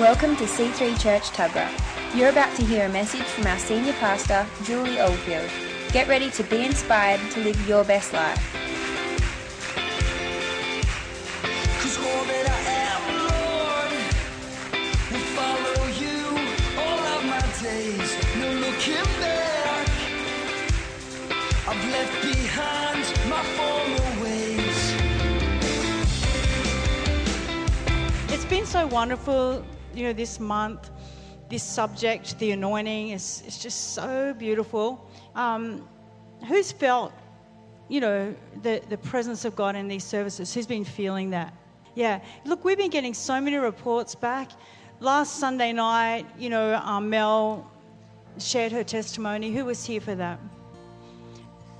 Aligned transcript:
Welcome 0.00 0.34
to 0.38 0.44
C3 0.44 1.00
Church 1.00 1.30
Tuggerah. 1.30 1.70
You're 2.16 2.30
about 2.30 2.56
to 2.56 2.64
hear 2.64 2.86
a 2.86 2.88
message 2.88 3.22
from 3.22 3.46
our 3.46 3.56
senior 3.60 3.92
pastor, 3.92 4.44
Julie 4.64 4.98
Oldfield. 4.98 5.48
Get 5.92 6.08
ready 6.08 6.32
to 6.32 6.42
be 6.42 6.64
inspired 6.64 7.20
to 7.30 7.40
live 7.44 7.68
your 7.68 7.84
best 7.84 8.12
life. 8.12 8.42
Cause 11.78 11.96
all 11.96 12.24
that 12.24 12.46
I 12.50 12.60
am, 12.90 13.02
Lord, 13.30 13.92
will 15.12 15.28
follow 15.38 15.86
you 16.02 16.18
all 16.76 16.98
of 17.14 17.24
my 17.26 17.38
days. 17.62 18.10
No 18.40 18.50
looking 18.50 19.06
back. 19.22 19.88
I've 21.68 21.84
left 21.92 22.20
behind 22.20 23.06
my 23.30 23.42
former 23.54 24.08
ways. 24.24 24.94
It's 28.32 28.44
been 28.44 28.66
so 28.66 28.88
wonderful, 28.88 29.64
you 29.94 30.04
know, 30.04 30.12
this 30.12 30.40
month, 30.40 30.90
this 31.48 31.62
subject, 31.62 32.38
the 32.38 32.52
anointing, 32.52 33.10
is 33.10 33.42
it's 33.46 33.62
just 33.62 33.94
so 33.94 34.34
beautiful. 34.34 35.08
Um, 35.34 35.88
who's 36.48 36.72
felt, 36.72 37.12
you 37.88 38.00
know, 38.00 38.34
the, 38.62 38.82
the 38.88 38.98
presence 38.98 39.44
of 39.44 39.54
God 39.54 39.76
in 39.76 39.88
these 39.88 40.04
services? 40.04 40.52
Who's 40.54 40.66
been 40.66 40.84
feeling 40.84 41.30
that? 41.30 41.54
Yeah. 41.94 42.20
Look, 42.44 42.64
we've 42.64 42.78
been 42.78 42.90
getting 42.90 43.14
so 43.14 43.40
many 43.40 43.56
reports 43.56 44.14
back. 44.14 44.50
Last 45.00 45.38
Sunday 45.38 45.72
night, 45.72 46.26
you 46.38 46.50
know, 46.50 46.74
um, 46.76 47.10
Mel 47.10 47.70
shared 48.38 48.72
her 48.72 48.84
testimony. 48.84 49.52
Who 49.52 49.64
was 49.64 49.84
here 49.84 50.00
for 50.00 50.14
that? 50.14 50.40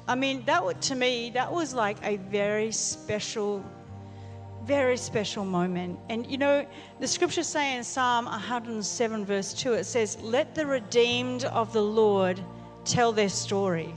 I 0.06 0.14
mean, 0.14 0.44
that 0.44 0.82
to 0.82 0.94
me, 0.94 1.30
that 1.30 1.50
was 1.50 1.74
like 1.74 1.96
a 2.02 2.16
very 2.16 2.70
special 2.70 3.64
very 4.64 4.96
special 4.96 5.44
moment. 5.44 5.98
And 6.08 6.26
you 6.26 6.38
know, 6.38 6.66
the 7.00 7.06
scriptures 7.06 7.46
say 7.46 7.76
in 7.76 7.84
Psalm 7.84 8.24
107, 8.24 9.24
verse 9.24 9.52
2, 9.52 9.74
it 9.74 9.84
says, 9.84 10.18
Let 10.22 10.54
the 10.54 10.66
redeemed 10.66 11.44
of 11.44 11.72
the 11.72 11.82
Lord 11.82 12.40
tell 12.84 13.12
their 13.12 13.28
story. 13.28 13.94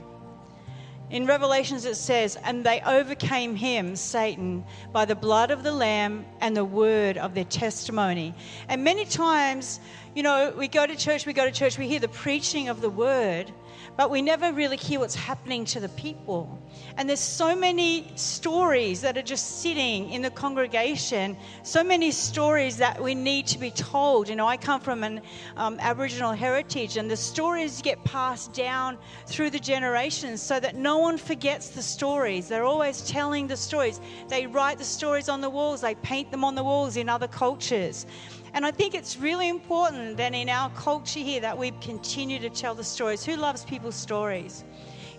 In 1.10 1.24
Revelations, 1.24 1.86
it 1.86 1.96
says, 1.96 2.36
And 2.44 2.64
they 2.64 2.82
overcame 2.82 3.56
him, 3.56 3.96
Satan, 3.96 4.64
by 4.92 5.06
the 5.06 5.14
blood 5.14 5.50
of 5.50 5.62
the 5.62 5.72
Lamb 5.72 6.26
and 6.40 6.54
the 6.54 6.64
word 6.64 7.16
of 7.16 7.34
their 7.34 7.44
testimony. 7.44 8.34
And 8.68 8.84
many 8.84 9.06
times, 9.06 9.80
you 10.14 10.22
know, 10.22 10.52
we 10.56 10.68
go 10.68 10.86
to 10.86 10.94
church, 10.94 11.24
we 11.24 11.32
go 11.32 11.46
to 11.46 11.52
church, 11.52 11.78
we 11.78 11.88
hear 11.88 12.00
the 12.00 12.08
preaching 12.08 12.68
of 12.68 12.82
the 12.82 12.90
word, 12.90 13.50
but 13.96 14.10
we 14.10 14.22
never 14.22 14.52
really 14.52 14.76
hear 14.76 15.00
what's 15.00 15.14
happening 15.14 15.64
to 15.66 15.80
the 15.80 15.88
people. 15.90 16.62
And 16.96 17.08
there's 17.08 17.20
so 17.20 17.56
many 17.56 18.10
stories 18.14 19.00
that 19.00 19.16
are 19.16 19.22
just 19.22 19.60
sitting 19.60 20.10
in 20.10 20.22
the 20.22 20.30
congregation, 20.30 21.36
so 21.62 21.82
many 21.82 22.10
stories 22.10 22.76
that 22.76 23.02
we 23.02 23.14
need 23.14 23.46
to 23.48 23.58
be 23.58 23.70
told. 23.70 24.28
You 24.28 24.36
know, 24.36 24.46
I 24.46 24.56
come 24.56 24.80
from 24.80 25.02
an 25.02 25.20
um, 25.56 25.78
Aboriginal 25.80 26.32
heritage, 26.32 26.96
and 26.96 27.10
the 27.10 27.16
stories 27.16 27.82
get 27.82 28.02
passed 28.04 28.52
down 28.52 28.98
through 29.26 29.50
the 29.50 29.58
generations 29.58 30.42
so 30.42 30.60
that 30.60 30.76
no 30.76 30.98
one 30.98 31.18
forgets 31.18 31.70
the 31.70 31.82
stories. 31.82 32.48
They're 32.48 32.64
always 32.64 33.02
telling 33.02 33.46
the 33.46 33.56
stories. 33.56 34.00
They 34.28 34.46
write 34.46 34.78
the 34.78 34.84
stories 34.84 35.28
on 35.28 35.40
the 35.40 35.50
walls, 35.50 35.80
they 35.80 35.94
paint 35.96 36.30
them 36.30 36.44
on 36.44 36.54
the 36.54 36.64
walls 36.64 36.96
in 36.96 37.08
other 37.08 37.28
cultures. 37.28 38.06
And 38.54 38.64
I 38.64 38.70
think 38.70 38.94
it's 38.94 39.16
really 39.18 39.48
important 39.48 40.16
that 40.16 40.34
in 40.34 40.48
our 40.48 40.70
culture 40.70 41.20
here 41.20 41.40
that 41.40 41.56
we 41.56 41.72
continue 41.80 42.38
to 42.38 42.50
tell 42.50 42.74
the 42.74 42.84
stories. 42.84 43.24
Who 43.24 43.36
loves 43.36 43.64
people's 43.64 43.94
stories? 43.94 44.64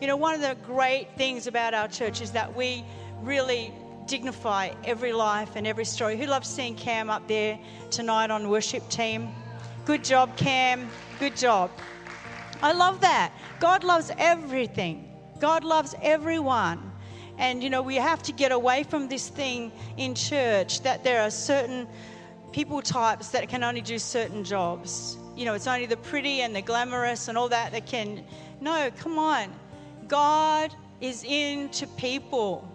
You 0.01 0.07
know, 0.07 0.15
one 0.15 0.33
of 0.33 0.41
the 0.41 0.55
great 0.65 1.07
things 1.17 1.47
about 1.47 1.73
our 1.73 1.87
church 1.87 2.21
is 2.21 2.31
that 2.31 2.55
we 2.55 2.83
really 3.21 3.73
dignify 4.07 4.71
every 4.83 5.13
life 5.13 5.55
and 5.55 5.67
every 5.67 5.85
story. 5.85 6.17
Who 6.17 6.25
loves 6.25 6.49
seeing 6.49 6.75
Cam 6.75 7.09
up 7.09 7.27
there 7.27 7.59
tonight 7.91 8.31
on 8.31 8.49
worship 8.49 8.87
team? 8.89 9.29
Good 9.85 10.03
job, 10.03 10.35
Cam. 10.35 10.89
Good 11.19 11.37
job. 11.37 11.69
I 12.61 12.73
love 12.73 13.01
that. 13.01 13.31
God 13.59 13.83
loves 13.83 14.11
everything. 14.17 15.09
God 15.39 15.63
loves 15.63 15.95
everyone. 16.01 16.91
And 17.37 17.63
you 17.63 17.69
know, 17.69 17.81
we 17.81 17.95
have 17.95 18.21
to 18.23 18.33
get 18.33 18.51
away 18.51 18.83
from 18.83 19.07
this 19.07 19.29
thing 19.29 19.71
in 19.97 20.15
church 20.15 20.81
that 20.81 21.03
there 21.03 21.21
are 21.21 21.31
certain 21.31 21.87
people 22.51 22.81
types 22.81 23.29
that 23.29 23.47
can 23.49 23.63
only 23.63 23.81
do 23.81 23.99
certain 23.99 24.43
jobs. 24.43 25.17
You 25.35 25.45
know, 25.45 25.53
it's 25.53 25.67
only 25.67 25.85
the 25.85 25.97
pretty 25.97 26.41
and 26.41 26.55
the 26.55 26.61
glamorous 26.61 27.27
and 27.27 27.37
all 27.37 27.49
that 27.49 27.71
that 27.71 27.85
can. 27.85 28.23
No, 28.61 28.89
come 28.97 29.17
on. 29.17 29.53
God 30.07 30.73
is 31.01 31.23
into 31.23 31.87
people. 31.87 32.67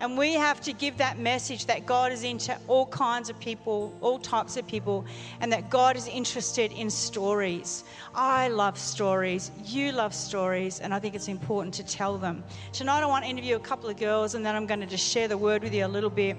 And 0.00 0.16
we 0.16 0.34
have 0.34 0.60
to 0.60 0.72
give 0.72 0.96
that 0.98 1.18
message 1.18 1.66
that 1.66 1.84
God 1.84 2.12
is 2.12 2.22
into 2.22 2.56
all 2.68 2.86
kinds 2.86 3.30
of 3.30 3.40
people, 3.40 3.92
all 4.00 4.20
types 4.20 4.56
of 4.56 4.64
people, 4.64 5.04
and 5.40 5.52
that 5.52 5.70
God 5.70 5.96
is 5.96 6.06
interested 6.06 6.70
in 6.70 6.88
stories. 6.88 7.82
I 8.14 8.46
love 8.46 8.78
stories. 8.78 9.50
You 9.64 9.90
love 9.90 10.14
stories, 10.14 10.78
and 10.78 10.94
I 10.94 11.00
think 11.00 11.16
it's 11.16 11.26
important 11.26 11.74
to 11.74 11.82
tell 11.82 12.16
them. 12.16 12.44
Tonight, 12.72 13.02
I 13.02 13.06
want 13.06 13.24
to 13.24 13.30
interview 13.30 13.56
a 13.56 13.60
couple 13.60 13.90
of 13.90 13.96
girls, 13.96 14.36
and 14.36 14.46
then 14.46 14.54
I'm 14.54 14.66
going 14.66 14.80
to 14.80 14.86
just 14.86 15.04
share 15.04 15.26
the 15.26 15.38
word 15.38 15.64
with 15.64 15.74
you 15.74 15.84
a 15.84 15.88
little 15.88 16.10
bit 16.10 16.36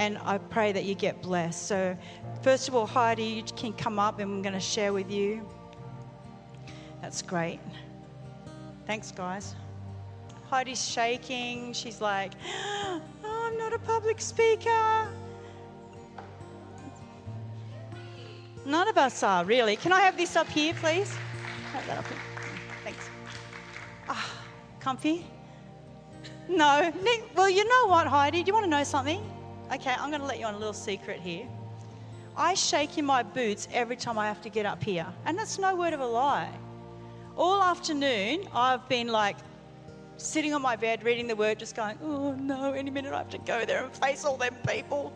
and 0.00 0.16
I 0.24 0.38
pray 0.38 0.72
that 0.72 0.84
you 0.84 0.94
get 0.94 1.20
blessed. 1.20 1.66
So, 1.66 1.94
first 2.40 2.68
of 2.68 2.74
all, 2.74 2.86
Heidi, 2.86 3.22
you 3.22 3.42
can 3.54 3.74
come 3.74 3.98
up 3.98 4.18
and 4.18 4.32
I'm 4.32 4.42
going 4.42 4.54
to 4.54 4.58
share 4.58 4.94
with 4.94 5.10
you. 5.10 5.46
That's 7.02 7.20
great. 7.20 7.60
Thanks, 8.86 9.12
guys. 9.12 9.54
Heidi's 10.48 10.82
shaking. 10.82 11.74
She's 11.74 12.00
like, 12.00 12.32
oh, 12.46 13.02
I'm 13.22 13.58
not 13.58 13.74
a 13.74 13.78
public 13.78 14.22
speaker. 14.22 15.06
None 18.64 18.88
of 18.88 18.96
us 18.96 19.22
are, 19.22 19.44
really. 19.44 19.76
Can 19.76 19.92
I 19.92 20.00
have 20.00 20.16
this 20.16 20.34
up 20.34 20.48
here, 20.48 20.72
please? 20.80 21.14
Have 21.74 21.86
that 21.86 21.98
up 21.98 22.06
here. 22.06 22.18
Thanks. 22.84 23.10
Ah, 24.08 24.32
comfy? 24.80 25.26
No. 26.48 26.90
Well, 27.36 27.50
you 27.50 27.68
know 27.68 27.86
what, 27.86 28.06
Heidi? 28.06 28.42
Do 28.42 28.48
you 28.48 28.54
want 28.54 28.64
to 28.64 28.70
know 28.70 28.82
something? 28.82 29.22
Okay, 29.72 29.94
I'm 29.98 30.10
going 30.10 30.20
to 30.20 30.26
let 30.26 30.40
you 30.40 30.46
on 30.46 30.54
a 30.54 30.58
little 30.58 30.72
secret 30.72 31.20
here. 31.20 31.46
I 32.36 32.54
shake 32.54 32.98
in 32.98 33.04
my 33.04 33.22
boots 33.22 33.68
every 33.72 33.96
time 33.96 34.18
I 34.18 34.26
have 34.26 34.42
to 34.42 34.48
get 34.48 34.66
up 34.66 34.82
here, 34.82 35.06
and 35.26 35.38
that's 35.38 35.58
no 35.58 35.76
word 35.76 35.92
of 35.92 36.00
a 36.00 36.06
lie. 36.06 36.50
All 37.36 37.62
afternoon, 37.62 38.48
I've 38.52 38.88
been 38.88 39.08
like 39.08 39.36
sitting 40.16 40.52
on 40.54 40.62
my 40.62 40.76
bed 40.76 41.04
reading 41.04 41.26
the 41.26 41.36
word, 41.36 41.58
just 41.58 41.76
going, 41.76 41.98
oh 42.02 42.32
no, 42.32 42.72
any 42.72 42.90
minute 42.90 43.12
I 43.12 43.18
have 43.18 43.30
to 43.30 43.38
go 43.38 43.64
there 43.64 43.84
and 43.84 43.94
face 43.94 44.24
all 44.24 44.36
them 44.36 44.54
people. 44.66 45.12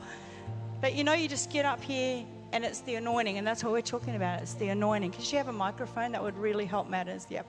But 0.81 0.95
you 0.95 1.03
know, 1.03 1.15
you 1.15 1.29
just 1.29 1.51
get 1.51 1.65
up 1.65 1.83
here 1.83 2.25
and 2.53 2.65
it's 2.65 2.81
the 2.81 2.95
anointing, 2.95 3.39
and 3.39 3.47
that's 3.47 3.65
what 3.65 3.73
we're 3.73 3.81
talking 3.81 4.15
about. 4.15 4.41
It's 4.41 4.55
the 4.55 4.69
anointing. 4.69 5.11
Because 5.11 5.33
you 5.33 5.39
have 5.39 5.49
a 5.49 5.53
microphone 5.53 6.13
that 6.13 6.23
would 6.23 6.39
really 6.39 6.65
help 6.65 6.89
matters. 6.89 7.27
Yep. 7.29 7.47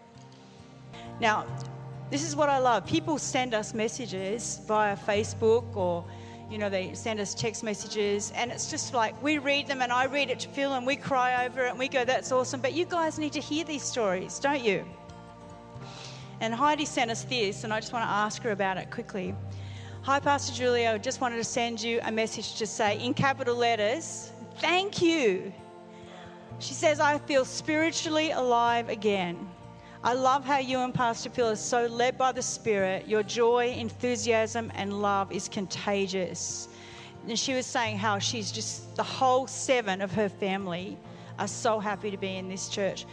Now, 1.21 1.45
this 2.09 2.23
is 2.27 2.35
what 2.35 2.49
I 2.49 2.57
love. 2.57 2.87
People 2.87 3.19
send 3.19 3.53
us 3.53 3.75
messages 3.75 4.61
via 4.67 4.97
Facebook 4.97 5.75
or 5.75 6.03
you 6.49 6.57
know, 6.57 6.69
they 6.69 6.93
send 6.93 7.19
us 7.19 7.33
text 7.33 7.63
messages, 7.63 8.31
and 8.35 8.51
it's 8.51 8.69
just 8.69 8.93
like 8.93 9.21
we 9.23 9.37
read 9.37 9.67
them, 9.67 9.81
and 9.81 9.91
I 9.91 10.05
read 10.05 10.29
it 10.29 10.39
to 10.41 10.49
Phil, 10.49 10.73
and 10.73 10.85
we 10.85 10.95
cry 10.95 11.45
over 11.45 11.65
it, 11.65 11.69
and 11.69 11.79
we 11.79 11.87
go, 11.87 12.05
"That's 12.05 12.31
awesome." 12.31 12.61
But 12.61 12.73
you 12.73 12.85
guys 12.85 13.17
need 13.17 13.33
to 13.33 13.41
hear 13.41 13.63
these 13.63 13.83
stories, 13.83 14.39
don't 14.39 14.63
you? 14.63 14.85
And 16.41 16.53
Heidi 16.53 16.85
sent 16.85 17.09
us 17.09 17.23
this, 17.23 17.63
and 17.63 17.73
I 17.73 17.79
just 17.79 17.93
want 17.93 18.03
to 18.05 18.09
ask 18.09 18.43
her 18.43 18.51
about 18.51 18.77
it 18.77 18.91
quickly. 18.91 19.33
Hi, 20.03 20.19
Pastor 20.19 20.53
Julia. 20.53 20.91
I 20.91 20.97
just 20.99 21.19
wanted 21.19 21.37
to 21.37 21.43
send 21.43 21.81
you 21.81 21.99
a 22.03 22.11
message 22.11 22.55
to 22.57 22.67
say, 22.67 22.99
in 23.03 23.13
capital 23.13 23.55
letters, 23.55 24.31
thank 24.59 25.01
you. 25.01 25.51
She 26.59 26.73
says, 26.73 26.99
I 26.99 27.17
feel 27.17 27.43
spiritually 27.43 28.31
alive 28.31 28.89
again. 28.89 29.49
I 30.05 30.13
love 30.13 30.45
how 30.45 30.59
you 30.59 30.77
and 30.81 30.93
Pastor 30.93 31.31
Phil 31.31 31.49
are 31.49 31.55
so 31.55 31.87
led 31.87 32.15
by 32.15 32.31
the 32.31 32.41
Spirit. 32.43 33.07
Your 33.07 33.23
joy, 33.23 33.69
enthusiasm, 33.75 34.71
and 34.75 35.01
love 35.01 35.31
is 35.31 35.49
contagious. 35.49 36.67
And 37.27 37.39
she 37.39 37.55
was 37.55 37.65
saying 37.65 37.97
how 37.97 38.19
she's 38.19 38.51
just, 38.51 38.95
the 38.95 39.01
whole 39.01 39.47
seven 39.47 40.03
of 40.03 40.11
her 40.11 40.29
family 40.29 40.95
are 41.39 41.47
so 41.47 41.79
happy 41.79 42.11
to 42.11 42.17
be 42.17 42.35
in 42.35 42.47
this 42.47 42.69
church. 42.69 43.07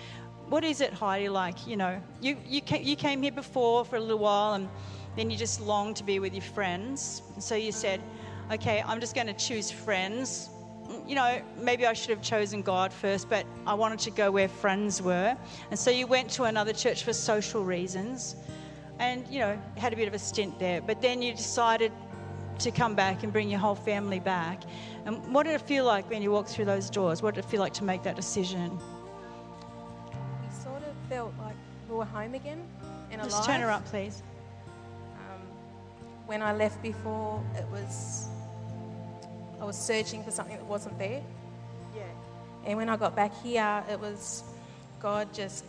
What 0.51 0.65
is 0.65 0.83
it, 0.83 0.93
Heidi, 0.93 1.31
like? 1.31 1.67
You 1.67 1.79
know, 1.79 1.99
you, 2.21 2.37
you, 2.47 2.61
came, 2.61 2.83
you 2.83 2.95
came 2.95 3.23
here 3.23 3.33
before 3.33 3.87
for 3.87 3.97
a 3.97 4.01
little 4.01 4.19
while 4.19 4.53
and 4.53 4.69
then 5.17 5.31
you 5.31 5.39
just 5.39 5.63
longed 5.63 5.97
to 5.97 6.05
be 6.05 6.19
with 6.19 6.35
your 6.35 6.43
friends. 6.43 7.23
So 7.39 7.55
you 7.55 7.73
said, 7.73 8.03
okay, 8.53 8.85
I'm 8.87 9.01
just 9.01 9.15
going 9.15 9.29
to 9.29 9.33
choose 9.33 9.71
friends 9.71 10.51
you 11.07 11.15
know, 11.15 11.41
maybe 11.59 11.87
I 11.87 11.93
should 11.93 12.11
have 12.11 12.23
chosen 12.23 12.63
God 12.63 12.93
first, 12.93 13.29
but 13.29 13.47
I 13.67 13.75
wanted 13.75 13.99
to 14.01 14.11
go 14.11 14.31
where 14.31 14.49
friends 14.49 15.03
were. 15.03 15.37
And 15.71 15.79
so 15.79 15.91
you 15.91 16.07
went 16.07 16.31
to 16.31 16.45
another 16.45 16.73
church 16.73 17.05
for 17.05 17.13
social 17.13 17.65
reasons 17.65 18.37
and, 18.99 19.27
you 19.29 19.41
know, 19.41 19.59
had 19.77 19.93
a 19.93 19.97
bit 19.97 20.09
of 20.09 20.15
a 20.15 20.19
stint 20.19 20.59
there. 20.59 20.81
But 20.81 21.03
then 21.03 21.23
you 21.23 21.33
decided 21.33 21.93
to 22.59 22.71
come 22.71 22.95
back 22.95 23.23
and 23.23 23.33
bring 23.33 23.51
your 23.51 23.59
whole 23.59 23.75
family 23.75 24.21
back. 24.21 24.63
And 25.05 25.35
what 25.35 25.45
did 25.45 25.55
it 25.55 25.63
feel 25.63 25.85
like 25.85 26.09
when 26.09 26.23
you 26.23 26.31
walked 26.31 26.51
through 26.51 26.67
those 26.67 26.89
doors? 26.91 27.23
What 27.23 27.35
did 27.35 27.45
it 27.45 27.49
feel 27.49 27.61
like 27.61 27.75
to 27.75 27.85
make 27.85 28.03
that 28.05 28.17
decision? 28.17 28.79
We 30.43 30.55
sort 30.63 30.83
of 30.83 30.95
felt 31.09 31.33
like 31.41 31.57
we 31.89 31.97
were 31.97 32.05
home 32.05 32.35
again 32.35 32.63
and 33.11 33.21
alive. 33.21 33.31
Just 33.31 33.45
turn 33.45 33.61
her 33.61 33.71
up, 33.71 33.85
please. 33.87 34.23
Um, 35.15 35.41
when 36.27 36.43
I 36.43 36.55
left 36.55 36.81
before, 36.83 37.43
it 37.57 37.67
was 37.69 38.29
I 39.63 39.65
was 39.65 39.77
searching 39.77 40.25
for 40.25 40.33
something 40.33 40.57
that 40.57 40.67
wasn't 40.67 40.99
there. 40.99 41.23
Yeah. 41.95 42.03
And 42.67 42.77
when 42.77 42.89
I 42.89 42.97
got 42.97 43.15
back 43.15 43.33
here, 43.45 43.85
it 43.89 44.01
was 44.01 44.43
God 44.99 45.33
just 45.33 45.65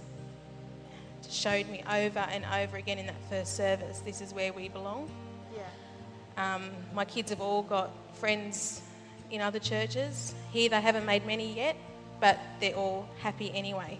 showed 1.29 1.69
me 1.69 1.83
over 1.87 2.19
and 2.19 2.43
over 2.43 2.77
again 2.77 2.97
in 2.97 3.05
that 3.05 3.21
first 3.29 3.55
service 3.55 3.99
this 3.99 4.19
is 4.19 4.33
where 4.33 4.51
we 4.51 4.67
belong. 4.67 5.09
Yeah. 5.55 6.55
Um, 6.55 6.71
my 6.95 7.05
kids 7.05 7.29
have 7.29 7.39
all 7.39 7.61
got 7.61 7.91
friends 8.15 8.81
in 9.29 9.41
other 9.41 9.59
churches. 9.59 10.33
Here 10.51 10.69
they 10.69 10.81
haven't 10.81 11.05
made 11.05 11.27
many 11.27 11.53
yet, 11.53 11.75
but 12.19 12.39
they're 12.59 12.75
all 12.75 13.07
happy 13.19 13.51
anyway. 13.53 13.99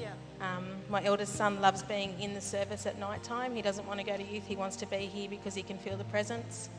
Yeah. 0.00 0.12
Um, 0.40 0.66
my 0.88 1.04
eldest 1.04 1.34
son 1.34 1.60
loves 1.60 1.82
being 1.82 2.18
in 2.20 2.32
the 2.32 2.40
service 2.40 2.86
at 2.86 2.98
night 2.98 3.22
time. 3.22 3.54
He 3.54 3.60
doesn't 3.60 3.86
want 3.86 4.00
to 4.00 4.06
go 4.06 4.16
to 4.16 4.22
youth. 4.22 4.46
He 4.46 4.56
wants 4.56 4.76
to 4.76 4.86
be 4.86 5.04
here 5.04 5.28
because 5.28 5.54
he 5.54 5.62
can 5.62 5.76
feel 5.76 5.98
the 5.98 6.04
presence. 6.04 6.70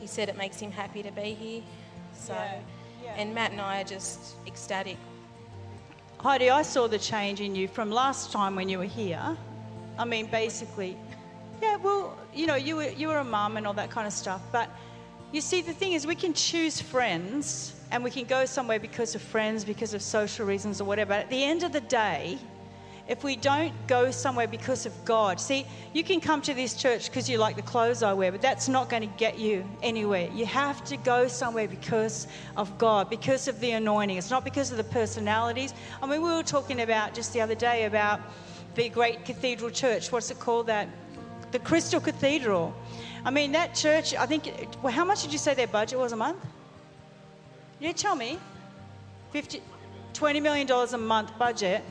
He 0.00 0.08
said 0.08 0.28
it 0.28 0.36
makes 0.36 0.58
him 0.58 0.72
happy 0.72 1.04
to 1.04 1.12
be 1.12 1.34
here. 1.34 1.62
So, 2.20 2.34
Yeah, 2.34 2.60
yeah. 3.02 3.14
and 3.16 3.34
Matt 3.34 3.52
and 3.52 3.60
I 3.60 3.80
are 3.80 3.84
just 3.84 4.36
ecstatic. 4.46 4.98
Heidi, 6.18 6.50
I 6.50 6.62
saw 6.62 6.86
the 6.86 6.98
change 6.98 7.40
in 7.40 7.54
you 7.54 7.66
from 7.66 7.90
last 7.90 8.30
time 8.30 8.54
when 8.54 8.68
you 8.68 8.78
were 8.78 8.84
here. 8.84 9.36
I 9.98 10.04
mean, 10.04 10.26
basically, 10.26 10.96
yeah, 11.62 11.76
well, 11.76 12.16
you 12.34 12.46
know, 12.46 12.56
you 12.56 12.76
were, 12.76 12.90
you 12.90 13.08
were 13.08 13.18
a 13.18 13.24
mum 13.24 13.56
and 13.56 13.66
all 13.66 13.72
that 13.74 13.90
kind 13.90 14.06
of 14.06 14.12
stuff. 14.12 14.42
But 14.52 14.68
you 15.32 15.40
see, 15.40 15.62
the 15.62 15.72
thing 15.72 15.92
is, 15.92 16.06
we 16.06 16.14
can 16.14 16.34
choose 16.34 16.80
friends 16.80 17.74
and 17.90 18.04
we 18.04 18.10
can 18.10 18.24
go 18.24 18.44
somewhere 18.44 18.78
because 18.78 19.14
of 19.14 19.22
friends, 19.22 19.64
because 19.64 19.94
of 19.94 20.02
social 20.02 20.44
reasons 20.46 20.80
or 20.80 20.84
whatever. 20.84 21.14
At 21.14 21.30
the 21.30 21.42
end 21.42 21.62
of 21.62 21.72
the 21.72 21.80
day, 21.80 22.38
if 23.10 23.24
we 23.24 23.34
don't 23.34 23.74
go 23.88 24.12
somewhere 24.12 24.46
because 24.46 24.86
of 24.86 25.04
God, 25.04 25.40
see, 25.40 25.66
you 25.92 26.04
can 26.04 26.20
come 26.20 26.40
to 26.42 26.54
this 26.54 26.74
church 26.74 27.06
because 27.06 27.28
you 27.28 27.38
like 27.38 27.56
the 27.56 27.62
clothes 27.62 28.04
I 28.04 28.12
wear, 28.12 28.30
but 28.30 28.40
that's 28.40 28.68
not 28.68 28.88
going 28.88 29.02
to 29.02 29.18
get 29.18 29.36
you 29.36 29.68
anywhere. 29.82 30.30
You 30.32 30.46
have 30.46 30.84
to 30.84 30.96
go 30.96 31.26
somewhere 31.26 31.66
because 31.66 32.28
of 32.56 32.78
God, 32.78 33.10
because 33.10 33.48
of 33.48 33.58
the 33.58 33.72
anointing. 33.72 34.16
It's 34.16 34.30
not 34.30 34.44
because 34.44 34.70
of 34.70 34.76
the 34.76 34.84
personalities. 34.84 35.74
I 36.00 36.06
mean, 36.06 36.22
we 36.22 36.28
were 36.28 36.44
talking 36.44 36.82
about 36.82 37.12
just 37.12 37.32
the 37.32 37.40
other 37.40 37.56
day 37.56 37.86
about 37.86 38.20
the 38.76 38.88
great 38.88 39.24
cathedral 39.24 39.70
church. 39.70 40.12
What's 40.12 40.30
it 40.30 40.38
called? 40.38 40.68
That 40.68 40.88
the 41.50 41.58
Crystal 41.58 42.00
Cathedral. 42.00 42.72
I 43.24 43.32
mean, 43.32 43.50
that 43.52 43.74
church. 43.74 44.14
I 44.14 44.26
think. 44.26 44.52
Well, 44.84 44.92
how 44.92 45.04
much 45.04 45.22
did 45.22 45.32
you 45.32 45.38
say 45.38 45.52
their 45.54 45.66
budget 45.66 45.98
was 45.98 46.12
a 46.12 46.16
month? 46.16 46.38
You 47.80 47.92
tell 47.92 48.14
me. 48.14 48.38
50, 49.32 49.62
20 50.12 50.40
million 50.40 50.66
dollars 50.68 50.92
a 50.92 50.98
month 50.98 51.36
budget. 51.38 51.82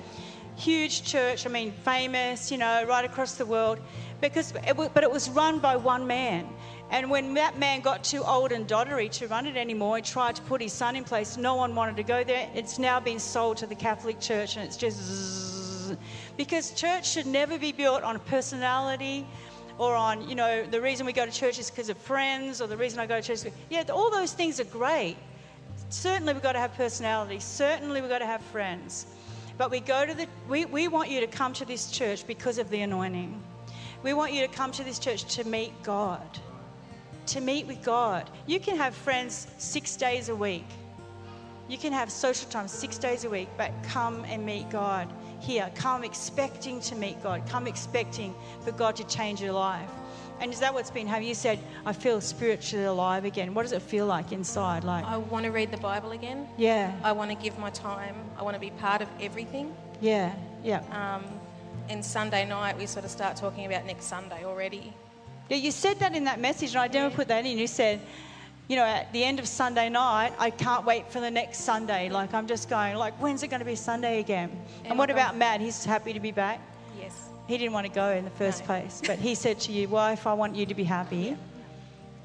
Huge 0.59 1.03
church. 1.03 1.45
I 1.45 1.49
mean, 1.49 1.71
famous. 1.71 2.51
You 2.51 2.57
know, 2.57 2.83
right 2.85 3.05
across 3.05 3.35
the 3.35 3.45
world. 3.45 3.79
Because, 4.21 4.51
it, 4.51 4.75
but 4.75 5.03
it 5.03 5.11
was 5.11 5.29
run 5.29 5.59
by 5.59 5.77
one 5.77 6.05
man. 6.05 6.47
And 6.91 7.09
when 7.09 7.33
that 7.35 7.57
man 7.57 7.81
got 7.81 8.03
too 8.03 8.23
old 8.23 8.51
and 8.51 8.67
doddery 8.67 9.09
to 9.11 9.27
run 9.27 9.45
it 9.45 9.55
anymore, 9.55 9.97
he 9.97 10.01
tried 10.01 10.35
to 10.35 10.41
put 10.41 10.59
his 10.59 10.73
son 10.73 10.95
in 10.95 11.03
place. 11.03 11.37
No 11.37 11.55
one 11.55 11.75
wanted 11.75 11.95
to 11.97 12.03
go 12.03 12.23
there. 12.23 12.49
It's 12.53 12.79
now 12.79 12.99
been 12.99 13.19
sold 13.19 13.57
to 13.57 13.67
the 13.67 13.75
Catholic 13.75 14.19
Church, 14.19 14.57
and 14.57 14.65
it's 14.65 14.75
just 14.75 15.95
because 16.35 16.71
church 16.71 17.09
should 17.09 17.27
never 17.27 17.57
be 17.57 17.71
built 17.71 18.03
on 18.03 18.19
personality 18.19 19.25
or 19.77 19.95
on 19.95 20.27
you 20.27 20.35
know 20.35 20.65
the 20.65 20.81
reason 20.81 21.05
we 21.05 21.13
go 21.13 21.25
to 21.25 21.31
church 21.31 21.57
is 21.57 21.69
because 21.69 21.89
of 21.89 21.97
friends 21.97 22.61
or 22.61 22.67
the 22.67 22.77
reason 22.77 22.99
I 22.99 23.05
go 23.05 23.21
to 23.21 23.35
church. 23.35 23.53
Yeah, 23.69 23.83
all 23.93 24.11
those 24.11 24.33
things 24.33 24.59
are 24.59 24.65
great. 24.65 25.15
Certainly 25.89 26.33
we've 26.33 26.43
got 26.43 26.53
to 26.53 26.59
have 26.59 26.73
personality. 26.75 27.39
Certainly 27.39 28.01
we've 28.01 28.09
got 28.09 28.19
to 28.19 28.25
have 28.25 28.41
friends. 28.41 29.05
But 29.59 29.71
we 29.71 29.81
go 29.81 30.05
to 30.05 30.13
the 30.13 30.25
we, 30.47 30.63
we 30.63 30.87
want 30.87 31.09
you 31.09 31.19
to 31.19 31.27
come 31.27 31.51
to 31.53 31.65
this 31.65 31.91
church 31.91 32.25
because 32.25 32.59
of 32.59 32.69
the 32.69 32.79
anointing. 32.79 33.43
We 34.03 34.13
want 34.13 34.31
you 34.31 34.47
to 34.47 34.53
come 34.53 34.71
to 34.71 34.85
this 34.85 34.99
church 34.99 35.35
to 35.35 35.43
meet 35.43 35.73
God. 35.83 36.39
To 37.27 37.41
meet 37.41 37.67
with 37.67 37.83
God. 37.83 38.29
You 38.47 38.61
can 38.61 38.77
have 38.77 38.95
friends 38.95 39.47
six 39.57 39.97
days 39.97 40.29
a 40.29 40.35
week. 40.35 40.65
You 41.67 41.77
can 41.77 41.91
have 41.91 42.09
social 42.09 42.49
time 42.49 42.69
six 42.69 42.97
days 42.97 43.25
a 43.25 43.29
week, 43.29 43.49
but 43.57 43.73
come 43.83 44.23
and 44.29 44.45
meet 44.45 44.69
God 44.69 45.11
here. 45.41 45.69
Come 45.75 46.05
expecting 46.05 46.79
to 46.79 46.95
meet 46.95 47.21
God. 47.21 47.45
Come 47.49 47.67
expecting 47.67 48.33
for 48.61 48.71
God 48.71 48.95
to 48.95 49.03
change 49.07 49.41
your 49.41 49.51
life. 49.51 49.91
And 50.41 50.53
is 50.53 50.59
that 50.61 50.73
what's 50.73 50.89
been 50.89 51.05
happening? 51.07 51.29
You 51.29 51.35
said, 51.35 51.59
I 51.85 51.93
feel 51.93 52.21
spiritually 52.21 52.85
alive 52.85 53.25
again. 53.25 53.53
What 53.53 53.63
does 53.63 53.71
it 53.73 53.81
feel 53.81 54.05
like 54.05 54.31
inside? 54.31 54.83
Like, 54.83 55.03
I 55.05 55.17
want 55.17 55.45
to 55.45 55.51
read 55.51 55.71
the 55.71 55.77
Bible 55.77 56.11
again. 56.11 56.47
yeah, 56.57 56.95
I 57.03 57.11
want 57.11 57.29
to 57.31 57.35
give 57.35 57.57
my 57.59 57.69
time. 57.71 58.15
I 58.37 58.43
want 58.43 58.55
to 58.55 58.59
be 58.59 58.69
part 58.71 59.01
of 59.01 59.09
everything. 59.19 59.75
yeah, 60.01 60.33
yeah. 60.63 60.81
Um, 60.91 61.23
and 61.89 62.05
Sunday 62.05 62.45
night, 62.45 62.77
we 62.77 62.85
sort 62.85 63.03
of 63.03 63.11
start 63.11 63.35
talking 63.35 63.65
about 63.65 63.85
next 63.85 64.05
Sunday 64.05 64.45
already. 64.45 64.93
Yeah, 65.49 65.57
you 65.57 65.71
said 65.71 65.99
that 65.99 66.13
in 66.15 66.23
that 66.25 66.39
message, 66.39 66.69
and 66.71 66.79
I 66.79 66.87
never 66.87 67.13
put 67.13 67.27
that 67.29 67.45
in. 67.45 67.57
You 67.57 67.65
said, 67.67 67.99
you 68.67 68.75
know, 68.75 68.83
at 68.85 69.11
the 69.11 69.23
end 69.23 69.39
of 69.39 69.47
Sunday 69.47 69.89
night, 69.89 70.31
I 70.37 70.51
can't 70.51 70.85
wait 70.85 71.11
for 71.11 71.19
the 71.19 71.31
next 71.31 71.61
Sunday. 71.61 72.07
Like, 72.09 72.33
I'm 72.35 72.45
just 72.45 72.69
going, 72.69 72.95
like, 72.95 73.15
when's 73.19 73.41
it 73.41 73.47
going 73.47 73.59
to 73.61 73.65
be 73.65 73.75
Sunday 73.75 74.19
again? 74.19 74.51
And, 74.79 74.91
And 74.91 74.99
what 74.99 75.09
about 75.09 75.35
Matt? 75.35 75.59
He's 75.61 75.83
happy 75.83 76.13
to 76.13 76.19
be 76.19 76.31
back. 76.31 76.61
Yes. 76.99 77.28
He 77.49 77.57
didn't 77.57 77.73
want 77.73 77.87
to 77.87 77.91
go 77.91 78.11
in 78.11 78.25
the 78.25 78.29
first 78.29 78.59
No. 78.59 78.65
place, 78.67 79.01
but 79.03 79.17
he 79.17 79.33
said 79.33 79.59
to 79.61 79.71
you, 79.71 79.89
wife, 79.89 80.27
I 80.27 80.33
want 80.33 80.55
you 80.55 80.67
to 80.67 80.75
be 80.75 80.83
happy. 80.83 81.35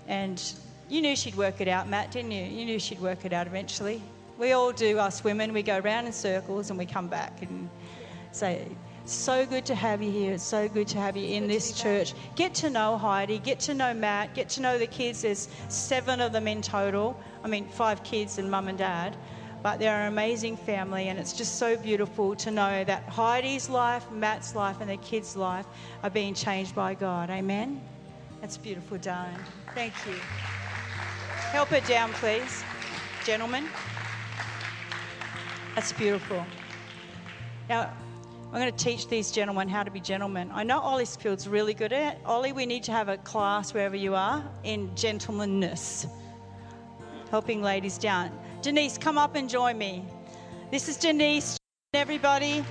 And 0.06 0.38
you 0.90 1.00
knew 1.00 1.16
she'd 1.16 1.34
work 1.34 1.62
it 1.62 1.66
out, 1.66 1.88
Matt, 1.88 2.10
didn't 2.10 2.32
you? 2.32 2.44
You 2.44 2.66
knew 2.66 2.78
she'd 2.78 3.00
work 3.00 3.24
it 3.24 3.32
out 3.32 3.46
eventually. 3.46 4.02
We 4.38 4.52
all 4.52 4.70
do, 4.70 4.98
us 4.98 5.24
women. 5.24 5.54
We 5.54 5.62
go 5.62 5.78
round 5.78 6.06
in 6.06 6.12
circles 6.12 6.68
and 6.68 6.78
we 6.78 6.84
come 6.84 7.08
back 7.08 7.40
and 7.40 7.70
say, 8.32 8.68
so 9.06 9.46
good 9.46 9.64
to 9.64 9.74
have 9.74 10.02
you 10.02 10.10
here. 10.10 10.34
It's 10.34 10.44
so 10.44 10.68
good 10.68 10.88
to 10.88 10.98
have 10.98 11.16
you 11.16 11.26
in 11.26 11.48
this 11.48 11.72
church. 11.80 12.12
Get 12.36 12.52
to 12.56 12.68
know 12.68 12.98
Heidi, 12.98 13.38
get 13.38 13.60
to 13.60 13.72
know 13.72 13.94
Matt, 13.94 14.34
get 14.34 14.50
to 14.50 14.60
know 14.60 14.76
the 14.76 14.86
kids. 14.86 15.22
There's 15.22 15.48
seven 15.70 16.20
of 16.20 16.32
them 16.32 16.46
in 16.46 16.60
total. 16.60 17.18
I 17.42 17.48
mean, 17.48 17.66
five 17.68 18.04
kids 18.04 18.36
and 18.36 18.50
mum 18.50 18.68
and 18.68 18.76
dad. 18.76 19.16
But 19.64 19.78
they're 19.78 20.02
an 20.02 20.12
amazing 20.12 20.58
family, 20.58 21.08
and 21.08 21.18
it's 21.18 21.32
just 21.32 21.58
so 21.58 21.74
beautiful 21.78 22.36
to 22.36 22.50
know 22.50 22.84
that 22.84 23.08
Heidi's 23.08 23.70
life, 23.70 24.04
Matt's 24.10 24.54
life, 24.54 24.76
and 24.82 24.90
their 24.90 24.98
kids' 24.98 25.36
life 25.36 25.64
are 26.02 26.10
being 26.10 26.34
changed 26.34 26.74
by 26.74 26.92
God. 26.92 27.30
Amen? 27.30 27.80
That's 28.42 28.58
beautiful, 28.58 28.98
darling. 28.98 29.38
Thank 29.74 29.94
you. 30.06 30.16
Help 31.52 31.70
her 31.70 31.80
down, 31.80 32.12
please. 32.12 32.62
Gentlemen. 33.24 33.66
That's 35.74 35.94
beautiful. 35.94 36.44
Now, 37.70 37.90
I'm 38.52 38.60
going 38.60 38.70
to 38.70 38.84
teach 38.84 39.08
these 39.08 39.30
gentlemen 39.30 39.70
how 39.70 39.82
to 39.82 39.90
be 39.90 39.98
gentlemen. 39.98 40.50
I 40.52 40.62
know 40.62 40.78
Ollie 40.78 41.06
Field's 41.06 41.48
really 41.48 41.72
good 41.72 41.94
at 41.94 42.16
it. 42.16 42.20
Ollie, 42.26 42.52
we 42.52 42.66
need 42.66 42.82
to 42.82 42.92
have 42.92 43.08
a 43.08 43.16
class 43.16 43.72
wherever 43.72 43.96
you 43.96 44.14
are 44.14 44.44
in 44.62 44.90
gentlemanness, 44.90 46.06
helping 47.30 47.62
ladies 47.62 47.96
down. 47.96 48.30
Denise, 48.64 48.96
come 48.96 49.18
up 49.18 49.34
and 49.34 49.46
join 49.46 49.76
me. 49.76 50.02
This 50.70 50.88
is 50.88 50.96
Denise, 50.96 51.58
everybody. 51.92 52.64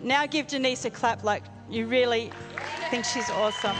Now 0.00 0.24
give 0.24 0.46
Denise 0.46 0.86
a 0.86 0.90
clap 0.90 1.22
like 1.22 1.42
you 1.68 1.86
really 1.86 2.30
think 2.88 3.04
she's 3.04 3.28
awesome. 3.28 3.76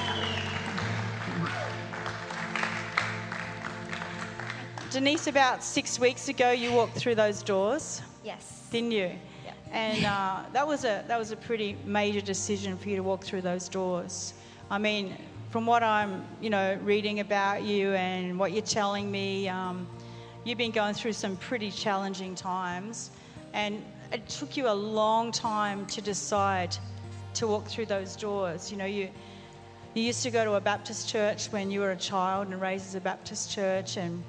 Denise, 4.91 5.27
about 5.27 5.65
six 5.65 5.99
weeks 5.99 6.29
ago, 6.29 6.51
you 6.51 6.73
walked 6.73 6.95
through 6.95 7.15
those 7.15 7.43
doors, 7.43 8.03
Yes. 8.23 8.69
didn't 8.71 8.93
you? 8.93 9.13
And 9.73 10.05
uh, 10.05 10.41
that 10.53 10.69
was 10.69 10.85
a 10.85 11.03
that 11.09 11.19
was 11.19 11.31
a 11.31 11.37
pretty 11.37 11.75
major 11.87 12.21
decision 12.21 12.77
for 12.77 12.91
you 12.91 12.97
to 12.97 13.03
walk 13.03 13.25
through 13.25 13.41
those 13.41 13.71
doors. 13.71 14.35
I 14.71 14.77
mean, 14.77 15.17
from 15.55 15.67
what 15.67 15.85
I'm 15.85 16.27
you 16.41 16.51
know 16.51 16.77
reading 16.83 17.21
about 17.21 17.63
you 17.63 17.93
and 17.93 18.41
what 18.41 18.51
you're 18.51 18.61
telling 18.61 19.09
me, 19.09 19.49
um, 19.49 19.87
you've 20.43 20.59
been 20.59 20.73
going 20.73 20.95
through 20.95 21.13
some 21.13 21.37
pretty 21.37 21.71
challenging 21.71 22.35
times, 22.35 23.13
and 23.53 23.81
it 24.11 24.29
took 24.29 24.57
you 24.57 24.69
a 24.69 24.75
long 24.75 25.31
time 25.31 25.87
to 25.87 26.01
decide 26.01 26.77
to 27.35 27.47
walk 27.47 27.69
through 27.69 27.87
those 27.87 28.17
doors. 28.17 28.73
You 28.73 28.79
know, 28.79 28.85
you 28.85 29.09
you 29.95 30.03
used 30.03 30.25
to 30.25 30.33
go 30.33 30.45
to 30.45 30.55
a 30.55 30.61
Baptist 30.61 31.09
church 31.09 31.47
when 31.53 31.71
you 31.71 31.79
were 31.79 31.93
a 31.93 32.03
child 32.11 32.49
and 32.49 32.61
raised 32.61 32.89
as 32.89 32.97
a 32.97 33.01
Baptist 33.01 33.53
church, 33.53 33.97
and 33.97 34.25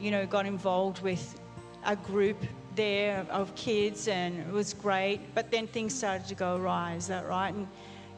you 0.00 0.10
know 0.10 0.26
got 0.26 0.46
involved 0.46 1.00
with 1.00 1.38
a 1.84 1.94
group 1.94 2.38
there 2.74 3.24
of 3.30 3.54
kids, 3.54 4.08
and 4.08 4.40
it 4.40 4.52
was 4.52 4.74
great. 4.74 5.20
But 5.32 5.52
then 5.52 5.68
things 5.68 5.94
started 5.94 6.26
to 6.26 6.34
go 6.34 6.56
awry. 6.56 6.96
Is 6.96 7.06
that 7.06 7.28
right? 7.28 7.54
And 7.54 7.68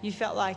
you 0.00 0.12
felt 0.12 0.34
like 0.34 0.56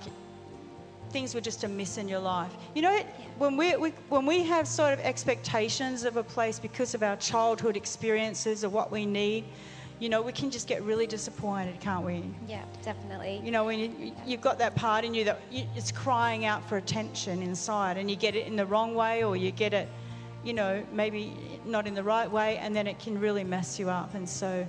things 1.12 1.36
were 1.36 1.41
just 1.41 1.63
a 1.63 1.68
amiss 1.68 1.98
in 1.98 2.08
your 2.08 2.20
life. 2.20 2.51
You 2.74 2.82
know, 2.82 3.00
when 3.38 3.58
we, 3.58 3.75
we 3.75 3.89
when 4.10 4.25
we 4.25 4.44
have 4.44 4.68
sort 4.68 4.94
of 4.94 5.00
expectations 5.00 6.03
of 6.03 6.18
a 6.18 6.24
place 6.24 6.60
because 6.60 6.94
of 6.94 7.03
our 7.03 7.15
childhood 7.18 7.77
experiences 7.77 8.63
of 8.63 8.74
what 8.74 8.91
we 8.91 9.06
need, 9.06 9.46
you 10.00 10.10
know, 10.10 10.22
we 10.22 10.32
can 10.32 10.50
just 10.50 10.68
get 10.68 10.82
really 10.84 11.06
disappointed, 11.06 11.80
can't 11.80 12.06
we? 12.06 12.24
Yeah, 12.48 12.63
definitely. 12.82 13.41
You 13.44 13.51
know, 13.51 13.65
when 13.65 13.80
you, 13.80 14.13
you've 14.25 14.41
got 14.41 14.58
that 14.60 14.75
part 14.75 15.06
in 15.06 15.13
you 15.13 15.24
that 15.25 15.41
you, 15.51 15.65
it's 15.75 15.91
crying 15.91 16.46
out 16.46 16.68
for 16.68 16.77
attention 16.77 17.44
inside, 17.44 17.98
and 17.98 18.10
you 18.10 18.15
get 18.15 18.36
it 18.36 18.48
in 18.48 18.56
the 18.56 18.65
wrong 18.65 18.96
way, 18.96 19.24
or 19.24 19.36
you 19.36 19.51
get 19.51 19.74
it, 19.74 19.88
you 20.44 20.53
know, 20.53 20.84
maybe 20.91 21.38
not 21.65 21.86
in 21.86 21.94
the 21.94 22.03
right 22.03 22.30
way, 22.30 22.58
and 22.58 22.75
then 22.75 22.88
it 22.88 22.98
can 22.98 23.20
really 23.20 23.44
mess 23.44 23.77
you 23.77 23.89
up. 23.89 24.15
And 24.15 24.27
so. 24.27 24.68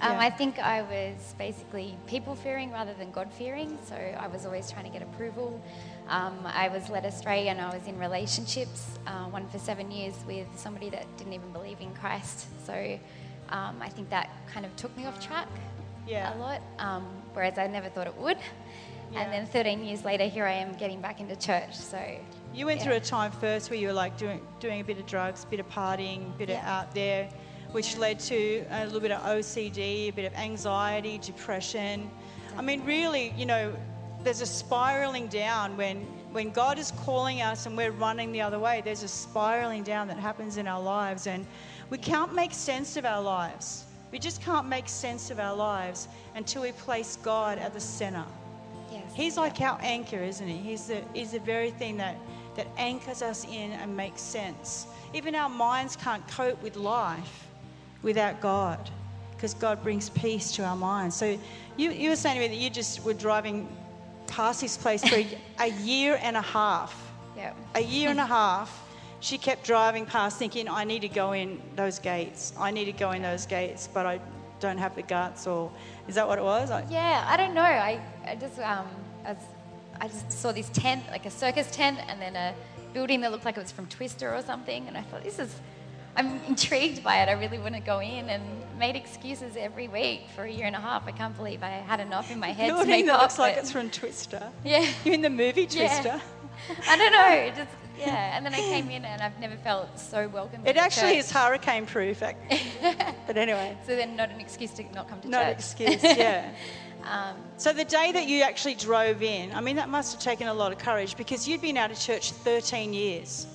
Um. 0.00 0.16
I 0.18 0.28
think 0.30 0.58
I 0.58 0.82
was 0.82 1.34
basically 1.38 1.96
people 2.06 2.34
fearing 2.34 2.70
rather 2.72 2.94
than 2.94 3.10
God 3.12 3.32
fearing. 3.32 3.78
So 3.88 3.94
I 3.94 4.26
was 4.26 4.44
always 4.44 4.70
trying 4.70 4.84
to 4.84 4.90
get 4.90 5.02
approval. 5.02 5.62
Um, 6.08 6.38
I 6.44 6.68
was 6.68 6.88
led 6.90 7.04
astray 7.04 7.48
and 7.48 7.60
I 7.60 7.72
was 7.72 7.86
in 7.86 7.98
relationships, 7.98 8.98
uh, 9.06 9.24
one 9.26 9.48
for 9.48 9.58
seven 9.58 9.90
years 9.90 10.14
with 10.26 10.46
somebody 10.56 10.90
that 10.90 11.06
didn't 11.16 11.32
even 11.32 11.50
believe 11.52 11.80
in 11.80 11.94
Christ. 11.94 12.46
So 12.66 12.98
um, 13.50 13.76
I 13.80 13.88
think 13.88 14.10
that 14.10 14.30
kind 14.52 14.66
of 14.66 14.74
took 14.76 14.94
me 14.96 15.06
off 15.06 15.24
track 15.24 15.48
Yeah. 16.06 16.34
a 16.34 16.38
lot, 16.38 16.60
um, 16.78 17.06
whereas 17.32 17.56
I 17.58 17.66
never 17.68 17.88
thought 17.88 18.06
it 18.06 18.16
would. 18.16 18.38
Yeah. 19.12 19.20
And 19.20 19.32
then 19.32 19.46
13 19.46 19.84
years 19.84 20.04
later, 20.04 20.24
here 20.24 20.44
I 20.44 20.52
am 20.54 20.72
getting 20.72 21.00
back 21.00 21.20
into 21.20 21.36
church. 21.36 21.74
So 21.76 21.98
You 22.52 22.66
went 22.66 22.78
Yeah. 22.80 22.84
through 22.86 22.96
a 22.96 23.00
time 23.00 23.32
first 23.32 23.68
where 23.70 23.78
you 23.78 23.88
were 23.88 23.92
like 23.94 24.16
doing 24.16 24.40
doing 24.60 24.80
a 24.80 24.84
bit 24.84 24.98
of 24.98 25.06
drugs, 25.06 25.44
a 25.44 25.46
bit 25.48 25.60
of 25.60 25.68
partying, 25.68 26.26
a 26.34 26.38
bit 26.38 26.50
of 26.50 26.56
out 26.64 26.94
there, 26.94 27.28
which 27.74 27.96
led 27.96 28.20
to 28.20 28.64
a 28.70 28.84
little 28.84 29.00
bit 29.00 29.10
of 29.10 29.20
OCD, 29.24 30.08
a 30.08 30.10
bit 30.12 30.24
of 30.24 30.32
anxiety, 30.34 31.18
depression. 31.18 32.08
I 32.56 32.62
mean, 32.62 32.84
really, 32.84 33.34
you 33.36 33.46
know, 33.46 33.74
there's 34.22 34.40
a 34.40 34.46
spiraling 34.46 35.26
down 35.26 35.76
when 35.76 36.06
when 36.30 36.50
God 36.50 36.78
is 36.78 36.92
calling 37.04 37.42
us 37.42 37.66
and 37.66 37.76
we're 37.76 37.90
running 37.90 38.30
the 38.30 38.40
other 38.40 38.60
way. 38.60 38.80
There's 38.84 39.02
a 39.02 39.08
spiraling 39.08 39.82
down 39.82 40.06
that 40.06 40.18
happens 40.18 40.56
in 40.56 40.68
our 40.68 40.80
lives, 40.80 41.26
and 41.26 41.44
we 41.90 41.98
can't 41.98 42.32
make 42.32 42.52
sense 42.52 42.96
of 42.96 43.04
our 43.04 43.20
lives. 43.20 43.86
We 44.12 44.20
just 44.20 44.40
can't 44.40 44.68
make 44.68 44.88
sense 44.88 45.32
of 45.32 45.40
our 45.40 45.56
lives 45.56 46.06
until 46.36 46.62
we 46.62 46.70
place 46.72 47.18
God 47.24 47.58
at 47.58 47.74
the 47.74 47.80
center. 47.80 48.24
yes. 48.92 49.02
He's 49.14 49.36
like 49.36 49.60
our 49.60 49.80
anchor, 49.82 50.22
isn't 50.22 50.46
he? 50.46 50.58
He's 50.58 50.86
the, 50.86 51.02
he's 51.12 51.32
the 51.32 51.40
very 51.40 51.72
thing 51.72 51.96
that, 51.96 52.16
that 52.54 52.68
anchors 52.76 53.20
us 53.20 53.44
in 53.44 53.72
and 53.72 53.96
makes 53.96 54.20
sense. 54.20 54.86
Even 55.12 55.34
our 55.34 55.48
minds 55.48 55.96
can't 55.96 56.26
cope 56.28 56.62
with 56.62 56.76
life 56.76 57.48
without 58.04 58.40
God 58.40 58.90
because 59.32 59.54
God 59.54 59.82
brings 59.82 60.10
peace 60.10 60.52
to 60.52 60.64
our 60.64 60.76
minds. 60.76 61.16
So 61.16 61.38
you, 61.76 61.90
you 61.90 62.10
were 62.10 62.16
saying 62.16 62.36
to 62.36 62.40
me 62.40 62.48
that 62.48 62.62
you 62.62 62.70
just 62.70 63.04
were 63.04 63.14
driving 63.14 63.68
past 64.26 64.60
this 64.60 64.76
place 64.76 65.06
for 65.06 65.16
a, 65.16 65.26
a 65.58 65.70
year 65.82 66.18
and 66.22 66.36
a 66.36 66.42
half. 66.42 67.12
yeah. 67.36 67.52
A 67.74 67.80
year 67.80 68.10
and 68.10 68.20
a 68.20 68.26
half. 68.26 68.82
She 69.20 69.38
kept 69.38 69.64
driving 69.64 70.06
past 70.06 70.38
thinking, 70.38 70.68
I 70.68 70.84
need 70.84 71.00
to 71.00 71.08
go 71.08 71.32
in 71.32 71.60
those 71.76 71.98
gates. 71.98 72.52
I 72.58 72.70
need 72.70 72.84
to 72.84 72.92
go 72.92 73.10
in 73.12 73.22
those 73.22 73.46
gates, 73.46 73.88
but 73.92 74.06
I 74.06 74.20
don't 74.60 74.78
have 74.78 74.94
the 74.94 75.02
guts. 75.02 75.46
Or 75.46 75.72
is 76.08 76.14
that 76.14 76.28
what 76.28 76.38
it 76.38 76.44
was? 76.44 76.70
I, 76.70 76.84
Yeah, 76.90 77.24
I 77.26 77.36
don't 77.36 77.54
know. 77.54 77.62
I, 77.62 78.00
I 78.26 78.34
just 78.36 78.58
um, 78.58 78.86
I, 79.24 79.32
was, 79.32 79.42
I 80.00 80.08
just 80.08 80.30
saw 80.30 80.52
this 80.52 80.68
tent, 80.70 81.04
like 81.10 81.26
a 81.26 81.30
circus 81.30 81.70
tent, 81.70 81.98
and 82.08 82.20
then 82.20 82.36
a 82.36 82.54
building 82.92 83.22
that 83.22 83.32
looked 83.32 83.46
like 83.46 83.56
it 83.56 83.60
was 83.60 83.72
from 83.72 83.86
Twister 83.86 84.34
or 84.34 84.42
something, 84.42 84.86
and 84.88 84.96
I 84.96 85.02
thought 85.02 85.24
this 85.24 85.38
is. 85.38 85.54
I'm 86.16 86.40
intrigued 86.48 87.02
by 87.02 87.22
it. 87.22 87.28
I 87.28 87.32
really 87.32 87.58
want 87.58 87.74
to 87.74 87.80
go 87.80 88.00
in, 88.00 88.28
and 88.30 88.42
made 88.78 88.96
excuses 88.96 89.56
every 89.56 89.88
week 89.88 90.22
for 90.34 90.44
a 90.44 90.50
year 90.50 90.66
and 90.66 90.74
a 90.76 90.80
half. 90.80 91.06
I 91.06 91.12
can't 91.12 91.36
believe 91.36 91.62
I 91.62 91.68
had 91.70 92.00
enough 92.00 92.30
in 92.30 92.38
my 92.40 92.52
head 92.52 92.68
to 92.68 92.74
building 92.74 92.90
make 92.90 93.06
that 93.06 93.20
looks 93.20 93.38
like 93.38 93.56
it's 93.56 93.70
from 93.70 93.90
Twister. 93.90 94.48
yeah, 94.64 94.80
You 95.04 95.12
mean 95.12 95.22
the 95.22 95.30
movie 95.30 95.62
Yeah. 95.70 95.88
Twister? 95.88 96.20
I 96.88 96.96
don't 96.96 97.12
know. 97.12 97.52
Just 97.64 97.76
yeah, 97.98 98.36
and 98.36 98.44
then 98.44 98.52
I 98.54 98.58
came 98.58 98.90
in, 98.90 99.04
and 99.04 99.22
I've 99.22 99.38
never 99.38 99.56
felt 99.56 99.98
so 99.98 100.26
welcome. 100.28 100.62
It 100.66 100.76
actually 100.76 101.12
church. 101.12 101.18
is 101.26 101.30
hurricane 101.32 101.86
proof. 101.86 102.20
But 102.20 103.36
anyway, 103.36 103.76
So 103.86 103.94
then, 103.94 104.16
not 104.16 104.30
an 104.30 104.40
excuse 104.40 104.70
to 104.72 104.82
not 104.92 105.08
come 105.08 105.20
to 105.20 105.28
not 105.28 105.44
church. 105.44 105.54
excuse, 105.58 106.02
yeah. 106.02 106.50
Um, 107.04 107.36
So 107.56 107.72
the 107.72 107.84
day 107.84 108.10
that 108.12 108.26
you 108.26 108.42
actually 108.42 108.74
drove 108.74 109.22
in, 109.22 109.52
I 109.52 109.60
mean, 109.60 109.76
that 109.76 109.88
must 109.88 110.12
have 110.12 110.22
taken 110.22 110.48
a 110.48 110.54
lot 110.54 110.72
of 110.72 110.78
courage 110.78 111.16
because 111.16 111.46
you'd 111.46 111.60
been 111.60 111.76
out 111.76 111.90
of 111.92 111.98
church 112.00 112.32
13 112.32 112.92
years. 112.92 113.46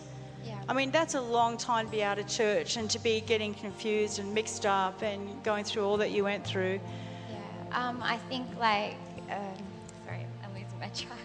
I 0.69 0.73
mean, 0.73 0.91
that's 0.91 1.15
a 1.15 1.21
long 1.21 1.57
time 1.57 1.87
to 1.87 1.91
be 1.91 2.03
out 2.03 2.19
of 2.19 2.27
church 2.27 2.77
and 2.77 2.87
to 2.91 2.99
be 2.99 3.21
getting 3.21 3.55
confused 3.55 4.19
and 4.19 4.35
mixed 4.35 4.67
up 4.67 5.01
and 5.01 5.43
going 5.43 5.63
through 5.63 5.83
all 5.83 5.97
that 5.97 6.11
you 6.11 6.23
went 6.23 6.45
through. 6.45 6.79
Yeah, 7.31 7.87
um, 7.89 8.03
I 8.03 8.17
think 8.29 8.45
like, 8.59 8.93
um, 9.31 9.57
sorry, 10.05 10.27
I'm 10.43 10.53
losing 10.53 10.79
my 10.79 10.87
track. 10.95 11.17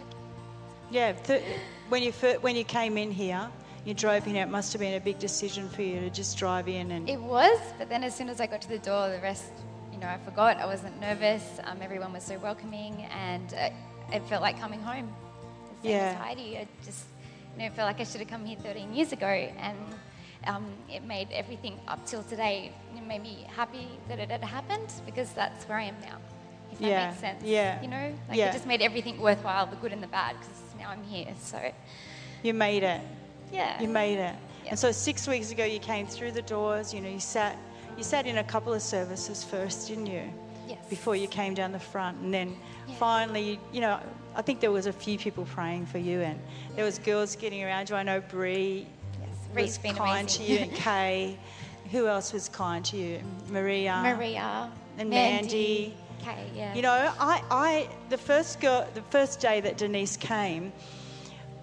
Yeah, 0.91 1.13
th- 1.13 1.43
when 1.91 2.03
you 2.03 2.11
fir- 2.11 2.39
when 2.41 2.57
you 2.57 2.65
came 2.65 2.97
in 2.97 3.11
here, 3.11 3.51
you 3.85 3.93
drove 3.93 4.27
in 4.27 4.33
here. 4.35 4.45
It 4.45 4.49
must 4.51 4.73
have 4.73 4.81
been 4.81 4.95
a 4.95 5.01
big 5.05 5.19
decision 5.19 5.69
for 5.69 5.83
you 5.83 6.01
to 6.01 6.09
just 6.09 6.39
drive 6.39 6.67
in 6.67 6.91
and 6.91 7.07
It 7.07 7.21
was, 7.21 7.61
but 7.77 7.91
then 7.91 8.03
as 8.03 8.15
soon 8.17 8.31
as 8.31 8.41
I 8.41 8.47
got 8.47 8.63
to 8.63 8.69
the 8.69 8.79
door, 8.79 9.11
the 9.11 9.21
rest, 9.21 9.53
you 9.93 9.99
know, 9.99 10.09
I 10.09 10.17
forgot. 10.25 10.57
I 10.57 10.65
wasn't 10.65 10.99
nervous. 11.03 11.45
Um, 11.65 11.83
everyone 11.83 12.15
was 12.15 12.25
so 12.25 12.39
welcoming, 12.39 13.03
and 13.11 13.53
uh, 13.53 13.69
it 14.11 14.23
felt 14.23 14.41
like 14.41 14.59
coming 14.59 14.81
home. 14.81 15.13
Yeah. 15.83 16.15
Heidi. 16.15 16.57
I 16.57 16.67
just, 16.83 17.05
you 17.57 17.63
know, 17.65 17.71
felt 17.75 17.87
like 17.87 18.01
I 18.01 18.05
should 18.05 18.21
have 18.21 18.29
come 18.29 18.45
here 18.45 18.57
13 18.63 18.95
years 18.95 19.13
ago, 19.13 19.27
and 19.27 19.77
um, 20.47 20.67
it 20.93 21.05
made 21.05 21.29
everything 21.33 21.79
up 21.89 22.05
till 22.07 22.23
today. 22.25 22.73
It 22.97 23.07
made 23.07 23.23
me 23.23 23.47
happy 23.57 23.87
that 24.09 24.19
it 24.19 24.31
had 24.31 24.43
happened 24.43 24.89
because 25.07 25.33
that's 25.33 25.65
where 25.69 25.79
I 25.79 25.85
am 25.85 25.97
now. 26.03 26.17
If 26.73 26.79
that 26.81 26.87
Yeah, 26.89 27.09
makes 27.09 27.21
sense. 27.21 27.43
yeah, 27.45 27.81
You 27.83 27.89
know, 27.89 28.15
like 28.29 28.39
yeah. 28.39 28.49
it 28.49 28.53
just 28.53 28.67
made 28.67 28.83
everything 28.83 29.21
worthwhile, 29.21 29.67
the 29.67 29.77
good 29.77 29.93
and 29.93 30.03
the 30.03 30.09
bad, 30.09 30.37
because 30.39 30.61
now 30.79 30.91
I'm 30.91 31.05
here. 31.05 31.33
So, 31.41 31.59
you 32.43 32.53
made 32.55 32.83
it. 32.83 33.01
yeah. 33.53 33.81
You 33.81 33.89
made 33.89 34.19
it. 34.19 34.35
Yeah. 34.65 34.71
And 34.71 34.79
so 34.79 34.91
six 34.93 35.29
weeks 35.29 35.51
ago, 35.53 35.65
you 35.65 35.79
came 35.79 36.07
through 36.07 36.33
the 36.33 36.43
doors. 36.43 36.93
You 36.93 37.01
know, 37.01 37.09
you 37.11 37.21
sat, 37.21 37.57
you 37.97 38.03
sat 38.03 38.27
in 38.27 38.39
a 38.39 38.45
couple 38.45 38.73
of 38.75 38.83
services 38.83 39.45
first, 39.45 39.89
didn't 39.89 40.07
you? 40.07 40.23
Yes. 40.67 40.79
Before 40.91 41.15
you 41.15 41.29
came 41.29 41.55
down 41.55 41.71
the 41.73 41.79
front, 41.79 42.19
and 42.19 42.33
then 42.35 42.57
Yeah. 42.89 42.95
finally, 42.97 43.61
you 43.73 43.81
know, 43.81 44.01
I 44.37 44.43
think 44.43 44.61
there 44.61 44.73
was 44.73 44.87
a 44.87 44.93
few 44.93 45.19
people 45.19 45.45
praying 45.45 45.87
for 45.87 45.99
you, 45.99 46.21
and 46.21 46.41
there 46.75 46.85
was 46.85 46.99
girls 46.99 47.37
getting 47.37 47.63
around 47.63 47.91
you. 47.91 47.97
I 47.97 48.03
know 48.03 48.21
Bree 48.21 48.87
Yes. 49.21 49.65
was 49.67 49.79
been 49.79 49.95
kind 49.95 50.21
amazing. 50.29 50.47
to 50.47 50.53
you, 50.53 50.59
and 50.59 50.73
Kay. 50.75 51.39
Who 51.93 52.09
else 52.09 52.33
was 52.33 52.49
kind 52.49 52.85
to 52.87 52.97
you? 52.97 53.21
Maria. 53.51 54.01
Maria 54.03 54.71
and 54.99 55.11
Mandy. 55.11 55.95
Kay, 56.21 56.51
yeah. 56.55 56.75
You 56.75 56.83
know, 56.83 57.13
I, 57.21 57.43
I 57.51 57.89
the 58.09 58.19
first 58.19 58.61
girl, 58.61 58.89
the 58.95 59.03
first 59.03 59.39
day 59.39 59.61
that 59.61 59.77
Denise 59.77 60.17
came, 60.17 60.73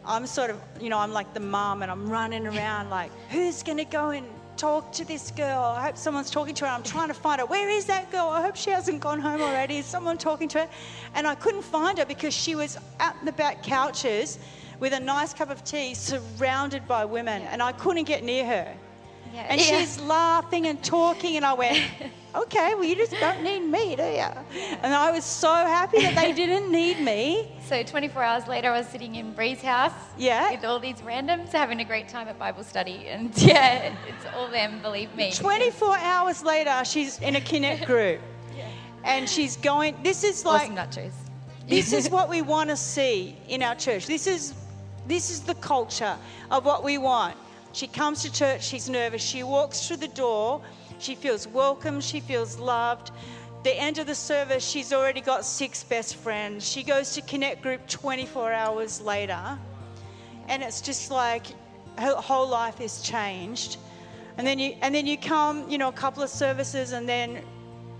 I'm 0.06 0.26
sort 0.26 0.50
of, 0.52 0.62
you 0.80 0.90
know, 0.90 1.00
I'm 1.00 1.12
like 1.12 1.34
the 1.34 1.40
mum, 1.40 1.82
and 1.82 1.92
I'm 1.92 2.10
running 2.10 2.48
around 2.48 2.90
like, 2.90 3.12
who's 3.30 3.64
going 3.64 3.80
to 3.80 3.86
go 3.86 4.12
and 4.12 4.26
talk 4.62 4.92
to 4.92 5.04
this 5.04 5.32
girl? 5.32 5.64
I 5.76 5.82
hope 5.82 5.98
someone's 5.98 6.30
talking 6.30 6.54
to 6.54 6.66
her. 6.66 6.72
I'm 6.72 6.84
trying 6.84 7.08
to 7.08 7.16
find 7.16 7.42
her. 7.42 7.48
Where 7.48 7.68
is 7.68 7.86
that 7.86 8.12
girl? 8.12 8.30
I 8.30 8.42
hope 8.44 8.56
she 8.56 8.70
hasn't 8.70 9.00
gone 9.00 9.20
home 9.20 9.42
already. 9.42 9.78
Is 9.78 9.88
someone 9.88 10.20
talking 10.20 10.48
to 10.50 10.60
her? 10.60 10.70
And 11.16 11.26
I 11.26 11.34
couldn't 11.34 11.64
find 11.64 11.98
her 11.98 12.06
because 12.06 12.32
she 12.34 12.54
was 12.54 12.78
at 13.00 13.16
the 13.26 13.32
back 13.32 13.64
couches 13.64 14.38
with 14.80 14.94
a 14.94 15.00
nice 15.00 15.34
cup 15.34 15.50
of 15.50 15.64
tea, 15.64 15.96
surrounded 15.96 16.88
by 16.88 17.06
women, 17.06 17.42
and 17.44 17.62
I 17.64 17.72
couldn't 17.72 18.04
get 18.04 18.24
near 18.24 18.46
her. 18.46 18.68
Yeah. 19.34 19.46
And 19.50 19.60
Yeah. 19.60 19.80
she's 19.80 20.00
laughing 20.02 20.68
and 20.68 20.84
talking, 20.84 21.38
and 21.38 21.46
I 21.46 21.54
went, 21.54 21.82
okay, 22.36 22.74
well, 22.76 22.84
you 22.84 22.96
just 22.96 23.12
don't 23.12 23.44
need 23.44 23.60
me, 23.62 23.96
do 23.96 24.04
you? 24.04 24.28
And 24.82 24.94
I 24.94 25.12
was 25.12 25.26
so 25.26 25.52
happy 25.54 26.02
that 26.02 26.16
they 26.16 26.32
didn't 26.42 26.72
need 26.72 27.00
me. 27.00 27.52
So 27.68 27.84
24 27.84 28.24
hours 28.24 28.48
later, 28.48 28.70
I 28.72 28.78
was 28.80 28.88
sitting 28.88 29.16
in 29.16 29.34
Bree's 29.34 29.62
house 29.62 29.94
Yeah. 30.18 30.52
with 30.52 30.64
all 30.66 30.80
these 30.80 30.98
randoms 31.02 31.52
having 31.52 31.80
a 31.80 31.86
great 31.86 32.08
time 32.10 32.28
at 32.28 32.38
Bible 32.40 32.64
study. 32.64 33.08
And 33.08 33.36
yeah, 33.42 33.94
it's 34.08 34.26
all 34.36 34.48
them, 34.50 34.82
believe 34.82 35.14
me. 35.16 35.32
24 35.34 35.98
hours 35.98 36.44
later, 36.44 36.84
she's 36.86 37.20
in 37.20 37.36
a 37.36 37.42
Connect 37.42 37.86
group. 37.94 38.20
And 39.04 39.28
she's 39.28 39.58
going, 39.58 39.96
this 40.04 40.24
is 40.24 40.46
like, 40.46 40.70
Awesome 40.70 40.76
nachos. 40.76 41.12
this 41.68 41.92
is 41.92 42.08
what 42.12 42.30
we 42.30 42.44
want 42.44 42.70
to 42.70 42.78
see 42.78 43.36
in 43.50 43.64
our 43.64 43.74
church. 43.74 44.06
This 44.06 44.28
is, 44.28 44.54
this 45.08 45.32
is 45.32 45.42
the 45.42 45.56
culture 45.56 46.16
of 46.52 46.66
what 46.66 46.84
we 46.84 47.00
want. 47.00 47.36
She 47.74 47.88
comes 47.88 48.22
to 48.22 48.32
church, 48.32 48.64
she's 48.64 48.88
nervous. 48.90 49.24
She 49.24 49.42
walks 49.42 49.88
through 49.88 49.98
the 49.98 50.08
door, 50.10 50.62
she 51.02 51.16
feels 51.16 51.48
welcome, 51.48 52.00
she 52.00 52.20
feels 52.20 52.60
loved. 52.60 53.12
The 53.64 53.76
end 53.76 53.98
of 53.98 54.08
the 54.08 54.16
service, 54.16 54.68
she's 54.68 54.94
already 54.94 55.22
got 55.22 55.46
six 55.46 55.84
best 55.84 56.16
friends. 56.16 56.68
She 56.68 56.84
goes 56.84 57.14
to 57.16 57.22
Connect 57.22 57.62
Group 57.62 57.88
24 57.88 58.52
hours 58.54 59.02
later, 59.02 59.58
and 60.48 60.64
it's 60.64 60.82
just 60.82 61.12
like 61.12 61.46
her 61.98 62.16
whole 62.16 62.48
life 62.48 62.82
is 62.82 63.02
changed. 63.02 63.78
And 64.38 64.48
then 64.48 64.60
you 64.60 64.76
and 64.82 64.96
then 64.96 65.06
you 65.06 65.18
come, 65.18 65.70
you 65.70 65.78
know, 65.78 65.90
a 65.90 65.94
couple 65.94 66.24
of 66.24 66.30
services, 66.30 66.94
and 66.94 67.08
then 67.08 67.44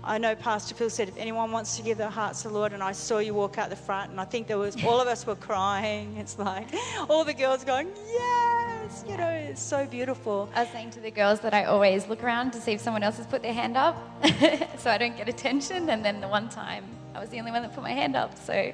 I 0.04 0.18
know 0.18 0.34
Pastor 0.34 0.74
Phil 0.74 0.90
said 0.90 1.08
if 1.08 1.16
anyone 1.16 1.52
wants 1.52 1.76
to 1.76 1.82
give 1.82 1.98
their 1.98 2.10
hearts 2.10 2.42
to 2.42 2.48
the 2.48 2.54
Lord, 2.54 2.72
and 2.72 2.82
I 2.82 2.92
saw 2.92 3.18
you 3.18 3.34
walk 3.34 3.58
out 3.58 3.70
the 3.70 3.76
front, 3.76 4.10
and 4.10 4.20
I 4.20 4.24
think 4.24 4.46
there 4.48 4.58
was 4.58 4.82
all 4.84 5.00
of 5.00 5.06
us 5.06 5.26
were 5.26 5.36
crying. 5.36 6.16
It's 6.16 6.38
like 6.38 6.68
all 7.08 7.24
the 7.24 7.34
girls 7.34 7.62
going, 7.62 7.88
yes, 8.92 9.04
you 9.08 9.16
know, 9.16 9.28
it's 9.28 9.62
so 9.62 9.86
beautiful. 9.86 10.48
I 10.54 10.62
was 10.62 10.72
saying 10.72 10.90
to 10.92 11.00
the 11.00 11.10
girls 11.10 11.40
that 11.40 11.54
I 11.54 11.64
always 11.64 12.06
look 12.08 12.22
around 12.22 12.52
to 12.52 12.60
see 12.60 12.72
if 12.72 12.80
someone 12.80 13.02
else 13.02 13.16
has 13.16 13.26
put 13.26 13.42
their 13.42 13.52
hand 13.54 13.76
up 13.76 13.96
so 14.78 14.90
I 14.90 14.98
don't 14.98 15.16
get 15.16 15.28
attention. 15.28 15.88
And 15.90 16.04
then 16.04 16.20
the 16.20 16.28
one 16.28 16.48
time 16.48 16.84
I 17.14 17.20
was 17.20 17.30
the 17.30 17.38
only 17.38 17.50
one 17.50 17.62
that 17.62 17.74
put 17.74 17.82
my 17.82 17.92
hand 17.92 18.16
up. 18.16 18.36
So 18.38 18.72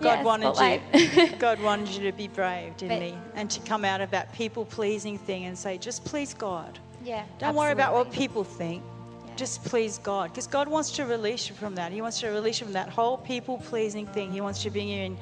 God 0.00 0.18
yeah, 0.18 0.22
wanted 0.22 0.54
spotlight. 0.54 0.82
you. 0.94 1.28
God 1.38 1.60
wanted 1.60 1.88
you 1.88 2.10
to 2.10 2.16
be 2.16 2.28
brave, 2.28 2.76
didn't 2.76 2.98
But- 2.98 3.06
He? 3.06 3.14
And 3.34 3.50
to 3.50 3.60
come 3.60 3.84
out 3.84 4.00
of 4.00 4.10
that 4.10 4.32
people-pleasing 4.32 5.18
thing 5.18 5.44
and 5.44 5.56
say, 5.58 5.78
just 5.78 6.04
please 6.04 6.34
God. 6.34 6.78
yeah. 7.04 7.24
Don't 7.38 7.54
worry 7.54 7.72
about 7.72 7.92
what 7.92 8.10
people 8.12 8.44
think. 8.44 8.82
Yeah. 9.26 9.36
Just 9.36 9.64
please 9.64 9.98
God. 9.98 10.30
Because 10.30 10.46
God 10.46 10.68
wants 10.68 10.90
to 10.92 11.04
release 11.04 11.48
you 11.48 11.54
from 11.54 11.74
that. 11.76 11.92
He 11.92 12.00
wants 12.02 12.20
to 12.20 12.28
release 12.28 12.60
you 12.60 12.66
from 12.66 12.74
that 12.74 12.88
whole 12.88 13.18
people 13.18 13.58
pleasing 13.58 14.06
thing. 14.06 14.32
He 14.32 14.40
wants 14.40 14.62
to 14.62 14.70
bring 14.70 14.88
you 14.88 15.02
in, 15.02 15.18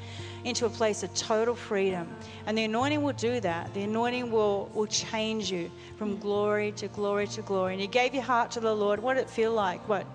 into 0.49 0.67
a 0.67 0.71
place 0.71 1.03
of 1.03 1.15
total 1.15 1.55
freedom. 1.55 2.09
And 2.47 2.57
the 2.57 2.65
anointing 2.65 3.03
will 3.03 3.13
do 3.13 3.41
that. 3.41 3.73
The 3.75 3.83
anointing 3.83 4.31
will, 4.31 4.71
will 4.75 4.87
change 4.87 5.51
you 5.51 5.71
from 5.97 6.19
glory 6.19 6.73
to 6.73 6.89
glory 6.89 7.27
to 7.29 7.43
glory. 7.43 7.75
And 7.75 7.83
you 7.83 7.89
gave 7.89 8.15
your 8.15 8.23
heart 8.23 8.51
to 8.53 8.61
the 8.61 8.75
Lord. 8.75 9.01
What 9.01 9.15
did 9.15 9.23
it 9.23 9.31
feel 9.31 9.53
like? 9.53 9.87
What? 9.89 10.07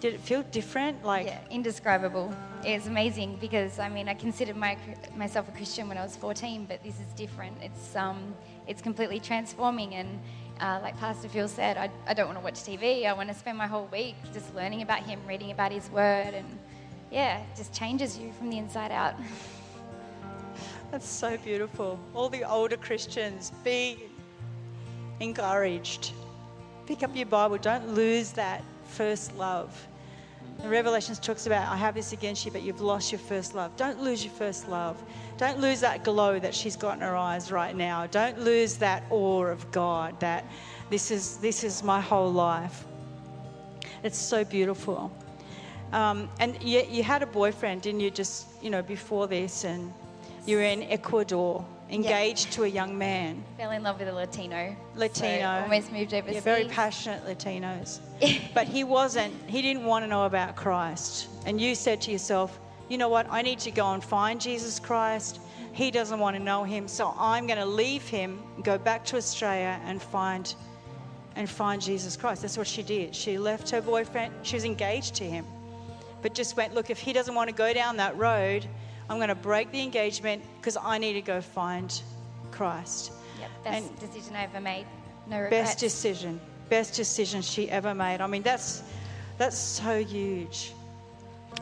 Did 0.00 0.14
it 0.14 0.20
feel 0.20 0.42
different? 0.44 1.04
Like, 1.04 1.26
Yeah, 1.26 1.40
indescribable. 1.50 2.34
It's 2.64 2.86
amazing 2.86 3.36
because 3.38 3.78
I 3.78 3.88
mean 3.90 4.08
I 4.08 4.14
considered 4.14 4.56
my, 4.56 4.78
myself 5.14 5.48
a 5.48 5.52
Christian 5.52 5.88
when 5.88 5.98
I 5.98 6.02
was 6.02 6.16
14, 6.16 6.64
but 6.66 6.82
this 6.82 6.94
is 6.94 7.12
different. 7.16 7.56
It's 7.62 7.96
um, 7.96 8.34
it's 8.66 8.80
completely 8.80 9.20
transforming, 9.20 9.94
and 9.94 10.18
uh, 10.60 10.78
like 10.82 10.96
Pastor 10.98 11.28
Phil 11.28 11.48
said, 11.48 11.76
I, 11.76 11.90
I 12.06 12.14
don't 12.14 12.26
want 12.26 12.38
to 12.38 12.44
watch 12.44 12.54
TV. 12.54 13.06
I 13.06 13.12
want 13.12 13.28
to 13.28 13.34
spend 13.34 13.58
my 13.58 13.66
whole 13.66 13.88
week 13.92 14.14
just 14.32 14.54
learning 14.54 14.82
about 14.82 15.02
Him, 15.02 15.20
reading 15.26 15.50
about 15.50 15.72
His 15.72 15.90
Word, 15.90 16.34
and 16.34 16.58
yeah, 17.10 17.40
it 17.40 17.56
just 17.56 17.74
changes 17.74 18.18
you 18.18 18.32
from 18.32 18.50
the 18.50 18.58
inside 18.58 18.92
out. 18.92 19.14
that's 20.90 21.08
so 21.08 21.36
beautiful. 21.38 21.98
All 22.14 22.28
the 22.28 22.42
older 22.44 22.76
Christians, 22.76 23.52
be 23.62 24.04
encouraged. 25.20 26.12
Pick 26.86 27.02
up 27.02 27.14
your 27.14 27.26
Bible. 27.26 27.58
Don't 27.58 27.94
lose 27.94 28.32
that 28.32 28.64
first 28.88 29.36
love. 29.36 29.86
The 30.62 30.68
Revelations 30.68 31.18
talks 31.18 31.46
about, 31.46 31.68
I 31.68 31.76
have 31.76 31.94
this 31.94 32.12
against 32.12 32.44
you, 32.44 32.50
but 32.50 32.62
you've 32.62 32.80
lost 32.80 33.12
your 33.12 33.18
first 33.18 33.54
love. 33.54 33.74
Don't 33.76 34.02
lose 34.02 34.24
your 34.24 34.34
first 34.34 34.68
love. 34.68 35.00
Don't 35.38 35.58
lose 35.60 35.80
that 35.80 36.04
glow 36.04 36.38
that 36.38 36.54
she's 36.54 36.76
got 36.76 36.96
in 36.96 37.00
her 37.00 37.16
eyes 37.16 37.50
right 37.50 37.74
now. 37.74 38.06
Don't 38.06 38.38
lose 38.40 38.76
that 38.76 39.04
awe 39.10 39.44
of 39.44 39.70
God 39.70 40.18
that 40.20 40.44
this 40.90 41.10
is, 41.10 41.38
this 41.38 41.64
is 41.64 41.82
my 41.82 42.00
whole 42.00 42.30
life. 42.30 42.84
It's 44.02 44.18
so 44.18 44.44
beautiful. 44.44 45.10
Um, 45.92 46.28
and 46.40 46.60
you, 46.62 46.82
you 46.90 47.02
had 47.02 47.22
a 47.22 47.26
boyfriend, 47.26 47.82
didn't 47.82 48.00
you, 48.00 48.10
just, 48.10 48.46
you 48.62 48.70
know, 48.70 48.82
before 48.82 49.28
this, 49.28 49.64
and 49.64 49.92
you 50.46 50.56
were 50.56 50.62
in 50.62 50.82
Ecuador, 50.84 51.64
engaged 51.90 52.52
to 52.52 52.64
a 52.64 52.68
young 52.68 52.96
man. 52.96 53.42
Fell 53.56 53.70
in 53.70 53.82
love 53.82 53.98
with 53.98 54.08
a 54.08 54.12
Latino. 54.12 54.76
Latino. 54.94 55.40
So 55.40 55.62
almost 55.62 55.92
moved 55.92 56.14
overseas. 56.14 56.34
Yeah, 56.36 56.40
very 56.40 56.64
passionate 56.64 57.24
Latinos. 57.26 58.00
but 58.54 58.66
he 58.66 58.84
wasn't, 58.84 59.34
he 59.48 59.62
didn't 59.62 59.84
want 59.84 60.04
to 60.04 60.08
know 60.08 60.24
about 60.24 60.56
Christ. 60.56 61.28
And 61.46 61.60
you 61.60 61.74
said 61.74 62.00
to 62.02 62.10
yourself, 62.10 62.58
you 62.88 62.98
know 62.98 63.08
what, 63.08 63.26
I 63.30 63.42
need 63.42 63.58
to 63.60 63.70
go 63.70 63.92
and 63.92 64.02
find 64.02 64.40
Jesus 64.40 64.80
Christ. 64.80 65.40
He 65.72 65.90
doesn't 65.90 66.18
want 66.18 66.36
to 66.36 66.42
know 66.42 66.64
him, 66.64 66.88
so 66.88 67.14
I'm 67.16 67.46
going 67.46 67.58
to 67.58 67.66
leave 67.66 68.02
him, 68.08 68.42
go 68.62 68.76
back 68.78 69.04
to 69.06 69.16
Australia 69.16 69.80
and 69.84 70.02
find 70.02 70.54
and 71.36 71.48
find 71.48 71.80
Jesus 71.80 72.16
Christ. 72.16 72.42
That's 72.42 72.58
what 72.58 72.66
she 72.66 72.82
did. 72.82 73.14
She 73.14 73.38
left 73.38 73.70
her 73.70 73.80
boyfriend, 73.80 74.34
she 74.42 74.56
was 74.56 74.64
engaged 74.64 75.14
to 75.16 75.24
him, 75.24 75.46
but 76.22 76.34
just 76.34 76.56
went, 76.56 76.74
look, 76.74 76.90
if 76.90 76.98
he 76.98 77.12
doesn't 77.12 77.34
want 77.34 77.48
to 77.48 77.54
go 77.54 77.72
down 77.72 77.96
that 77.98 78.16
road, 78.16 78.66
I'm 79.10 79.16
going 79.16 79.28
to 79.28 79.34
break 79.34 79.72
the 79.72 79.82
engagement 79.82 80.40
because 80.60 80.76
I 80.80 80.96
need 80.96 81.14
to 81.14 81.20
go 81.20 81.40
find 81.40 82.00
Christ. 82.52 83.10
Yep, 83.40 83.50
best 83.64 83.88
And- 83.88 83.98
decision 83.98 84.36
I 84.36 84.44
ever 84.44 84.60
made. 84.60 84.86
No 85.26 85.40
regrets. 85.40 85.70
Best 85.70 85.78
decision. 85.80 86.40
Best 86.68 86.94
decision 86.94 87.42
she 87.42 87.68
ever 87.68 87.92
made. 87.92 88.20
I 88.20 88.28
mean, 88.28 88.42
that's 88.42 88.84
that's 89.36 89.58
so 89.58 90.04
huge. 90.04 90.72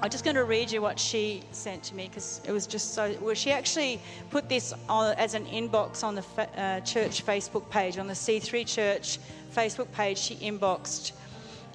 I'm 0.03 0.11
just 0.11 0.25
going 0.25 0.37
to 0.37 0.45
read 0.45 0.71
you 0.71 0.83
what 0.83 0.99
she 0.99 1.43
sent 1.53 1.83
to 1.85 1.95
me 1.95 2.09
because 2.09 2.43
it 2.45 2.53
was 2.53 2.67
just 2.67 2.93
so. 2.93 3.17
Well, 3.23 3.35
she 3.35 3.51
actually 3.51 3.99
put 4.29 4.49
this 4.51 4.75
on, 4.89 5.15
as 5.17 5.33
an 5.33 5.47
inbox 5.47 6.05
on 6.05 6.15
the 6.15 6.23
fa- 6.23 6.51
uh, 6.61 6.81
church 6.81 7.25
Facebook 7.25 7.69
page, 7.71 7.97
on 7.97 8.07
the 8.07 8.13
C3 8.15 8.67
Church 8.67 9.19
Facebook 9.55 9.91
page. 9.93 10.19
She 10.19 10.37
inboxed, 10.37 11.13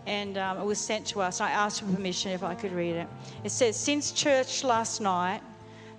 and 0.05 0.37
um, 0.37 0.59
it 0.59 0.65
was 0.65 0.79
sent 0.79 1.07
to 1.07 1.21
us. 1.21 1.41
I 1.41 1.49
asked 1.49 1.81
for 1.81 1.91
permission 1.91 2.31
if 2.31 2.43
I 2.43 2.53
could 2.53 2.71
read 2.73 2.95
it. 2.95 3.07
It 3.43 3.49
says, 3.49 3.75
"Since 3.75 4.11
church 4.11 4.63
last 4.63 5.01
night, 5.01 5.41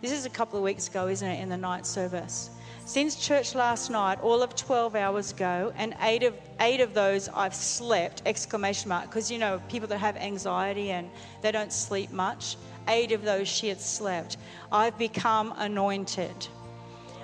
this 0.04 0.12
is 0.12 0.26
a 0.26 0.30
couple 0.30 0.58
of 0.58 0.62
weeks 0.62 0.86
ago, 0.86 1.08
isn't 1.08 1.26
it, 1.26 1.40
in 1.40 1.48
the 1.48 1.56
night 1.56 1.86
service? 1.86 2.50
Since 2.84 3.16
church 3.16 3.54
last 3.54 3.88
night, 3.90 4.20
all 4.20 4.42
of 4.42 4.54
12 4.54 4.94
hours 4.94 5.32
ago, 5.32 5.72
and 5.78 5.96
eight 6.02 6.22
of, 6.22 6.34
eight 6.60 6.82
of 6.82 6.92
those 6.92 7.30
I've 7.30 7.54
slept, 7.54 8.20
exclamation 8.26 8.90
mark, 8.90 9.06
because 9.06 9.30
you 9.30 9.38
know, 9.38 9.62
people 9.70 9.88
that 9.88 9.96
have 9.96 10.18
anxiety 10.18 10.90
and 10.90 11.08
they 11.40 11.50
don't 11.50 11.72
sleep 11.72 12.10
much, 12.10 12.58
eight 12.86 13.12
of 13.12 13.22
those 13.22 13.48
she 13.48 13.68
had 13.68 13.80
slept. 13.80 14.36
I've 14.70 14.98
become 14.98 15.54
anointed. 15.56 16.48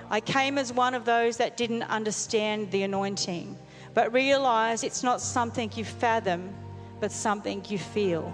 I 0.09 0.19
came 0.19 0.57
as 0.57 0.73
one 0.73 0.95
of 0.95 1.05
those 1.05 1.37
that 1.37 1.57
didn't 1.57 1.83
understand 1.83 2.71
the 2.71 2.81
anointing, 2.81 3.59
but 3.93 4.11
realized 4.11 4.83
it's 4.83 5.03
not 5.03 5.21
something 5.21 5.71
you 5.75 5.85
fathom, 5.85 6.51
but 6.99 7.11
something 7.11 7.63
you 7.69 7.77
feel. 7.77 8.33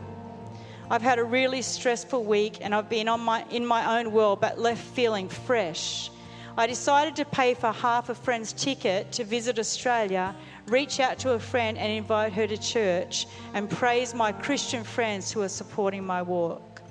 I've 0.89 1.01
had 1.01 1.19
a 1.19 1.23
really 1.23 1.61
stressful 1.61 2.23
week 2.23 2.59
and 2.61 2.73
I've 2.73 2.87
been 2.87 3.07
my, 3.19 3.43
in 3.49 3.65
my 3.65 3.99
own 3.99 4.13
world 4.13 4.39
but 4.39 4.57
left 4.57 4.81
feeling 4.81 5.27
fresh. 5.27 6.09
I 6.57 6.65
decided 6.65 7.17
to 7.17 7.25
pay 7.25 7.53
for 7.55 7.73
half 7.73 8.07
a 8.07 8.15
friend's 8.15 8.53
ticket 8.53 9.11
to 9.11 9.25
visit 9.25 9.59
Australia, 9.59 10.33
reach 10.67 11.01
out 11.01 11.19
to 11.19 11.33
a 11.33 11.39
friend 11.39 11.77
and 11.77 11.91
invite 11.91 12.31
her 12.33 12.47
to 12.47 12.57
church, 12.57 13.27
and 13.53 13.69
praise 13.69 14.15
my 14.15 14.31
Christian 14.31 14.83
friends 14.83 15.29
who 15.31 15.41
are 15.41 15.49
supporting 15.49 16.05
my 16.05 16.21
walk. 16.21 16.81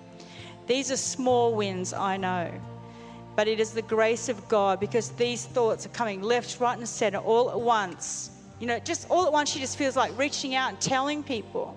These 0.67 0.93
are 0.93 0.97
small 0.97 1.55
wins, 1.55 1.93
I 1.95 2.19
know, 2.19 2.53
but 3.35 3.49
it 3.49 3.61
is 3.61 3.73
the 3.73 3.83
grace 3.83 4.29
of 4.29 4.47
God 4.47 4.79
because 4.79 5.09
these 5.11 5.47
thoughts 5.47 5.87
are 5.87 5.91
coming 5.91 6.23
left, 6.23 6.61
right, 6.61 6.77
and 6.77 6.89
center 6.89 7.19
all 7.19 7.51
at 7.51 7.61
once. 7.61 8.31
You 8.61 8.67
know, 8.67 8.79
just 8.79 9.11
all 9.11 9.27
at 9.27 9.33
once, 9.33 9.51
she 9.51 9.59
just 9.59 9.79
feels 9.79 9.97
like 9.97 10.17
reaching 10.19 10.55
out 10.55 10.69
and 10.69 10.81
telling 10.81 11.23
people. 11.23 11.77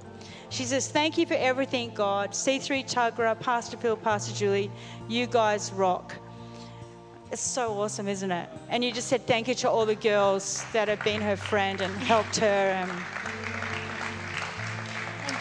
She 0.49 0.65
says, 0.65 0.89
Thank 0.89 1.17
you 1.17 1.25
for 1.25 1.35
everything, 1.35 1.91
God. 1.93 2.31
C3 2.31 2.85
Tuggerah, 2.85 3.39
Pastor 3.39 3.77
Phil, 3.77 3.95
Pastor 3.95 4.35
Julie, 4.35 4.71
you 5.07 5.27
guys 5.27 5.71
rock. 5.73 6.15
It's 7.31 7.41
so 7.41 7.79
awesome, 7.79 8.07
isn't 8.07 8.31
it? 8.31 8.49
And 8.69 8.83
you 8.83 8.91
just 8.91 9.07
said 9.07 9.27
thank 9.27 9.47
you 9.47 9.53
to 9.55 9.69
all 9.69 9.85
the 9.85 9.93
girls 9.95 10.65
that 10.73 10.87
have 10.87 11.03
been 11.03 11.21
her 11.21 11.37
friend 11.37 11.79
and 11.79 11.93
helped 11.97 12.37
her. 12.37 12.45
And 12.45 12.91
Thank 15.27 15.39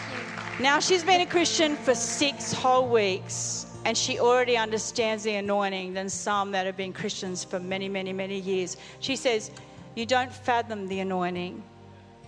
you. 0.59 0.63
now 0.63 0.79
she's 0.79 1.03
been 1.03 1.21
a 1.21 1.25
Christian 1.25 1.75
for 1.75 1.95
six 1.95 2.53
whole 2.53 2.87
weeks, 2.87 3.65
and 3.85 3.97
she 3.97 4.19
already 4.19 4.55
understands 4.55 5.23
the 5.23 5.35
anointing 5.35 5.95
than 5.95 6.09
some 6.09 6.51
that 6.51 6.67
have 6.67 6.77
been 6.77 6.93
Christians 6.93 7.43
for 7.43 7.59
many, 7.59 7.89
many, 7.89 8.13
many 8.13 8.39
years. 8.39 8.77
She 8.99 9.15
says, 9.15 9.49
You 9.95 10.05
don't 10.05 10.31
fathom 10.31 10.87
the 10.87 10.99
anointing, 10.99 11.63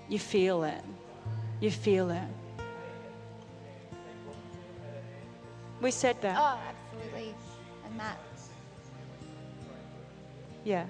you 0.09 0.17
feel 0.17 0.63
it. 0.63 0.83
You 1.59 1.69
feel 1.69 2.09
it. 2.09 2.23
We 5.81 5.91
said 5.91 6.21
that. 6.21 6.37
Oh, 6.37 6.59
absolutely. 6.69 7.33
And 7.85 7.97
Matt. 7.97 8.17
Yeah, 10.63 10.85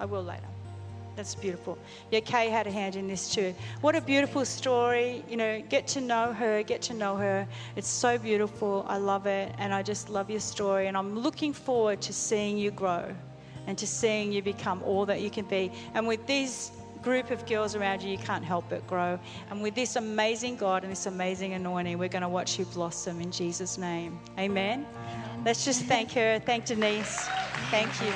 I 0.00 0.04
will 0.04 0.24
later. 0.24 0.42
That's 1.14 1.34
beautiful. 1.34 1.78
Yeah, 2.10 2.20
Kay 2.20 2.48
had 2.48 2.66
a 2.66 2.70
hand 2.70 2.96
in 2.96 3.06
this 3.06 3.32
too. 3.32 3.54
What 3.80 3.94
a 3.94 4.00
beautiful 4.00 4.44
story. 4.44 5.22
You 5.28 5.36
know, 5.36 5.62
get 5.68 5.86
to 5.88 6.00
know 6.00 6.32
her, 6.32 6.62
get 6.62 6.82
to 6.82 6.94
know 6.94 7.16
her. 7.16 7.46
It's 7.76 7.88
so 7.88 8.18
beautiful. 8.18 8.84
I 8.88 8.96
love 8.96 9.26
it. 9.26 9.54
And 9.58 9.74
I 9.74 9.82
just 9.82 10.08
love 10.08 10.30
your 10.30 10.40
story. 10.40 10.86
And 10.86 10.96
I'm 10.96 11.18
looking 11.18 11.52
forward 11.52 12.00
to 12.02 12.12
seeing 12.12 12.56
you 12.56 12.70
grow 12.70 13.14
and 13.66 13.76
to 13.78 13.86
seeing 13.86 14.32
you 14.32 14.42
become 14.42 14.82
all 14.84 15.06
that 15.06 15.20
you 15.20 15.30
can 15.30 15.44
be. 15.44 15.70
And 15.94 16.06
with 16.08 16.26
this 16.26 16.72
group 17.02 17.30
of 17.30 17.44
girls 17.46 17.74
around 17.74 18.02
you, 18.02 18.10
you 18.10 18.18
can't 18.18 18.44
help 18.44 18.66
but 18.68 18.86
grow. 18.86 19.18
And 19.50 19.60
with 19.60 19.74
this 19.74 19.96
amazing 19.96 20.56
God 20.56 20.84
and 20.84 20.92
this 20.92 21.06
amazing 21.06 21.52
anointing, 21.52 21.98
we're 21.98 22.08
going 22.08 22.22
to 22.22 22.28
watch 22.28 22.58
you 22.58 22.64
blossom 22.66 23.20
in 23.20 23.30
Jesus' 23.30 23.76
name. 23.76 24.18
Amen. 24.38 24.86
Let's 25.44 25.64
just 25.64 25.82
thank 25.84 26.12
her. 26.12 26.38
Thank 26.38 26.66
Denise. 26.66 27.28
Thank 27.70 27.88
you. 28.00 28.12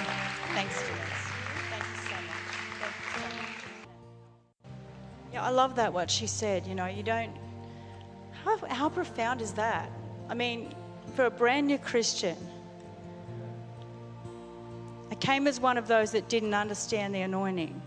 Thanks, 0.55 0.81
Denise. 0.81 1.27
Thank 1.71 1.83
you 1.83 1.97
so 1.97 2.15
much. 2.15 2.47
Thank 2.81 2.95
you 2.95 3.21
so 3.21 3.37
much. 3.37 4.73
Yeah, 5.33 5.45
I 5.45 5.51
love 5.51 5.75
that 5.77 5.93
what 5.93 6.11
she 6.11 6.27
said. 6.27 6.67
You 6.67 6.75
know, 6.75 6.87
you 6.87 7.03
don't. 7.03 7.37
How, 8.45 8.59
how 8.69 8.89
profound 8.89 9.43
is 9.43 9.53
that? 9.53 9.91
I 10.29 10.35
mean, 10.35 10.73
for 11.15 11.27
a 11.27 11.31
brand 11.31 11.67
new 11.67 11.79
Christian, 11.79 12.37
I 15.11 15.17
came 15.17 15.47
as 15.47 15.61
one 15.61 15.79
of 15.79 15.89
those 15.89 16.13
that 16.13 16.29
didn't 16.29 16.55
understand 16.55 17.15
the 17.15 17.23
anointing. 17.23 17.81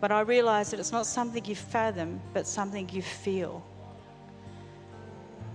But 0.00 0.12
I 0.12 0.20
realize 0.20 0.70
that 0.70 0.80
it's 0.80 0.92
not 0.92 1.06
something 1.06 1.44
you 1.44 1.56
fathom, 1.56 2.20
but 2.34 2.46
something 2.46 2.88
you 2.90 3.02
feel. 3.02 3.64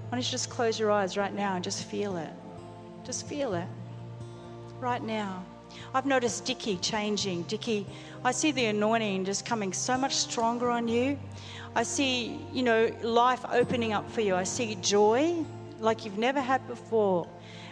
Why 0.09 0.17
don't 0.17 0.25
you 0.25 0.31
just 0.31 0.49
close 0.49 0.79
your 0.79 0.91
eyes 0.91 1.15
right 1.15 1.33
now 1.33 1.55
and 1.55 1.63
just 1.63 1.85
feel 1.85 2.17
it? 2.17 2.29
Just 3.05 3.27
feel 3.27 3.53
it. 3.53 3.67
Right 4.79 5.01
now. 5.01 5.45
I've 5.93 6.05
noticed 6.05 6.45
Dickie 6.45 6.77
changing. 6.77 7.43
Dickie, 7.43 7.85
I 8.25 8.31
see 8.31 8.51
the 8.51 8.65
anointing 8.65 9.25
just 9.25 9.45
coming 9.45 9.71
so 9.71 9.97
much 9.97 10.15
stronger 10.15 10.69
on 10.69 10.87
you. 10.87 11.17
I 11.75 11.83
see, 11.83 12.39
you 12.51 12.63
know, 12.63 12.91
life 13.01 13.45
opening 13.51 13.93
up 13.93 14.09
for 14.11 14.21
you. 14.21 14.35
I 14.35 14.43
see 14.43 14.75
joy 14.81 15.45
like 15.79 16.03
you've 16.03 16.17
never 16.17 16.41
had 16.41 16.67
before. 16.67 17.27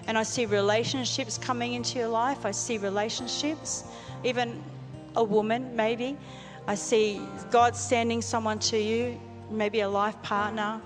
And 0.08 0.17
I 0.17 0.23
see 0.23 0.45
relationships 0.45 1.38
coming 1.38 1.73
into 1.73 1.99
your 1.99 2.08
life. 2.08 2.45
I 2.45 2.51
see 2.51 2.77
relationships, 2.77 3.84
even 4.23 4.63
a 5.15 5.23
woman, 5.23 5.75
maybe. 5.75 6.17
I 6.69 6.75
see 6.75 7.19
God 7.49 7.75
sending 7.75 8.21
someone 8.21 8.60
to 8.60 8.77
you, 8.77 9.19
maybe 9.49 9.79
a 9.79 9.89
life 9.89 10.21
partner. 10.21 10.79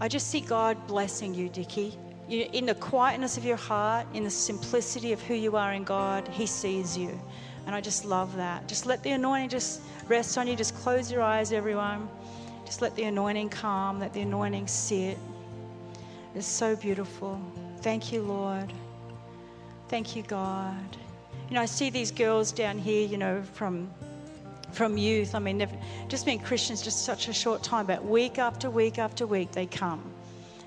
I 0.00 0.06
just 0.06 0.28
see 0.28 0.40
God 0.40 0.86
blessing 0.86 1.34
you, 1.34 1.48
Dickie. 1.48 1.98
You, 2.28 2.48
in 2.52 2.64
the 2.64 2.76
quietness 2.76 3.36
of 3.36 3.44
your 3.44 3.56
heart, 3.56 4.06
in 4.14 4.22
the 4.22 4.30
simplicity 4.30 5.12
of 5.12 5.20
who 5.22 5.34
you 5.34 5.56
are 5.56 5.72
in 5.72 5.82
God, 5.82 6.28
He 6.28 6.46
sees 6.46 6.96
you. 6.96 7.20
And 7.66 7.74
I 7.74 7.80
just 7.80 8.04
love 8.04 8.36
that. 8.36 8.68
Just 8.68 8.86
let 8.86 9.02
the 9.02 9.10
anointing 9.10 9.48
just 9.48 9.80
rest 10.06 10.38
on 10.38 10.46
you. 10.46 10.54
Just 10.54 10.76
close 10.76 11.10
your 11.10 11.22
eyes, 11.22 11.50
everyone. 11.50 12.08
Just 12.64 12.80
let 12.80 12.94
the 12.94 13.02
anointing 13.02 13.48
come, 13.48 13.98
let 13.98 14.12
the 14.12 14.20
anointing 14.20 14.68
sit. 14.68 15.18
It's 16.36 16.46
so 16.46 16.76
beautiful. 16.76 17.40
Thank 17.78 18.12
you, 18.12 18.22
Lord. 18.22 18.72
Thank 19.88 20.14
you, 20.14 20.22
God. 20.22 20.96
You 21.48 21.56
know, 21.56 21.62
I 21.62 21.66
see 21.66 21.90
these 21.90 22.12
girls 22.12 22.52
down 22.52 22.78
here, 22.78 23.04
you 23.04 23.18
know, 23.18 23.42
from 23.54 23.90
from 24.72 24.96
youth. 24.96 25.34
I 25.34 25.38
mean, 25.38 25.58
they've 25.58 25.72
just 26.08 26.24
been 26.24 26.38
Christians 26.38 26.82
just 26.82 27.04
such 27.04 27.28
a 27.28 27.32
short 27.32 27.62
time, 27.62 27.86
but 27.86 28.04
week 28.04 28.38
after 28.38 28.70
week 28.70 28.98
after 28.98 29.26
week 29.26 29.52
they 29.52 29.66
come. 29.66 30.02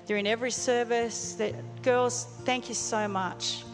They're 0.06 0.16
in 0.16 0.26
every 0.26 0.50
service. 0.50 1.34
That 1.34 1.54
girls, 1.82 2.26
thank 2.44 2.68
you 2.68 2.74
so 2.74 3.08
much 3.08 3.64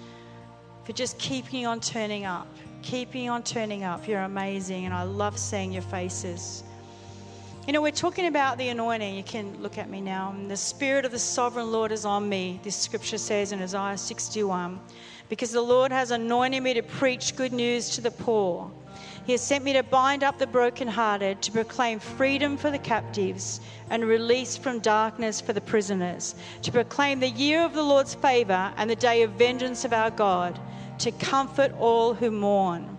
for 0.85 0.93
just 0.93 1.19
keeping 1.19 1.67
on 1.67 1.81
turning 1.81 2.25
up, 2.25 2.47
keeping 2.83 3.29
on 3.29 3.43
turning 3.43 3.85
up. 3.85 4.07
You're 4.07 4.23
amazing, 4.23 4.85
and 4.85 4.95
I 4.95 5.03
love 5.03 5.39
seeing 5.39 5.73
your 5.73 5.83
faces. 5.83 6.63
You 7.67 7.73
know, 7.73 7.83
we're 7.83 7.91
talking 7.91 8.27
about 8.27 8.59
the 8.59 8.69
anointing. 8.69 9.15
You 9.15 9.23
can 9.23 9.63
look 9.63 9.79
at 9.79 9.91
me 9.91 10.01
now. 10.01 10.35
The 10.49 10.57
Spirit 10.57 11.05
of 11.05 11.13
the 11.13 11.19
Sovereign 11.19 11.71
Lord 11.71 11.93
is 11.93 12.05
on 12.05 12.29
me, 12.29 12.59
this 12.63 12.77
scripture 12.77 13.19
says 13.19 13.53
in 13.53 13.61
Isaiah 13.63 13.99
61 13.99 14.81
because 15.31 15.53
the 15.53 15.63
Lord 15.63 15.93
has 15.93 16.11
anointed 16.11 16.63
me 16.63 16.75
to 16.75 16.83
preach 16.83 17.37
good 17.37 17.53
news 17.53 17.89
to 17.91 18.01
the 18.01 18.11
poor. 18.11 18.71
He 19.27 19.33
has 19.33 19.43
sent 19.43 19.65
me 19.65 19.75
to 19.75 19.83
bind 19.83 20.25
up 20.25 20.39
the 20.39 20.47
brokenhearted, 20.47 21.43
to 21.43 21.53
proclaim 21.53 21.99
freedom 21.99 22.57
for 22.57 22.71
the 22.71 22.79
captives 22.79 23.61
and 23.91 24.05
release 24.05 24.57
from 24.57 24.79
darkness 24.79 25.41
for 25.43 25.53
the 25.53 25.61
prisoners, 25.61 26.35
to 26.63 26.73
proclaim 26.73 27.21
the 27.21 27.29
year 27.29 27.63
of 27.65 27.75
the 27.75 27.83
Lord's 27.83 28.15
favor 28.15 28.73
and 28.79 28.89
the 28.89 28.97
day 28.97 29.23
of 29.23 29.33
vengeance 29.33 29.85
of 29.85 29.93
our 29.93 30.11
God, 30.11 30.59
to 30.99 31.13
comfort 31.13 31.73
all 31.79 32.15
who 32.15 32.31
mourn 32.31 32.97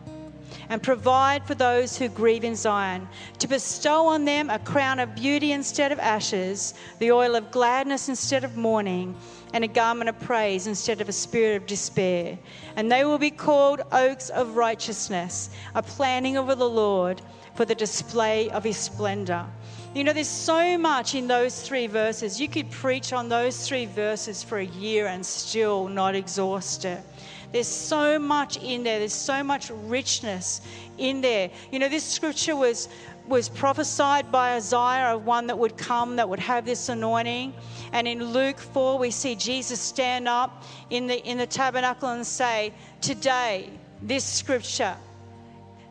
and 0.70 0.82
provide 0.82 1.46
for 1.46 1.56
those 1.56 1.98
who 1.98 2.10
grieve 2.10 2.44
in 2.44 2.56
Zion, 2.56 3.08
to 3.40 3.48
bestow 3.48 4.08
on 4.08 4.26
them 4.26 4.50
a 4.50 4.60
crown 4.60 5.00
of 5.00 5.16
beauty 5.16 5.52
instead 5.52 5.92
of 5.92 6.00
ashes, 6.00 6.74
the 7.00 7.12
oil 7.12 7.36
of 7.36 7.52
gladness 7.52 8.10
instead 8.10 8.44
of 8.44 8.58
mourning 8.58 9.16
and 9.54 9.64
a 9.64 9.68
garment 9.68 10.10
of 10.10 10.20
praise 10.22 10.68
instead 10.68 11.02
of 11.02 11.10
a 11.10 11.14
spirit 11.14 11.58
of 11.58 11.68
despair. 11.68 12.38
And 12.76 12.92
they 12.92 13.04
will 13.04 13.18
be 13.18 13.32
called 13.32 13.82
oaks 13.92 14.30
of 14.30 14.56
righteousness, 14.56 15.50
a 15.76 15.84
planting 15.84 16.38
of 16.38 16.48
the 16.48 16.70
Lord 16.70 17.22
for 17.56 17.66
the 17.66 17.76
display 17.76 18.50
of 18.50 18.64
his 18.64 18.78
splendor. 18.78 19.46
You 19.94 20.06
know, 20.06 20.14
there's 20.14 20.30
so 20.30 20.78
much 20.78 21.16
in 21.16 21.28
those 21.28 21.62
three 21.62 21.88
verses. 21.88 22.40
You 22.40 22.48
could 22.48 22.72
preach 22.72 23.12
on 23.12 23.28
those 23.28 23.68
three 23.68 23.86
verses 23.88 24.42
for 24.42 24.60
a 24.60 24.66
year 24.66 25.08
and 25.08 25.26
still 25.26 25.90
not 25.90 26.16
exhaust 26.16 26.86
it. 26.86 27.02
There's 27.52 27.68
so 27.68 28.18
much 28.18 28.58
in 28.58 28.84
there. 28.84 29.00
There's 29.00 29.14
so 29.14 29.44
much 29.44 29.70
richness 29.70 30.62
in 30.98 31.22
there. 31.22 31.50
You 31.72 31.80
know, 31.80 31.90
this 31.90 32.04
scripture 32.04 32.56
was 32.56 32.88
was 33.28 33.50
prophesied 33.50 34.32
by 34.32 34.56
Isaiah 34.56 35.16
of 35.16 35.26
one 35.26 35.48
that 35.48 35.58
would 35.58 35.78
come 35.78 36.16
that 36.16 36.28
would 36.28 36.40
have 36.40 36.66
this 36.66 36.90
anointing. 36.90 37.54
And 37.94 38.08
in 38.08 38.24
Luke 38.24 38.58
4, 38.58 38.98
we 38.98 39.12
see 39.12 39.36
Jesus 39.36 39.80
stand 39.80 40.28
up 40.28 40.64
in 40.90 41.08
the, 41.08 41.24
in 41.26 41.38
the 41.38 41.46
tabernacle 41.46 42.10
and 42.10 42.26
say, 42.26 42.74
Today, 43.00 43.70
this 44.02 44.24
scripture 44.24 44.96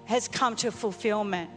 has 0.07 0.29
come 0.29 0.57
to 0.57 0.71
fulfillment. 0.71 1.51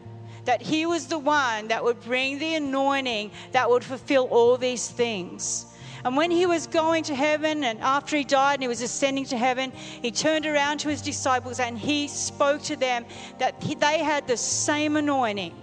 That 0.45 0.61
he 0.61 0.85
was 0.85 1.07
the 1.07 1.17
one 1.17 1.69
that 1.69 1.83
would 1.83 2.01
bring 2.01 2.37
the 2.37 2.55
anointing 2.55 3.31
that 3.51 3.69
would 3.69 3.83
fulfill 3.83 4.27
all 4.27 4.57
these 4.57 4.89
things. 4.89 5.72
And 6.05 6.17
when 6.17 6.31
he 6.31 6.45
was 6.45 6.67
going 6.67 7.03
to 7.05 7.15
heaven, 7.15 7.63
and 7.63 7.79
after 7.79 8.17
he 8.17 8.23
died 8.23 8.55
and 8.55 8.63
he 8.63 8.67
was 8.67 8.81
ascending 8.81 9.25
to 9.25 9.37
heaven, 9.37 9.71
he 10.01 10.11
turned 10.11 10.45
around 10.45 10.79
to 10.79 10.89
his 10.89 11.01
disciples 11.01 11.59
and 11.59 11.77
he 11.77 12.07
spoke 12.07 12.61
to 12.63 12.75
them 12.75 13.05
that 13.39 13.61
they 13.61 13.99
had 13.99 14.27
the 14.27 14.37
same 14.37 14.97
anointing 14.97 15.55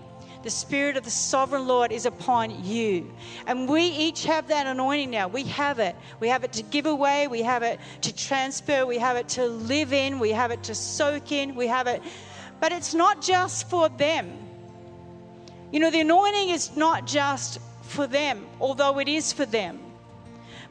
the 0.43 0.51
Spirit 0.51 0.97
of 0.97 1.05
the 1.05 1.11
sovereign 1.11 1.67
Lord 1.67 1.93
is 1.93 2.07
upon 2.07 2.65
you. 2.65 3.13
And 3.47 3.69
we 3.69 3.83
each 3.83 4.25
have 4.25 4.49
that 4.49 4.67
anointing 4.67 5.11
now. 5.11 5.29
We 5.29 5.45
have 5.45 5.79
it. 5.79 5.95
We 6.19 6.29
have 6.29 6.45
it 6.45 6.53
to 6.55 6.63
give 6.63 6.87
away, 6.87 7.29
we 7.29 7.43
have 7.43 7.63
it 7.63 7.79
to 8.03 8.15
transfer, 8.15 8.87
we 8.87 8.99
have 8.99 9.17
it 9.17 9.29
to 9.31 9.47
live 9.47 9.93
in, 9.93 10.19
we 10.19 10.31
have 10.31 10.51
it 10.51 10.63
to 10.65 10.75
soak 10.75 11.33
in, 11.33 11.55
we 11.55 11.67
have 11.67 11.87
it. 11.87 12.03
But 12.59 12.73
it's 12.73 12.95
not 12.95 13.21
just 13.23 13.69
for 13.69 13.89
them. 13.91 14.39
You 15.73 15.81
know, 15.81 15.91
the 15.91 16.01
anointing 16.01 16.49
is 16.49 16.77
not 16.77 17.07
just 17.07 17.59
for 17.83 18.07
them, 18.07 18.47
although 18.61 18.99
it 18.99 19.09
is 19.09 19.33
for 19.33 19.45
them. 19.45 19.79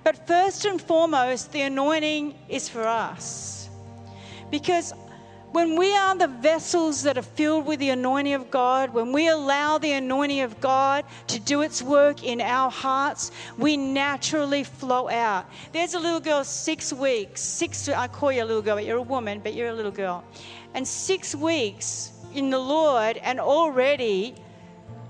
But 0.10 0.26
first 0.26 0.65
and 0.65 0.82
foremost, 0.82 1.52
the 1.52 1.62
anointing 1.62 2.34
is 2.50 2.67
for 2.67 2.82
us. 2.82 3.69
Because 4.50 4.91
when 5.52 5.78
we 5.78 5.95
are 5.95 6.15
the 6.15 6.28
vessels 6.28 7.04
that 7.04 7.19
are 7.19 7.22
filled 7.22 7.67
with 7.67 7.80
the 7.80 7.91
anointing 7.91 8.34
of 8.34 8.50
God, 8.50 8.91
when 8.91 9.12
we 9.13 9.28
allow 9.28 9.78
the 9.78 9.91
anointing 9.91 10.39
of 10.39 10.60
God 10.60 11.06
to 11.28 11.39
do 11.39 11.62
its 11.62 11.84
work 11.84 12.24
in 12.24 12.41
our 12.41 12.72
hearts, 12.72 13.32
we 13.60 13.78
naturally 13.78 14.63
flow 14.63 15.08
out. 15.10 15.45
There's 15.74 15.93
a 15.93 16.00
little 16.00 16.19
girl, 16.19 16.43
six 16.43 16.91
weeks, 16.91 17.39
six, 17.41 17.88
I 17.88 18.08
call 18.08 18.32
you 18.32 18.43
a 18.43 18.45
little 18.45 18.63
girl, 18.63 18.78
but 18.78 18.86
you're 18.86 18.98
a 18.98 19.04
woman, 19.04 19.41
but 19.43 19.54
you're 19.54 19.69
a 19.69 19.76
little 19.76 19.91
girl. 19.91 20.24
And 20.74 20.88
six 20.88 21.36
weeks 21.36 22.13
in 22.34 22.50
the 22.50 22.58
Lord, 22.58 23.17
and 23.17 23.39
already 23.39 24.34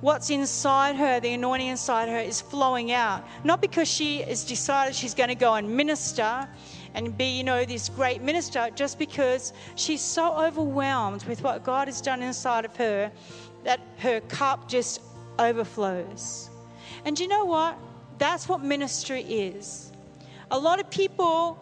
what's 0.01 0.29
inside 0.29 0.95
her, 0.95 1.19
the 1.19 1.33
anointing 1.33 1.67
inside 1.67 2.09
her, 2.09 2.19
is 2.19 2.41
flowing 2.41 2.91
out. 2.91 3.27
Not 3.43 3.61
because 3.61 3.87
she 3.87 4.21
has 4.21 4.43
decided 4.43 4.95
she's 4.95 5.13
going 5.13 5.29
to 5.29 5.35
go 5.35 5.55
and 5.55 5.69
minister 5.69 6.47
and 6.93 7.17
be, 7.17 7.37
you 7.37 7.43
know, 7.43 7.65
this 7.65 7.89
great 7.89 8.21
minister 8.21 8.69
just 8.75 8.97
because 8.97 9.53
she's 9.75 10.01
so 10.01 10.33
overwhelmed 10.35 11.23
with 11.25 11.43
what 11.43 11.63
God 11.63 11.87
has 11.87 12.01
done 12.01 12.21
inside 12.21 12.65
of 12.65 12.75
her 12.77 13.11
that 13.63 13.79
her 13.97 14.21
cup 14.21 14.67
just 14.67 15.01
overflows. 15.37 16.49
And 17.05 17.19
you 17.19 17.27
know 17.27 17.45
what? 17.45 17.77
That's 18.17 18.49
what 18.49 18.61
ministry 18.61 19.21
is. 19.21 19.91
A 20.51 20.57
lot 20.57 20.79
of 20.79 20.89
people 20.89 21.57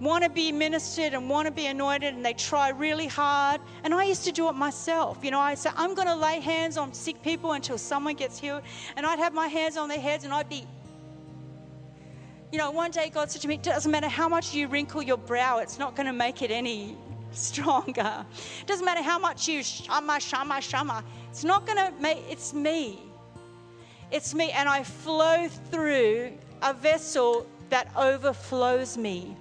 want 0.00 0.24
to 0.24 0.30
be 0.30 0.50
ministered 0.50 1.14
and 1.14 1.28
want 1.28 1.46
to 1.46 1.52
be 1.52 1.66
anointed 1.66 2.14
and 2.14 2.24
they 2.24 2.32
try 2.32 2.70
really 2.70 3.06
hard. 3.06 3.60
And 3.84 3.94
I 3.94 4.04
used 4.04 4.24
to 4.24 4.32
do 4.32 4.48
it 4.48 4.54
myself. 4.54 5.18
You 5.22 5.30
know, 5.30 5.40
I 5.40 5.54
say, 5.54 5.70
I'm 5.76 5.94
going 5.94 6.08
to 6.08 6.16
lay 6.16 6.40
hands 6.40 6.76
on 6.76 6.92
sick 6.94 7.22
people 7.22 7.52
until 7.52 7.78
someone 7.78 8.14
gets 8.14 8.38
healed. 8.38 8.62
And 8.96 9.04
I'd 9.06 9.18
have 9.18 9.34
my 9.34 9.46
hands 9.46 9.76
on 9.76 9.88
their 9.88 10.00
heads 10.00 10.24
and 10.24 10.32
I'd 10.32 10.48
be 10.48 10.66
you 12.52 12.58
know, 12.58 12.72
one 12.72 12.90
day 12.90 13.10
God 13.10 13.30
said 13.30 13.42
to 13.42 13.48
me, 13.48 13.54
It 13.54 13.62
doesn't 13.62 13.90
matter 13.92 14.08
how 14.08 14.28
much 14.28 14.54
you 14.54 14.66
wrinkle 14.66 15.02
your 15.02 15.16
brow, 15.16 15.58
it's 15.58 15.78
not 15.78 15.94
going 15.94 16.06
to 16.06 16.12
make 16.12 16.42
it 16.42 16.50
any 16.50 16.96
stronger. 17.32 18.26
It 18.60 18.66
doesn't 18.66 18.84
matter 18.84 19.02
how 19.02 19.18
much 19.18 19.46
you 19.46 19.62
shama, 19.62 20.18
shama, 20.18 20.60
shama, 20.60 21.04
it's 21.30 21.44
not 21.44 21.64
going 21.64 21.78
to 21.78 21.92
make, 22.00 22.18
it's 22.28 22.52
me. 22.52 22.98
It's 24.10 24.34
me. 24.34 24.50
And 24.50 24.68
I 24.68 24.82
flow 24.82 25.46
through 25.70 26.32
a 26.62 26.74
vessel 26.74 27.46
that 27.68 27.88
overflows 27.96 28.98
me. 28.98 29.36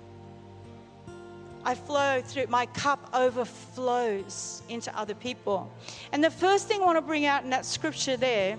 I 1.69 1.75
flow 1.75 2.21
through, 2.21 2.47
my 2.47 2.65
cup 2.65 3.09
overflows 3.13 4.63
into 4.69 4.89
other 4.97 5.13
people. 5.13 5.71
And 6.11 6.23
the 6.23 6.31
first 6.31 6.67
thing 6.67 6.81
I 6.81 6.85
want 6.85 6.97
to 6.97 7.01
bring 7.01 7.27
out 7.27 7.43
in 7.43 7.51
that 7.51 7.63
scripture 7.65 8.17
there 8.17 8.57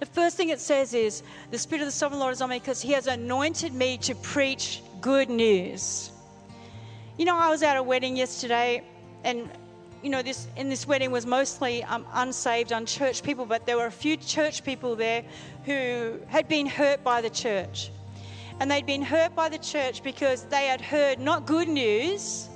the 0.00 0.06
first 0.06 0.36
thing 0.36 0.48
it 0.48 0.60
says 0.60 0.94
is, 0.94 1.22
The 1.50 1.58
Spirit 1.58 1.82
of 1.82 1.88
the 1.88 1.92
Sovereign 1.92 2.20
Lord 2.20 2.32
is 2.32 2.40
on 2.40 2.50
me 2.50 2.58
because 2.58 2.80
He 2.80 2.92
has 2.92 3.06
anointed 3.06 3.74
me 3.74 3.98
to 3.98 4.14
preach 4.14 4.82
good 5.00 5.28
news. 5.28 6.10
You 7.18 7.24
know, 7.24 7.36
I 7.36 7.50
was 7.50 7.62
at 7.62 7.76
a 7.76 7.82
wedding 7.82 8.16
yesterday, 8.16 8.82
and 9.24 9.50
you 10.02 10.10
know, 10.10 10.22
this 10.22 10.46
in 10.56 10.68
this 10.68 10.86
wedding 10.86 11.10
was 11.10 11.26
mostly 11.26 11.82
um, 11.84 12.06
unsaved, 12.12 12.72
unchurched 12.72 13.24
people, 13.24 13.46
but 13.46 13.66
there 13.66 13.76
were 13.76 13.86
a 13.86 13.90
few 13.90 14.16
church 14.16 14.64
people 14.64 14.96
there 14.96 15.24
who 15.64 16.20
had 16.28 16.48
been 16.48 16.66
hurt 16.66 17.02
by 17.02 17.20
the 17.20 17.30
church. 17.30 17.90
And 18.60 18.70
they'd 18.70 18.86
been 18.86 19.02
hurt 19.02 19.34
by 19.34 19.48
the 19.48 19.58
church 19.58 20.02
because 20.02 20.44
they 20.44 20.66
had 20.66 20.80
heard 20.80 21.18
not 21.18 21.46
good 21.46 21.68
news, 21.68 22.48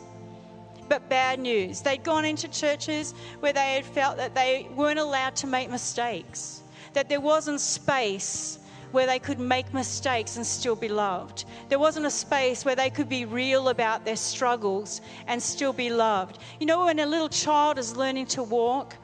but 0.89 1.09
bad 1.09 1.39
news. 1.39 1.83
They'd 1.83 2.03
gone 2.03 2.25
into 2.25 2.49
churches 2.49 3.15
where 3.41 3.53
they 3.53 3.75
had 3.75 3.85
felt 3.85 4.17
that 4.17 4.35
they 4.35 4.69
weren't 4.75 4.99
allowed 4.99 5.37
to 5.37 5.47
make 5.47 5.71
mistakes 5.71 6.61
that 6.93 7.09
there 7.09 7.21
wasn't 7.21 7.61
space 7.61 8.59
where 8.93 9.07
they 9.07 9.19
could 9.19 9.39
make 9.39 9.73
mistakes 9.73 10.37
and 10.37 10.45
still 10.45 10.75
be 10.75 10.89
loved. 10.89 11.45
There 11.69 11.79
wasn't 11.79 12.07
a 12.07 12.11
space 12.11 12.65
where 12.65 12.75
they 12.75 12.91
could 12.91 13.09
be 13.09 13.25
real 13.25 13.69
about 13.69 14.05
their 14.05 14.17
struggles 14.17 15.01
and 15.29 15.41
still 15.41 15.73
be 15.73 15.91
loved. 15.91 16.39
You 16.59 16.67
know, 16.67 16.85
when 16.85 16.99
a 16.99 17.07
little 17.07 17.29
child 17.29 17.79
is 17.79 17.97
learning 17.97 18.27
to 18.27 18.43
walk, 18.43 18.97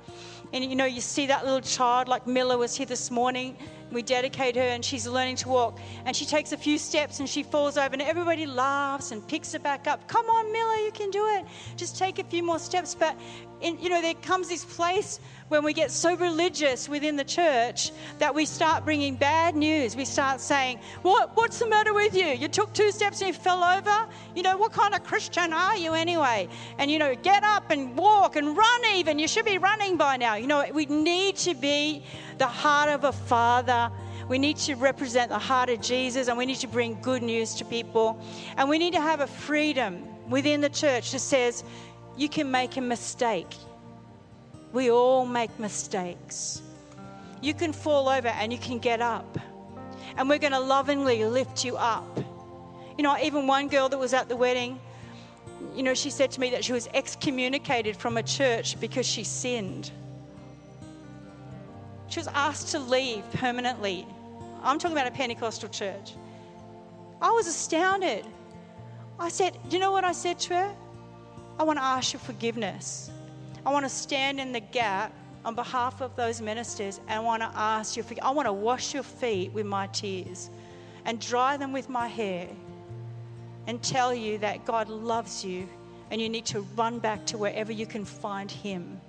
and 0.52 0.64
you 0.64 0.74
know, 0.74 0.86
you 0.86 1.00
see 1.00 1.26
that 1.26 1.44
little 1.44 1.60
child, 1.60 2.08
like 2.08 2.26
Miller 2.26 2.58
was 2.58 2.76
here 2.76 2.86
this 2.86 3.12
morning, 3.12 3.56
we 3.92 4.02
dedicate 4.02 4.56
her 4.56 4.62
and 4.62 4.84
she's 4.84 5.06
learning 5.06 5.36
to 5.36 5.48
walk, 5.48 5.78
and 6.04 6.14
she 6.14 6.24
takes 6.24 6.52
a 6.52 6.56
few 6.56 6.78
steps 6.78 7.20
and 7.20 7.28
she 7.28 7.42
falls 7.42 7.76
over, 7.76 7.92
and 7.92 8.02
everybody 8.02 8.46
laughs 8.46 9.12
and 9.12 9.26
picks 9.26 9.52
her 9.52 9.58
back 9.58 9.86
up. 9.86 10.06
Come 10.08 10.26
on, 10.26 10.52
Miller, 10.52 10.76
you 10.84 10.90
can 10.92 11.10
do 11.10 11.26
it. 11.26 11.46
Just 11.76 11.96
take 11.98 12.18
a 12.18 12.24
few 12.24 12.42
more 12.42 12.58
steps. 12.58 12.94
But 12.94 13.16
in, 13.60 13.78
you 13.78 13.88
know, 13.88 14.02
there 14.02 14.14
comes 14.14 14.48
this 14.48 14.64
place 14.64 15.20
when 15.48 15.62
we 15.64 15.72
get 15.72 15.90
so 15.90 16.16
religious 16.16 16.88
within 16.88 17.16
the 17.16 17.24
church 17.24 17.92
that 18.18 18.34
we 18.34 18.44
start 18.44 18.84
bringing 18.84 19.14
bad 19.14 19.54
news. 19.54 19.96
We 19.96 20.04
start 20.04 20.40
saying, 20.40 20.80
what, 21.02 21.36
What's 21.36 21.58
the 21.58 21.68
matter 21.68 21.94
with 21.94 22.14
you? 22.14 22.26
You 22.26 22.48
took 22.48 22.72
two 22.72 22.90
steps 22.90 23.20
and 23.20 23.28
you 23.28 23.34
fell 23.34 23.62
over? 23.62 24.08
You 24.34 24.42
know, 24.42 24.56
what 24.56 24.72
kind 24.72 24.94
of 24.94 25.04
Christian 25.04 25.52
are 25.52 25.76
you 25.76 25.94
anyway? 25.94 26.48
And, 26.78 26.90
you 26.90 26.98
know, 26.98 27.14
get 27.14 27.44
up 27.44 27.70
and 27.70 27.96
walk 27.96 28.36
and 28.36 28.56
run 28.56 28.84
even. 28.94 29.18
You 29.18 29.28
should 29.28 29.44
be 29.44 29.58
running 29.58 29.96
by 29.96 30.16
now. 30.16 30.34
You 30.34 30.46
know, 30.46 30.64
we 30.72 30.86
need 30.86 31.36
to 31.36 31.54
be 31.54 32.02
the 32.38 32.46
heart 32.46 32.88
of 32.88 33.04
a 33.04 33.12
father. 33.12 33.90
We 34.28 34.38
need 34.38 34.56
to 34.58 34.74
represent 34.74 35.28
the 35.30 35.38
heart 35.38 35.70
of 35.70 35.80
Jesus 35.80 36.26
and 36.28 36.36
we 36.36 36.46
need 36.46 36.58
to 36.60 36.68
bring 36.68 37.00
good 37.00 37.22
news 37.22 37.54
to 37.56 37.64
people. 37.64 38.20
And 38.56 38.68
we 38.68 38.78
need 38.78 38.94
to 38.94 39.00
have 39.00 39.20
a 39.20 39.26
freedom 39.26 40.02
within 40.28 40.60
the 40.60 40.68
church 40.68 41.12
that 41.12 41.20
says, 41.20 41.62
you 42.16 42.28
can 42.28 42.50
make 42.50 42.76
a 42.76 42.80
mistake. 42.80 43.54
We 44.72 44.90
all 44.90 45.26
make 45.26 45.56
mistakes. 45.58 46.62
You 47.42 47.54
can 47.54 47.72
fall 47.72 48.08
over 48.08 48.28
and 48.28 48.52
you 48.52 48.58
can 48.58 48.78
get 48.78 49.00
up. 49.00 49.38
And 50.16 50.28
we're 50.28 50.38
going 50.38 50.52
to 50.52 50.60
lovingly 50.60 51.24
lift 51.24 51.64
you 51.64 51.76
up. 51.76 52.18
You 52.96 53.02
know, 53.04 53.16
even 53.18 53.46
one 53.46 53.68
girl 53.68 53.88
that 53.88 53.98
was 53.98 54.14
at 54.14 54.28
the 54.28 54.36
wedding, 54.36 54.80
you 55.74 55.82
know, 55.82 55.94
she 55.94 56.10
said 56.10 56.30
to 56.32 56.40
me 56.40 56.50
that 56.50 56.64
she 56.64 56.72
was 56.72 56.88
excommunicated 56.94 57.96
from 57.96 58.16
a 58.16 58.22
church 58.22 58.80
because 58.80 59.06
she 59.06 59.24
sinned. 59.24 59.90
She 62.08 62.18
was 62.18 62.28
asked 62.28 62.68
to 62.68 62.78
leave 62.78 63.30
permanently. 63.34 64.06
I'm 64.62 64.78
talking 64.78 64.96
about 64.96 65.06
a 65.06 65.10
Pentecostal 65.10 65.68
church. 65.68 66.14
I 67.20 67.30
was 67.30 67.46
astounded. 67.46 68.24
I 69.18 69.28
said, 69.28 69.58
Do 69.68 69.76
you 69.76 69.80
know 69.80 69.92
what 69.92 70.04
I 70.04 70.12
said 70.12 70.38
to 70.40 70.54
her? 70.54 70.76
I 71.58 71.62
want 71.62 71.78
to 71.78 71.84
ask 71.84 72.12
your 72.12 72.20
forgiveness. 72.20 73.10
I 73.64 73.70
want 73.72 73.84
to 73.84 73.88
stand 73.88 74.38
in 74.38 74.52
the 74.52 74.60
gap 74.60 75.12
on 75.44 75.54
behalf 75.54 76.00
of 76.00 76.14
those 76.16 76.40
ministers 76.40 77.00
and 77.08 77.18
I 77.18 77.20
want 77.20 77.42
to 77.42 77.50
ask 77.54 77.96
you, 77.96 78.04
I 78.20 78.30
want 78.30 78.46
to 78.46 78.52
wash 78.52 78.92
your 78.92 79.02
feet 79.02 79.52
with 79.52 79.64
my 79.64 79.86
tears 79.88 80.50
and 81.04 81.20
dry 81.20 81.56
them 81.56 81.72
with 81.72 81.88
my 81.88 82.08
hair 82.08 82.48
and 83.66 83.82
tell 83.82 84.14
you 84.14 84.38
that 84.38 84.64
God 84.64 84.88
loves 84.88 85.44
you 85.44 85.68
and 86.10 86.20
you 86.20 86.28
need 86.28 86.44
to 86.46 86.60
run 86.76 86.98
back 86.98 87.24
to 87.26 87.38
wherever 87.38 87.72
you 87.72 87.86
can 87.86 88.04
find 88.04 88.50
Him 88.50 89.00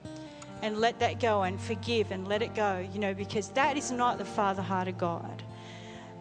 and 0.61 0.77
let 0.77 0.99
that 0.99 1.19
go 1.19 1.43
and 1.43 1.59
forgive 1.59 2.11
and 2.11 2.27
let 2.27 2.41
it 2.41 2.55
go, 2.55 2.87
you 2.93 2.99
know, 2.99 3.13
because 3.13 3.49
that 3.49 3.77
is 3.77 3.91
not 3.91 4.17
the 4.17 4.25
Father 4.25 4.61
heart 4.61 4.87
of 4.87 4.97
God. 4.97 5.43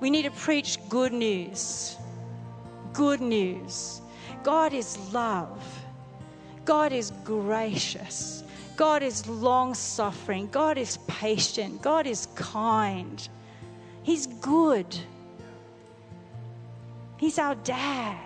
We 0.01 0.11
need 0.11 0.25
to 0.25 0.31
preach 0.31 0.79
good 0.89 1.13
news. 1.13 1.97
Good 2.93 3.21
news. 3.21 4.03
God 4.43 4.75
is 4.75 4.99
love. 5.15 5.86
God 6.67 6.93
is 6.93 7.13
gracious. 7.25 8.43
God 8.77 9.03
is 9.03 9.27
long 9.27 9.73
suffering. 9.73 10.49
God 10.49 10.77
is 10.77 10.99
patient. 11.07 11.81
God 11.81 12.07
is 12.07 12.29
kind. 12.35 13.27
He's 14.03 14.27
good. 14.27 14.95
He's 17.17 17.39
our 17.39 17.55
dad. 17.55 18.19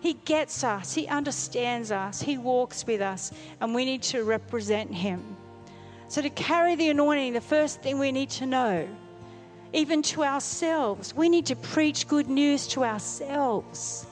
He 0.00 0.14
gets 0.14 0.62
us. 0.62 0.94
He 0.94 1.08
understands 1.08 1.90
us. 1.90 2.20
He 2.20 2.38
walks 2.38 2.86
with 2.86 3.00
us. 3.00 3.32
And 3.60 3.74
we 3.74 3.84
need 3.84 4.02
to 4.04 4.22
represent 4.22 4.92
Him. 4.92 5.36
So, 6.08 6.20
to 6.20 6.30
carry 6.30 6.74
the 6.74 6.90
anointing, 6.90 7.32
the 7.32 7.40
first 7.40 7.80
thing 7.80 7.98
we 7.98 8.12
need 8.12 8.28
to 8.30 8.46
know, 8.46 8.86
even 9.72 10.02
to 10.02 10.22
ourselves, 10.22 11.14
we 11.14 11.28
need 11.30 11.46
to 11.46 11.56
preach 11.56 12.06
good 12.06 12.28
news 12.28 12.66
to 12.68 12.84
ourselves. 12.84 14.06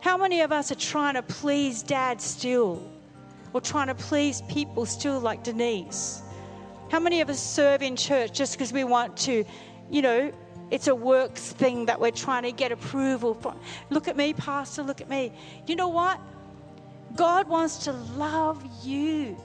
How 0.00 0.16
many 0.16 0.40
of 0.40 0.50
us 0.50 0.72
are 0.72 0.76
trying 0.76 1.14
to 1.14 1.22
please 1.22 1.82
dad 1.82 2.20
still? 2.22 2.82
Or 3.52 3.60
trying 3.60 3.88
to 3.88 3.94
please 3.94 4.42
people 4.42 4.86
still, 4.86 5.20
like 5.20 5.44
Denise? 5.44 6.22
How 6.90 6.98
many 6.98 7.20
of 7.20 7.28
us 7.28 7.38
serve 7.38 7.82
in 7.82 7.96
church 7.96 8.32
just 8.32 8.54
because 8.54 8.72
we 8.72 8.84
want 8.84 9.16
to, 9.18 9.44
you 9.90 10.02
know, 10.02 10.32
it's 10.70 10.86
a 10.88 10.94
works 10.94 11.52
thing 11.52 11.86
that 11.86 12.00
we're 12.00 12.12
trying 12.12 12.44
to 12.44 12.52
get 12.52 12.72
approval 12.72 13.34
from? 13.34 13.58
Look 13.90 14.08
at 14.08 14.16
me, 14.16 14.32
Pastor, 14.32 14.82
look 14.82 15.00
at 15.00 15.10
me. 15.10 15.32
You 15.66 15.76
know 15.76 15.88
what? 15.88 16.18
God 17.14 17.48
wants 17.48 17.84
to 17.84 17.92
love 17.92 18.64
you. 18.82 19.36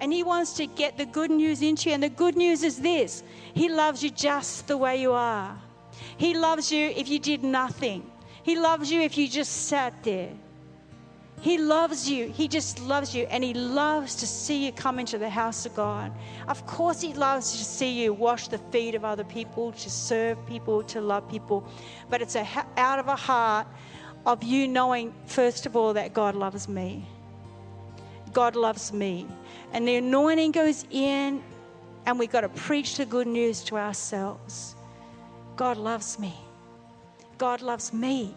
And 0.00 0.12
He 0.12 0.22
wants 0.22 0.52
to 0.54 0.66
get 0.66 0.98
the 0.98 1.06
good 1.06 1.30
news 1.30 1.62
into 1.62 1.88
you. 1.88 1.94
And 1.94 2.02
the 2.02 2.08
good 2.08 2.36
news 2.36 2.62
is 2.62 2.80
this 2.80 3.22
He 3.54 3.68
loves 3.68 4.02
you 4.02 4.10
just 4.10 4.66
the 4.66 4.76
way 4.76 5.00
you 5.00 5.12
are. 5.12 5.56
He 6.16 6.34
loves 6.34 6.70
you 6.70 6.88
if 6.88 7.08
you 7.08 7.18
did 7.18 7.42
nothing. 7.42 8.09
He 8.42 8.58
loves 8.58 8.90
you 8.90 9.00
if 9.00 9.18
you 9.18 9.28
just 9.28 9.68
sat 9.68 10.02
there. 10.02 10.30
He 11.40 11.56
loves 11.56 12.08
you. 12.08 12.28
He 12.28 12.48
just 12.48 12.80
loves 12.80 13.14
you. 13.14 13.24
And 13.30 13.42
He 13.42 13.54
loves 13.54 14.14
to 14.16 14.26
see 14.26 14.66
you 14.66 14.72
come 14.72 14.98
into 14.98 15.16
the 15.18 15.30
house 15.30 15.64
of 15.64 15.74
God. 15.74 16.12
Of 16.48 16.66
course, 16.66 17.00
He 17.00 17.14
loves 17.14 17.52
to 17.52 17.64
see 17.64 18.02
you 18.02 18.12
wash 18.12 18.48
the 18.48 18.58
feet 18.58 18.94
of 18.94 19.04
other 19.04 19.24
people, 19.24 19.72
to 19.72 19.90
serve 19.90 20.44
people, 20.46 20.82
to 20.84 21.00
love 21.00 21.28
people. 21.30 21.66
But 22.10 22.20
it's 22.20 22.36
a, 22.36 22.46
out 22.76 22.98
of 22.98 23.08
a 23.08 23.16
heart 23.16 23.66
of 24.26 24.42
you 24.42 24.68
knowing, 24.68 25.14
first 25.26 25.64
of 25.64 25.76
all, 25.76 25.94
that 25.94 26.12
God 26.12 26.34
loves 26.34 26.68
me. 26.68 27.06
God 28.32 28.54
loves 28.54 28.92
me. 28.92 29.26
And 29.72 29.88
the 29.88 29.96
anointing 29.96 30.52
goes 30.52 30.84
in, 30.90 31.42
and 32.04 32.18
we've 32.18 32.30
got 32.30 32.42
to 32.42 32.48
preach 32.50 32.98
the 32.98 33.06
good 33.06 33.26
news 33.26 33.62
to 33.64 33.78
ourselves. 33.78 34.74
God 35.56 35.78
loves 35.78 36.18
me. 36.18 36.34
God 37.40 37.62
loves 37.62 37.94
me. 37.94 38.34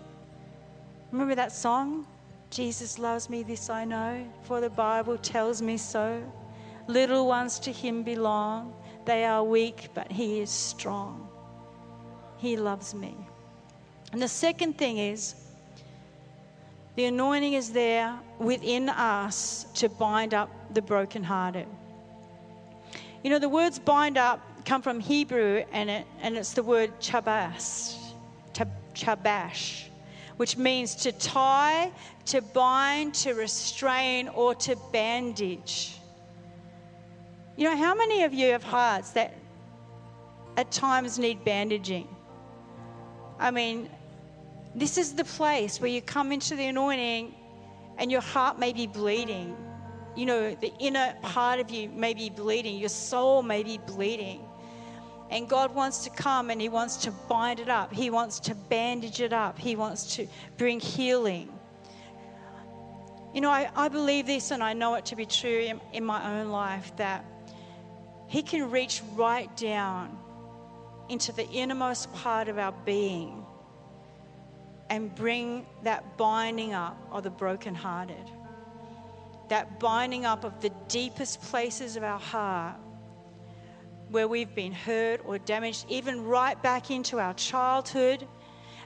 Remember 1.11 1.35
that 1.35 1.51
song? 1.51 2.07
Jesus 2.49 2.97
loves 2.97 3.29
me, 3.29 3.43
this 3.43 3.69
I 3.69 3.83
know, 3.83 4.25
for 4.43 4.61
the 4.61 4.69
Bible 4.69 5.17
tells 5.17 5.61
me 5.61 5.75
so. 5.75 6.23
Little 6.87 7.27
ones 7.27 7.59
to 7.59 7.71
him 7.73 8.03
belong. 8.03 8.73
They 9.03 9.25
are 9.25 9.43
weak, 9.43 9.89
but 9.93 10.09
he 10.09 10.39
is 10.39 10.49
strong. 10.49 11.27
He 12.37 12.55
loves 12.55 12.95
me. 12.95 13.13
And 14.13 14.21
the 14.21 14.29
second 14.29 14.77
thing 14.77 14.97
is, 14.97 15.35
the 16.95 17.03
anointing 17.03 17.53
is 17.53 17.73
there 17.73 18.17
within 18.39 18.87
us 18.87 19.65
to 19.75 19.89
bind 19.89 20.33
up 20.33 20.49
the 20.73 20.81
brokenhearted. 20.81 21.67
You 23.21 23.31
know, 23.31 23.39
the 23.39 23.49
words 23.49 23.79
bind 23.79 24.17
up 24.17 24.39
come 24.63 24.81
from 24.81 25.01
Hebrew, 25.01 25.65
and, 25.73 25.89
it, 25.89 26.07
and 26.21 26.37
it's 26.37 26.53
the 26.53 26.63
word 26.63 27.01
chabas 27.01 28.02
chabash, 28.93 29.85
which 30.37 30.57
means 30.57 30.95
to 30.95 31.11
tie, 31.11 31.91
to 32.25 32.41
bind, 32.41 33.13
to 33.15 33.33
restrain, 33.33 34.29
or 34.29 34.55
to 34.55 34.75
bandage. 34.91 35.97
You 37.55 37.69
know, 37.69 37.77
how 37.77 37.93
many 37.93 38.23
of 38.23 38.33
you 38.33 38.51
have 38.51 38.63
hearts 38.63 39.11
that 39.11 39.35
at 40.57 40.71
times 40.71 41.19
need 41.19 41.43
bandaging? 41.43 42.07
I 43.39 43.51
mean, 43.51 43.89
this 44.75 44.97
is 44.97 45.13
the 45.13 45.23
place 45.23 45.79
where 45.79 45.89
you 45.89 46.01
come 46.01 46.31
into 46.31 46.55
the 46.55 46.65
anointing 46.65 47.33
and 47.97 48.11
your 48.11 48.21
heart 48.21 48.57
may 48.57 48.73
be 48.73 48.87
bleeding. 48.87 49.55
You 50.15 50.25
know, 50.25 50.55
the 50.55 50.73
inner 50.79 51.15
part 51.21 51.59
of 51.59 51.69
you 51.69 51.89
may 51.89 52.13
be 52.13 52.29
bleeding, 52.29 52.77
your 52.77 52.89
soul 52.89 53.43
may 53.43 53.63
be 53.63 53.77
bleeding. 53.77 54.41
And 55.29 55.49
God 55.49 55.73
wants 55.73 56.03
to 56.03 56.09
come 56.09 56.49
and 56.49 56.61
He 56.61 56.69
wants 56.69 56.97
to 56.97 57.11
bind 57.11 57.59
it 57.59 57.69
up. 57.69 57.91
He 57.93 58.09
wants 58.09 58.39
to 58.41 58.55
bandage 58.55 59.21
it 59.21 59.33
up. 59.33 59.57
He 59.57 59.75
wants 59.75 60.15
to 60.15 60.27
bring 60.57 60.79
healing. 60.79 61.49
You 63.33 63.41
know, 63.41 63.49
I, 63.49 63.69
I 63.75 63.87
believe 63.87 64.27
this 64.27 64.51
and 64.51 64.61
I 64.61 64.73
know 64.73 64.93
it 64.95 65.05
to 65.05 65.15
be 65.15 65.25
true 65.25 65.59
in, 65.59 65.81
in 65.91 66.05
my 66.05 66.39
own 66.39 66.49
life 66.49 66.95
that 66.97 67.25
He 68.27 68.43
can 68.43 68.69
reach 68.69 69.01
right 69.15 69.55
down 69.57 70.17
into 71.09 71.31
the 71.31 71.47
innermost 71.49 72.13
part 72.13 72.47
of 72.47 72.57
our 72.57 72.73
being 72.85 73.43
and 74.89 75.13
bring 75.15 75.65
that 75.83 76.17
binding 76.17 76.73
up 76.73 76.95
of 77.11 77.23
the 77.23 77.29
brokenhearted, 77.31 78.29
that 79.49 79.79
binding 79.79 80.25
up 80.25 80.43
of 80.43 80.61
the 80.61 80.69
deepest 80.87 81.41
places 81.41 81.95
of 81.95 82.03
our 82.03 82.19
heart 82.19 82.75
where 84.13 84.27
we've 84.27 84.53
been 84.53 84.71
hurt 84.71 85.21
or 85.25 85.39
damaged, 85.39 85.85
even 85.89 86.23
right 86.23 86.61
back 86.61 86.91
into 86.91 87.19
our 87.19 87.33
childhood. 87.33 88.27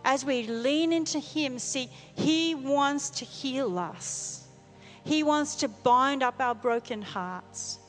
As 0.05 0.23
we 0.23 0.47
lean 0.47 0.93
into 0.93 1.19
Him, 1.19 1.59
see, 1.59 1.89
He 2.15 2.55
wants 2.55 3.09
to 3.09 3.25
heal 3.25 3.77
us. 3.77 4.47
He 5.03 5.23
wants 5.23 5.55
to 5.55 5.67
bind 5.67 6.23
up 6.23 6.39
our 6.39 6.55
broken 6.55 7.01
hearts. 7.01 7.79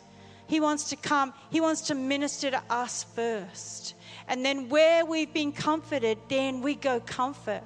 He 0.48 0.59
wants 0.59 0.88
to 0.90 0.96
come, 0.96 1.33
He 1.51 1.61
wants 1.61 1.83
to 1.83 1.94
minister 1.94 2.51
to 2.51 2.62
us 2.68 3.05
first. 3.14 3.94
And 4.27 4.44
then 4.44 4.68
where 4.68 5.07
we've 5.07 5.33
been 5.33 5.53
comforted, 5.53 6.18
then 6.29 6.61
we 6.61 6.74
go 6.74 6.98
comfort. 6.98 7.62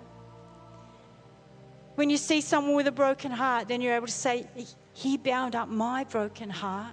When 1.95 2.11
you 2.11 2.19
see 2.19 2.43
someone 2.43 2.75
with 2.75 2.89
a 2.89 2.93
broken 2.93 3.31
heart, 3.31 3.69
then 3.69 3.81
you're 3.81 3.95
able 3.95 4.07
to 4.07 4.13
say, 4.13 4.47
He 4.93 5.17
bound 5.17 5.57
up 5.57 5.69
my 5.69 6.05
broken 6.05 6.51
heart. 6.51 6.93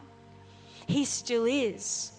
He 0.88 1.04
still 1.04 1.44
is. 1.46 2.14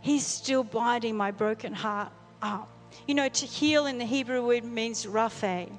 He's 0.00 0.26
still 0.26 0.64
binding 0.64 1.16
my 1.16 1.30
broken 1.30 1.72
heart 1.72 2.12
up. 2.42 2.68
You 3.06 3.14
know, 3.14 3.28
to 3.28 3.46
heal 3.46 3.86
in 3.86 3.98
the 3.98 4.04
Hebrew 4.04 4.44
word 4.44 4.64
means 4.64 5.06
raphe, 5.06 5.70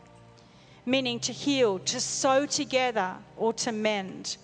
meaning 0.85 1.19
to 1.21 1.33
heal, 1.33 1.79
to 1.79 1.99
sew 1.99 2.45
together, 2.45 3.15
or 3.37 3.53
to 3.53 3.71
mend. 3.71 4.37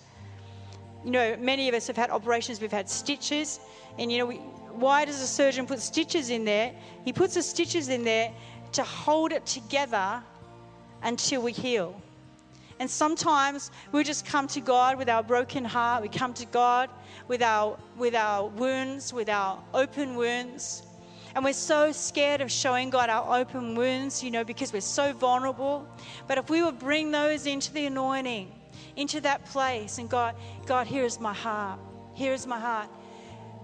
you 1.04 1.10
know, 1.10 1.36
many 1.36 1.68
of 1.68 1.74
us 1.74 1.86
have 1.86 1.96
had 1.96 2.10
operations, 2.10 2.60
we've 2.60 2.72
had 2.72 2.88
stitches, 2.88 3.60
and 3.98 4.10
you 4.10 4.18
know, 4.18 4.26
we, 4.26 4.36
why 4.74 5.04
does 5.04 5.20
a 5.20 5.26
surgeon 5.26 5.66
put 5.66 5.80
stitches 5.80 6.30
in 6.30 6.44
there? 6.44 6.72
He 7.04 7.12
puts 7.12 7.34
the 7.34 7.42
stitches 7.42 7.88
in 7.88 8.04
there 8.04 8.32
to 8.72 8.82
hold 8.82 9.32
it 9.32 9.46
together 9.46 10.22
until 11.02 11.42
we 11.42 11.52
heal. 11.52 12.00
And 12.80 12.88
sometimes 12.88 13.70
we 13.92 14.04
just 14.04 14.24
come 14.24 14.46
to 14.48 14.60
God 14.60 14.98
with 14.98 15.08
our 15.08 15.22
broken 15.22 15.64
heart. 15.64 16.02
We 16.02 16.08
come 16.08 16.32
to 16.34 16.46
God 16.46 16.90
with 17.26 17.42
our, 17.42 17.76
with 17.96 18.14
our 18.14 18.48
wounds, 18.48 19.12
with 19.12 19.28
our 19.28 19.62
open 19.74 20.14
wounds. 20.14 20.82
And 21.34 21.44
we're 21.44 21.52
so 21.52 21.92
scared 21.92 22.40
of 22.40 22.50
showing 22.50 22.90
God 22.90 23.10
our 23.10 23.38
open 23.38 23.74
wounds, 23.74 24.22
you 24.22 24.30
know, 24.30 24.44
because 24.44 24.72
we're 24.72 24.80
so 24.80 25.12
vulnerable. 25.12 25.86
But 26.26 26.38
if 26.38 26.50
we 26.50 26.62
would 26.62 26.78
bring 26.78 27.10
those 27.10 27.46
into 27.46 27.72
the 27.72 27.86
anointing, 27.86 28.52
into 28.96 29.20
that 29.20 29.44
place, 29.44 29.98
and 29.98 30.08
God, 30.08 30.34
God, 30.66 30.86
here 30.86 31.04
is 31.04 31.20
my 31.20 31.34
heart. 31.34 31.78
Here 32.14 32.32
is 32.32 32.46
my 32.46 32.58
heart. 32.58 32.88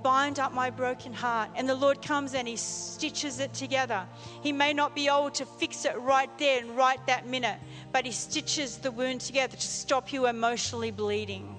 Bind 0.03 0.39
up 0.39 0.53
my 0.53 0.71
broken 0.71 1.13
heart. 1.13 1.51
And 1.57 1.69
the 1.69 1.75
Lord 1.75 2.03
comes 2.03 2.35
and 2.35 2.47
He 2.47 2.57
stitches 2.57 3.41
it 3.41 3.55
together. 3.55 4.07
He 4.43 4.53
may 4.53 4.73
not 4.73 4.95
be 4.95 5.09
able 5.09 5.31
to 5.31 5.47
fix 5.47 5.85
it 5.85 5.99
right 5.99 6.31
there 6.39 6.61
and 6.61 6.77
right 6.77 7.05
that 7.07 7.27
minute, 7.27 7.59
but 7.95 8.05
He 8.05 8.11
stitches 8.11 8.79
the 8.79 8.91
wound 8.91 9.21
together 9.21 9.57
to 9.57 9.63
stop 9.63 10.13
you 10.13 10.27
emotionally 10.27 10.91
bleeding. 10.91 11.55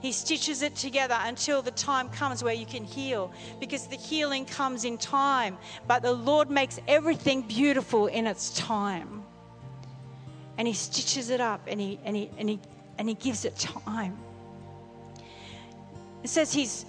He 0.00 0.12
stitches 0.12 0.62
it 0.62 0.76
together 0.76 1.16
until 1.22 1.62
the 1.62 1.72
time 1.72 2.08
comes 2.10 2.44
where 2.44 2.54
you 2.54 2.64
can 2.64 2.84
heal 2.84 3.32
because 3.58 3.88
the 3.88 3.96
healing 3.96 4.44
comes 4.44 4.84
in 4.84 4.98
time. 4.98 5.58
But 5.88 6.02
the 6.02 6.12
Lord 6.12 6.48
makes 6.48 6.78
everything 6.86 7.42
beautiful 7.42 8.06
in 8.06 8.28
its 8.28 8.56
time. 8.56 9.24
And 10.58 10.68
He 10.68 10.74
stitches 10.74 11.30
it 11.30 11.40
up 11.40 11.62
and 11.66 11.80
He, 11.80 11.98
and 12.04 12.14
he, 12.14 12.30
and 12.38 12.48
he, 12.48 12.60
and 12.96 13.08
he 13.08 13.16
gives 13.16 13.44
it 13.44 13.56
time. 13.58 14.16
It 16.22 16.30
says 16.30 16.52
He's, 16.52 16.86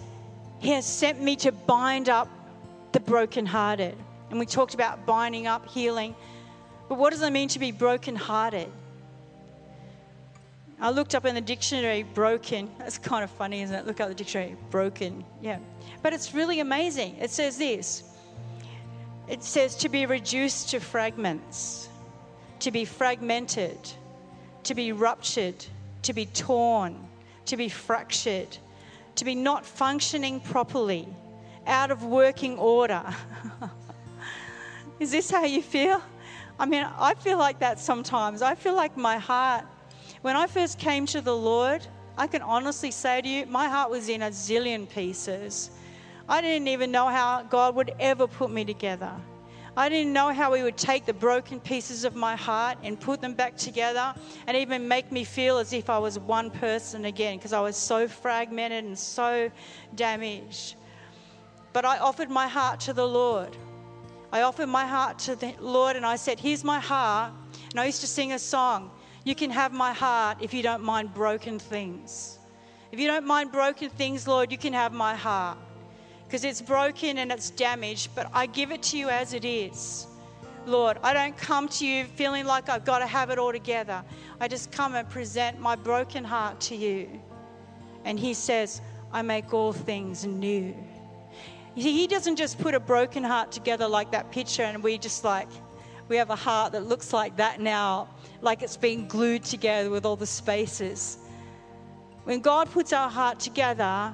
He 0.59 0.69
has 0.69 0.85
sent 0.85 1.19
me 1.19 1.35
to 1.37 1.51
bind 1.51 2.07
up 2.07 2.29
the 2.91 2.99
brokenhearted. 2.99 3.97
And 4.29 4.37
we 4.37 4.45
talked 4.45 4.75
about 4.75 5.07
binding 5.07 5.47
up, 5.47 5.67
healing. 5.69 6.13
But 6.87 6.97
what 6.97 7.11
does 7.11 7.21
it 7.21 7.31
mean 7.31 7.47
to 7.49 7.59
be 7.59 7.71
brokenhearted? 7.71 8.69
I 10.79 10.89
looked 10.91 11.15
up 11.15 11.25
in 11.25 11.35
the 11.35 11.41
dictionary 11.41 12.03
broken. 12.03 12.69
That's 12.77 12.97
kind 12.97 13.23
of 13.23 13.31
funny, 13.31 13.61
isn't 13.61 13.75
it? 13.75 13.87
Look 13.87 13.99
up 13.99 14.09
the 14.09 14.15
dictionary 14.15 14.55
broken. 14.69 15.23
Yeah. 15.41 15.59
But 16.03 16.13
it's 16.13 16.33
really 16.33 16.59
amazing. 16.59 17.15
It 17.19 17.31
says 17.31 17.57
this 17.57 18.03
it 19.27 19.43
says 19.43 19.75
to 19.77 19.89
be 19.89 20.05
reduced 20.05 20.69
to 20.69 20.79
fragments, 20.79 21.89
to 22.59 22.71
be 22.71 22.85
fragmented, 22.85 23.77
to 24.63 24.75
be 24.75 24.91
ruptured, 24.91 25.65
to 26.03 26.13
be 26.13 26.27
torn, 26.27 27.07
to 27.45 27.57
be 27.57 27.69
fractured, 27.69 28.57
to 29.15 29.25
be 29.25 29.33
not 29.33 29.65
functioning 29.65 30.39
properly, 30.39 31.07
out 31.65 31.89
of 31.89 32.03
working 32.03 32.59
order. 32.59 33.03
Is 34.99 35.11
this 35.11 35.31
how 35.31 35.45
you 35.45 35.63
feel? 35.63 36.01
I 36.59 36.65
mean, 36.65 36.87
I 36.97 37.13
feel 37.15 37.37
like 37.37 37.59
that 37.59 37.79
sometimes. 37.79 38.41
I 38.41 38.55
feel 38.55 38.75
like 38.75 38.95
my 38.95 39.17
heart 39.17 39.65
when 40.25 40.35
I 40.35 40.47
first 40.47 40.79
came 40.79 41.05
to 41.07 41.21
the 41.21 41.35
Lord, 41.35 41.85
I 42.17 42.25
can 42.25 42.41
honestly 42.41 42.89
say 42.89 43.21
to 43.21 43.29
you, 43.29 43.45
my 43.45 43.69
heart 43.69 43.91
was 43.91 44.09
in 44.09 44.23
a 44.23 44.29
zillion 44.31 44.89
pieces. 44.89 45.69
I 46.27 46.41
didn't 46.41 46.67
even 46.67 46.89
know 46.89 47.07
how 47.09 47.43
God 47.43 47.75
would 47.75 47.93
ever 47.99 48.25
put 48.25 48.49
me 48.49 48.65
together. 48.65 49.11
I 49.77 49.87
didn't 49.87 50.13
know 50.13 50.33
how 50.33 50.51
He 50.53 50.63
would 50.63 50.77
take 50.77 51.05
the 51.05 51.13
broken 51.13 51.59
pieces 51.59 52.05
of 52.05 52.15
my 52.15 52.35
heart 52.35 52.79
and 52.81 52.99
put 52.99 53.21
them 53.21 53.35
back 53.35 53.55
together 53.55 54.15
and 54.47 54.57
even 54.57 54.87
make 54.87 55.11
me 55.11 55.25
feel 55.25 55.59
as 55.59 55.73
if 55.73 55.91
I 55.91 55.99
was 55.99 56.17
one 56.17 56.49
person 56.49 57.05
again 57.05 57.37
because 57.37 57.53
I 57.53 57.59
was 57.59 57.75
so 57.75 58.07
fragmented 58.07 58.85
and 58.85 58.97
so 58.97 59.51
damaged. 59.93 60.75
But 61.71 61.85
I 61.85 61.99
offered 61.99 62.31
my 62.31 62.47
heart 62.47 62.79
to 62.79 62.93
the 62.93 63.07
Lord. 63.07 63.55
I 64.35 64.41
offered 64.41 64.67
my 64.67 64.85
heart 64.85 65.17
to 65.19 65.37
the 65.37 65.55
Lord 65.61 65.95
and 65.95 66.05
I 66.05 66.17
said, 66.17 66.41
Here's 66.41 66.65
my 66.65 66.77
heart. 66.77 67.31
And 67.71 67.79
I 67.79 67.85
used 67.85 68.01
to 68.01 68.07
sing 68.07 68.33
a 68.33 68.39
song 68.39 68.91
you 69.23 69.33
can 69.33 69.49
have 69.49 69.71
my 69.71 69.93
heart 69.93 70.39
if 70.41 70.53
you 70.53 70.61
don't 70.61 70.83
mind 70.83 71.13
broken 71.13 71.57
things. 71.57 72.37
If 72.91 72.99
you 72.99 73.07
don't 73.07 73.25
mind 73.25 73.53
broken 73.53 73.89
things, 73.89 74.27
Lord, 74.27 74.51
you 74.51 74.57
can 74.57 74.73
have 74.73 74.91
my 74.91 75.15
heart 75.15 75.57
because 76.25 76.43
it's 76.43 76.61
broken 76.61 77.19
and 77.19 77.31
it's 77.31 77.49
damaged, 77.49 78.09
but 78.13 78.29
I 78.33 78.45
give 78.45 78.73
it 78.73 78.83
to 78.83 78.97
you 78.97 79.07
as 79.07 79.33
it 79.33 79.45
is. 79.45 80.05
Lord, 80.65 80.97
I 81.01 81.13
don't 81.13 81.37
come 81.37 81.69
to 81.69 81.87
you 81.87 82.03
feeling 82.03 82.45
like 82.45 82.67
I've 82.67 82.83
got 82.83 82.99
to 82.99 83.07
have 83.07 83.29
it 83.29 83.39
all 83.39 83.53
together. 83.53 84.03
I 84.41 84.49
just 84.49 84.69
come 84.69 84.95
and 84.95 85.09
present 85.09 85.61
my 85.61 85.77
broken 85.77 86.25
heart 86.25 86.59
to 86.67 86.75
you. 86.75 87.07
And 88.03 88.19
He 88.19 88.33
says, 88.33 88.81
I 89.13 89.21
make 89.21 89.53
all 89.53 89.71
things 89.71 90.25
new. 90.25 90.75
He 91.75 92.07
doesn't 92.07 92.37
just 92.37 92.57
put 92.57 92.73
a 92.73 92.79
broken 92.79 93.23
heart 93.23 93.51
together 93.51 93.87
like 93.87 94.11
that 94.11 94.31
picture 94.31 94.63
and 94.63 94.81
we 94.81 94.97
just 94.97 95.25
like, 95.25 95.49
we 96.07 96.15
have 96.15 96.29
a 96.29 96.35
heart 96.35 96.71
that 96.71 96.87
looks 96.87 97.11
like 97.11 97.35
that 97.37 97.59
now 97.59 98.07
like 98.41 98.61
it's 98.61 98.77
been 98.77 99.07
glued 99.07 99.43
together 99.43 99.89
with 99.89 100.05
all 100.05 100.15
the 100.15 100.25
spaces. 100.25 101.17
When 102.23 102.39
God 102.39 102.71
puts 102.71 102.93
our 102.93 103.09
heart 103.09 103.39
together, 103.39 104.13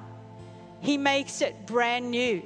He 0.79 0.97
makes 0.97 1.41
it 1.41 1.67
brand 1.67 2.09
new, 2.09 2.41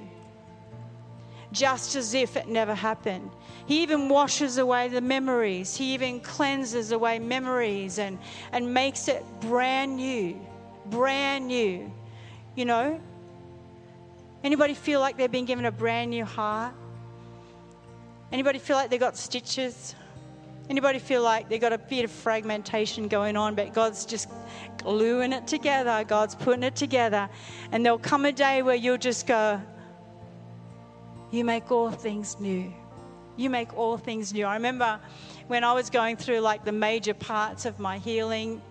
just 1.51 1.95
as 1.95 2.13
if 2.13 2.35
it 2.35 2.47
never 2.49 2.75
happened. 2.75 3.31
He 3.67 3.81
even 3.83 4.09
washes 4.09 4.57
away 4.57 4.89
the 4.89 5.01
memories, 5.01 5.75
He 5.77 5.93
even 5.93 6.19
cleanses 6.19 6.91
away 6.91 7.19
memories 7.19 7.99
and, 7.99 8.19
and 8.51 8.73
makes 8.73 9.07
it 9.07 9.23
brand 9.39 9.95
new, 9.95 10.39
brand 10.87 11.47
new. 11.47 11.91
You 12.55 12.65
know? 12.65 13.01
Anybody 14.45 14.75
feel 14.75 14.99
like 14.99 15.17
they've 15.17 15.31
been 15.31 15.45
given 15.45 15.65
a 15.65 15.71
brand 15.71 16.11
new 16.11 16.23
heart? 16.23 16.75
Anybody 18.31 18.59
feel 18.59 18.75
like 18.75 18.91
they 18.91 18.99
got 18.99 19.17
stitches? 19.17 19.95
Anybody 20.69 20.99
feel 20.99 21.23
like 21.23 21.49
they 21.49 21.57
got 21.57 21.73
a 21.73 21.79
bit 21.79 22.05
of 22.05 22.11
fragmentation 22.11 23.07
going 23.07 23.37
on, 23.37 23.55
but 23.55 23.73
God's 23.73 24.05
just 24.05 24.29
gluing 24.77 25.33
it 25.33 25.47
together, 25.47 26.03
God's 26.07 26.35
putting 26.35 26.61
it 26.61 26.75
together, 26.75 27.27
and 27.71 27.83
there'll 27.83 27.97
come 27.97 28.23
a 28.25 28.31
day 28.31 28.61
where 28.61 28.75
you'll 28.75 28.99
just 28.99 29.25
go, 29.25 29.59
You 31.31 31.43
make 31.43 31.71
all 31.71 31.89
things 31.89 32.39
new. 32.39 32.71
You 33.37 33.49
make 33.49 33.75
all 33.75 33.97
things 33.97 34.31
new. 34.31 34.45
I 34.45 34.53
remember 34.53 34.99
when 35.47 35.63
I 35.63 35.73
was 35.73 35.89
going 35.89 36.17
through 36.17 36.41
like 36.41 36.63
the 36.63 36.71
major 36.71 37.15
parts 37.15 37.65
of 37.65 37.79
my 37.79 37.97
healing, 37.97 38.61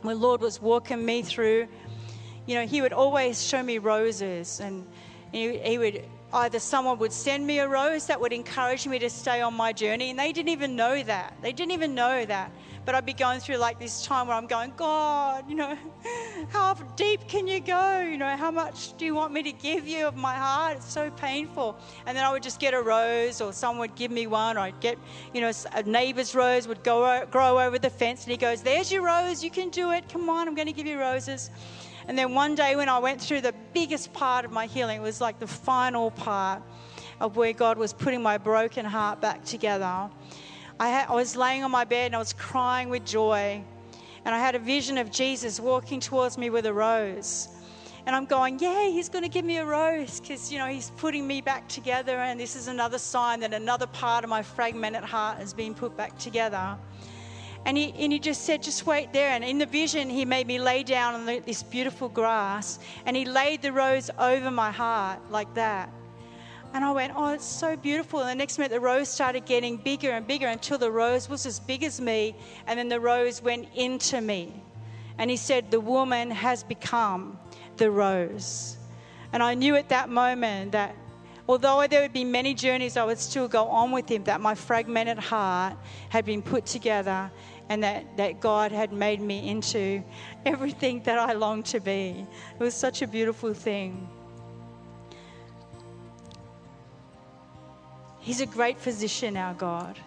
when 0.00 0.18
Lord 0.18 0.40
was 0.40 0.62
walking 0.62 1.04
me 1.04 1.20
through, 1.20 1.68
you 2.46 2.54
know, 2.54 2.66
He 2.66 2.80
would 2.80 2.94
always 2.94 3.46
show 3.46 3.62
me 3.62 3.76
roses 3.76 4.60
and 4.60 4.86
he, 5.32 5.58
he 5.58 5.78
would 5.78 6.04
either 6.32 6.58
someone 6.58 6.98
would 6.98 7.12
send 7.12 7.46
me 7.46 7.58
a 7.58 7.68
rose 7.68 8.06
that 8.06 8.20
would 8.20 8.32
encourage 8.32 8.86
me 8.86 8.98
to 8.98 9.10
stay 9.10 9.40
on 9.40 9.54
my 9.54 9.72
journey, 9.72 10.10
and 10.10 10.18
they 10.18 10.32
didn't 10.32 10.50
even 10.50 10.76
know 10.76 11.02
that. 11.02 11.34
They 11.42 11.52
didn't 11.52 11.72
even 11.72 11.94
know 11.94 12.24
that. 12.24 12.52
But 12.86 12.94
I'd 12.94 13.04
be 13.04 13.12
going 13.12 13.40
through 13.40 13.56
like 13.56 13.78
this 13.78 14.06
time 14.06 14.26
where 14.26 14.36
I'm 14.36 14.46
going, 14.46 14.72
God, 14.76 15.48
you 15.48 15.54
know, 15.54 15.76
how 16.48 16.74
deep 16.96 17.28
can 17.28 17.46
you 17.46 17.60
go? 17.60 18.00
You 18.00 18.16
know, 18.16 18.36
how 18.36 18.50
much 18.50 18.96
do 18.96 19.04
you 19.04 19.14
want 19.14 19.32
me 19.32 19.42
to 19.42 19.52
give 19.52 19.86
you 19.86 20.06
of 20.06 20.16
my 20.16 20.34
heart? 20.34 20.78
It's 20.78 20.90
so 20.90 21.10
painful. 21.10 21.78
And 22.06 22.16
then 22.16 22.24
I 22.24 22.32
would 22.32 22.42
just 22.42 22.58
get 22.58 22.72
a 22.72 22.80
rose, 22.80 23.40
or 23.40 23.52
someone 23.52 23.80
would 23.80 23.96
give 23.96 24.10
me 24.10 24.26
one, 24.26 24.56
or 24.56 24.60
I'd 24.60 24.80
get, 24.80 24.98
you 25.34 25.40
know, 25.40 25.52
a 25.74 25.82
neighbor's 25.82 26.34
rose 26.34 26.66
would 26.66 26.82
go 26.82 27.26
grow 27.30 27.60
over 27.60 27.78
the 27.78 27.90
fence, 27.90 28.24
and 28.24 28.30
he 28.30 28.38
goes, 28.38 28.62
There's 28.62 28.90
your 28.90 29.02
rose, 29.02 29.44
you 29.44 29.50
can 29.50 29.68
do 29.68 29.90
it. 29.90 30.08
Come 30.08 30.30
on, 30.30 30.48
I'm 30.48 30.54
going 30.54 30.68
to 30.68 30.72
give 30.72 30.86
you 30.86 30.98
roses. 30.98 31.50
And 32.10 32.18
then 32.18 32.34
one 32.34 32.56
day 32.56 32.74
when 32.74 32.88
I 32.88 32.98
went 32.98 33.20
through 33.20 33.42
the 33.42 33.54
biggest 33.72 34.12
part 34.12 34.44
of 34.44 34.50
my 34.50 34.66
healing, 34.66 34.98
it 34.98 35.00
was 35.00 35.20
like 35.20 35.38
the 35.38 35.46
final 35.46 36.10
part 36.10 36.60
of 37.20 37.36
where 37.36 37.52
God 37.52 37.78
was 37.78 37.92
putting 37.92 38.20
my 38.20 38.36
broken 38.36 38.84
heart 38.84 39.20
back 39.20 39.44
together. 39.44 40.10
I, 40.80 40.88
had, 40.88 41.08
I 41.08 41.14
was 41.14 41.36
laying 41.36 41.62
on 41.62 41.70
my 41.70 41.84
bed 41.84 42.06
and 42.06 42.16
I 42.16 42.18
was 42.18 42.32
crying 42.32 42.88
with 42.88 43.06
joy. 43.06 43.62
And 44.24 44.34
I 44.34 44.40
had 44.40 44.56
a 44.56 44.58
vision 44.58 44.98
of 44.98 45.12
Jesus 45.12 45.60
walking 45.60 46.00
towards 46.00 46.36
me 46.36 46.50
with 46.50 46.66
a 46.66 46.72
rose. 46.72 47.46
And 48.06 48.16
I'm 48.16 48.26
going, 48.26 48.58
yeah, 48.58 48.88
he's 48.88 49.08
going 49.08 49.22
to 49.22 49.30
give 49.30 49.44
me 49.44 49.58
a 49.58 49.64
rose 49.64 50.18
because, 50.18 50.50
you 50.50 50.58
know, 50.58 50.66
he's 50.66 50.90
putting 50.96 51.28
me 51.28 51.40
back 51.40 51.68
together. 51.68 52.16
And 52.16 52.40
this 52.40 52.56
is 52.56 52.66
another 52.66 52.98
sign 52.98 53.38
that 53.38 53.54
another 53.54 53.86
part 53.86 54.24
of 54.24 54.30
my 54.30 54.42
fragmented 54.42 55.04
heart 55.04 55.38
has 55.38 55.54
been 55.54 55.74
put 55.74 55.96
back 55.96 56.18
together. 56.18 56.76
And 57.66 57.76
he, 57.76 57.92
and 57.98 58.12
he 58.12 58.18
just 58.18 58.44
said, 58.44 58.62
just 58.62 58.86
wait 58.86 59.12
there. 59.12 59.30
And 59.30 59.44
in 59.44 59.58
the 59.58 59.66
vision, 59.66 60.08
he 60.08 60.24
made 60.24 60.46
me 60.46 60.58
lay 60.58 60.82
down 60.82 61.14
on 61.14 61.26
the, 61.26 61.40
this 61.40 61.62
beautiful 61.62 62.08
grass 62.08 62.78
and 63.04 63.16
he 63.16 63.24
laid 63.24 63.62
the 63.62 63.72
rose 63.72 64.10
over 64.18 64.50
my 64.50 64.70
heart 64.70 65.20
like 65.30 65.52
that. 65.54 65.90
And 66.72 66.84
I 66.84 66.92
went, 66.92 67.12
oh, 67.16 67.34
it's 67.34 67.44
so 67.44 67.76
beautiful. 67.76 68.20
And 68.20 68.30
the 68.30 68.34
next 68.34 68.56
minute, 68.56 68.70
the 68.70 68.80
rose 68.80 69.08
started 69.08 69.44
getting 69.44 69.76
bigger 69.76 70.10
and 70.10 70.26
bigger 70.26 70.46
until 70.46 70.78
the 70.78 70.90
rose 70.90 71.28
was 71.28 71.44
as 71.44 71.58
big 71.58 71.82
as 71.82 72.00
me. 72.00 72.36
And 72.66 72.78
then 72.78 72.88
the 72.88 73.00
rose 73.00 73.42
went 73.42 73.68
into 73.74 74.20
me. 74.20 74.62
And 75.18 75.30
he 75.30 75.36
said, 75.36 75.70
the 75.70 75.80
woman 75.80 76.30
has 76.30 76.62
become 76.62 77.38
the 77.76 77.90
rose. 77.90 78.76
And 79.32 79.42
I 79.42 79.54
knew 79.54 79.74
at 79.76 79.88
that 79.88 80.08
moment 80.08 80.72
that 80.72 80.94
although 81.48 81.84
there 81.88 82.02
would 82.02 82.12
be 82.12 82.24
many 82.24 82.54
journeys 82.54 82.96
I 82.96 83.04
would 83.04 83.18
still 83.18 83.48
go 83.48 83.66
on 83.66 83.90
with 83.90 84.08
him, 84.08 84.24
that 84.24 84.40
my 84.40 84.54
fragmented 84.54 85.18
heart 85.18 85.76
had 86.08 86.24
been 86.24 86.40
put 86.40 86.66
together 86.66 87.30
and 87.70 87.84
that, 87.84 88.16
that 88.16 88.40
God 88.40 88.72
had 88.72 88.92
made 88.92 89.20
me 89.20 89.48
into 89.48 90.02
everything 90.44 91.02
that 91.04 91.18
I 91.18 91.34
longed 91.34 91.66
to 91.66 91.78
be. 91.78 92.26
It 92.58 92.62
was 92.62 92.74
such 92.74 93.00
a 93.00 93.06
beautiful 93.06 93.54
thing. 93.54 94.08
He's 98.18 98.40
a 98.40 98.46
great 98.46 98.76
physician, 98.76 99.36
our 99.36 99.54
God. 99.54 99.98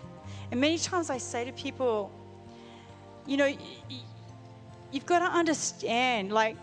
And 0.51 0.59
many 0.59 0.77
times 0.77 1.09
I 1.09 1.17
say 1.17 1.45
to 1.45 1.53
people, 1.53 2.11
you 3.25 3.37
know, 3.37 3.55
you've 4.91 5.05
got 5.05 5.19
to 5.19 5.25
understand, 5.25 6.33
like, 6.33 6.57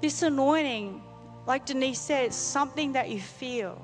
this 0.00 0.22
anointing, 0.22 1.00
like 1.46 1.64
Denise 1.64 2.00
said, 2.00 2.24
it's 2.24 2.36
something 2.36 2.92
that 2.94 3.08
you 3.08 3.20
feel. 3.20 3.80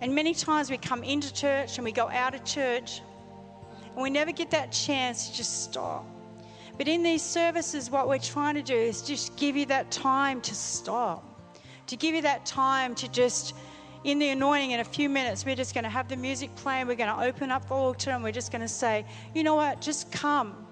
And 0.00 0.12
many 0.12 0.34
times 0.34 0.70
we 0.70 0.76
come 0.76 1.04
into 1.04 1.32
church 1.32 1.78
and 1.78 1.84
we 1.84 1.92
go 1.92 2.08
out 2.08 2.34
of 2.34 2.44
church 2.44 3.00
and 3.96 4.02
we 4.02 4.10
never 4.10 4.30
get 4.30 4.50
that 4.50 4.70
chance 4.70 5.30
to 5.30 5.36
just 5.36 5.64
stop. 5.64 6.04
But 6.76 6.86
in 6.86 7.02
these 7.02 7.22
services, 7.22 7.90
what 7.90 8.08
we're 8.08 8.18
trying 8.18 8.54
to 8.56 8.62
do 8.62 8.76
is 8.76 9.00
just 9.00 9.34
give 9.36 9.56
you 9.56 9.64
that 9.66 9.90
time 9.90 10.42
to 10.42 10.54
stop, 10.54 11.24
to 11.86 11.96
give 11.96 12.14
you 12.14 12.20
that 12.20 12.44
time 12.44 12.94
to 12.96 13.08
just, 13.10 13.54
in 14.04 14.18
the 14.18 14.28
anointing, 14.28 14.72
in 14.72 14.80
a 14.80 14.84
few 14.84 15.08
minutes, 15.08 15.46
we're 15.46 15.56
just 15.56 15.72
going 15.72 15.84
to 15.84 15.90
have 15.90 16.08
the 16.08 16.16
music 16.16 16.54
playing. 16.56 16.86
We're 16.86 16.96
going 16.96 17.16
to 17.16 17.24
open 17.24 17.50
up 17.50 17.68
the 17.68 17.74
altar 17.74 18.10
and 18.10 18.22
we're 18.22 18.32
just 18.32 18.52
going 18.52 18.60
to 18.60 18.68
say, 18.68 19.06
you 19.34 19.42
know 19.42 19.54
what, 19.54 19.80
just 19.80 20.12
come. 20.12 20.66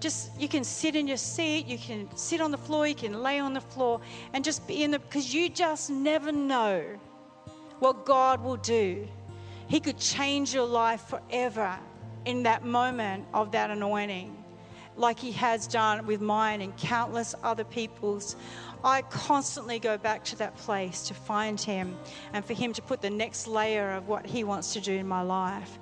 Just, 0.00 0.32
you 0.40 0.48
can 0.48 0.64
sit 0.64 0.96
in 0.96 1.06
your 1.06 1.16
seat, 1.16 1.66
you 1.66 1.78
can 1.78 2.08
sit 2.16 2.40
on 2.40 2.50
the 2.50 2.58
floor, 2.58 2.88
you 2.88 2.96
can 2.96 3.22
lay 3.22 3.38
on 3.38 3.54
the 3.54 3.60
floor 3.60 4.00
and 4.32 4.44
just 4.44 4.66
be 4.66 4.82
in 4.82 4.90
the, 4.90 4.98
because 4.98 5.32
you 5.32 5.48
just 5.48 5.90
never 5.90 6.32
know 6.32 6.84
what 7.78 8.04
God 8.04 8.42
will 8.42 8.56
do. 8.56 9.06
He 9.68 9.78
could 9.78 9.96
change 9.96 10.52
your 10.52 10.66
life 10.66 11.02
forever 11.02 11.78
in 12.24 12.44
that 12.44 12.64
moment 12.64 13.26
of 13.34 13.52
that 13.52 13.70
anointing, 13.70 14.36
like 14.96 15.18
He 15.18 15.32
has 15.32 15.66
done 15.66 16.06
with 16.06 16.20
mine 16.20 16.60
and 16.60 16.76
countless 16.76 17.34
other 17.42 17.64
people's. 17.64 18.36
I 18.82 19.02
constantly 19.02 19.78
go 19.78 19.96
back 19.96 20.24
to 20.24 20.36
that 20.36 20.56
place 20.56 21.08
to 21.08 21.14
find 21.14 21.60
Him 21.60 21.96
and 22.32 22.44
for 22.44 22.54
Him 22.54 22.72
to 22.74 22.82
put 22.82 23.00
the 23.00 23.10
next 23.10 23.46
layer 23.46 23.92
of 23.92 24.08
what 24.08 24.26
He 24.26 24.44
wants 24.44 24.72
to 24.74 24.80
do 24.80 24.92
in 24.92 25.08
my 25.08 25.22
life. 25.22 25.78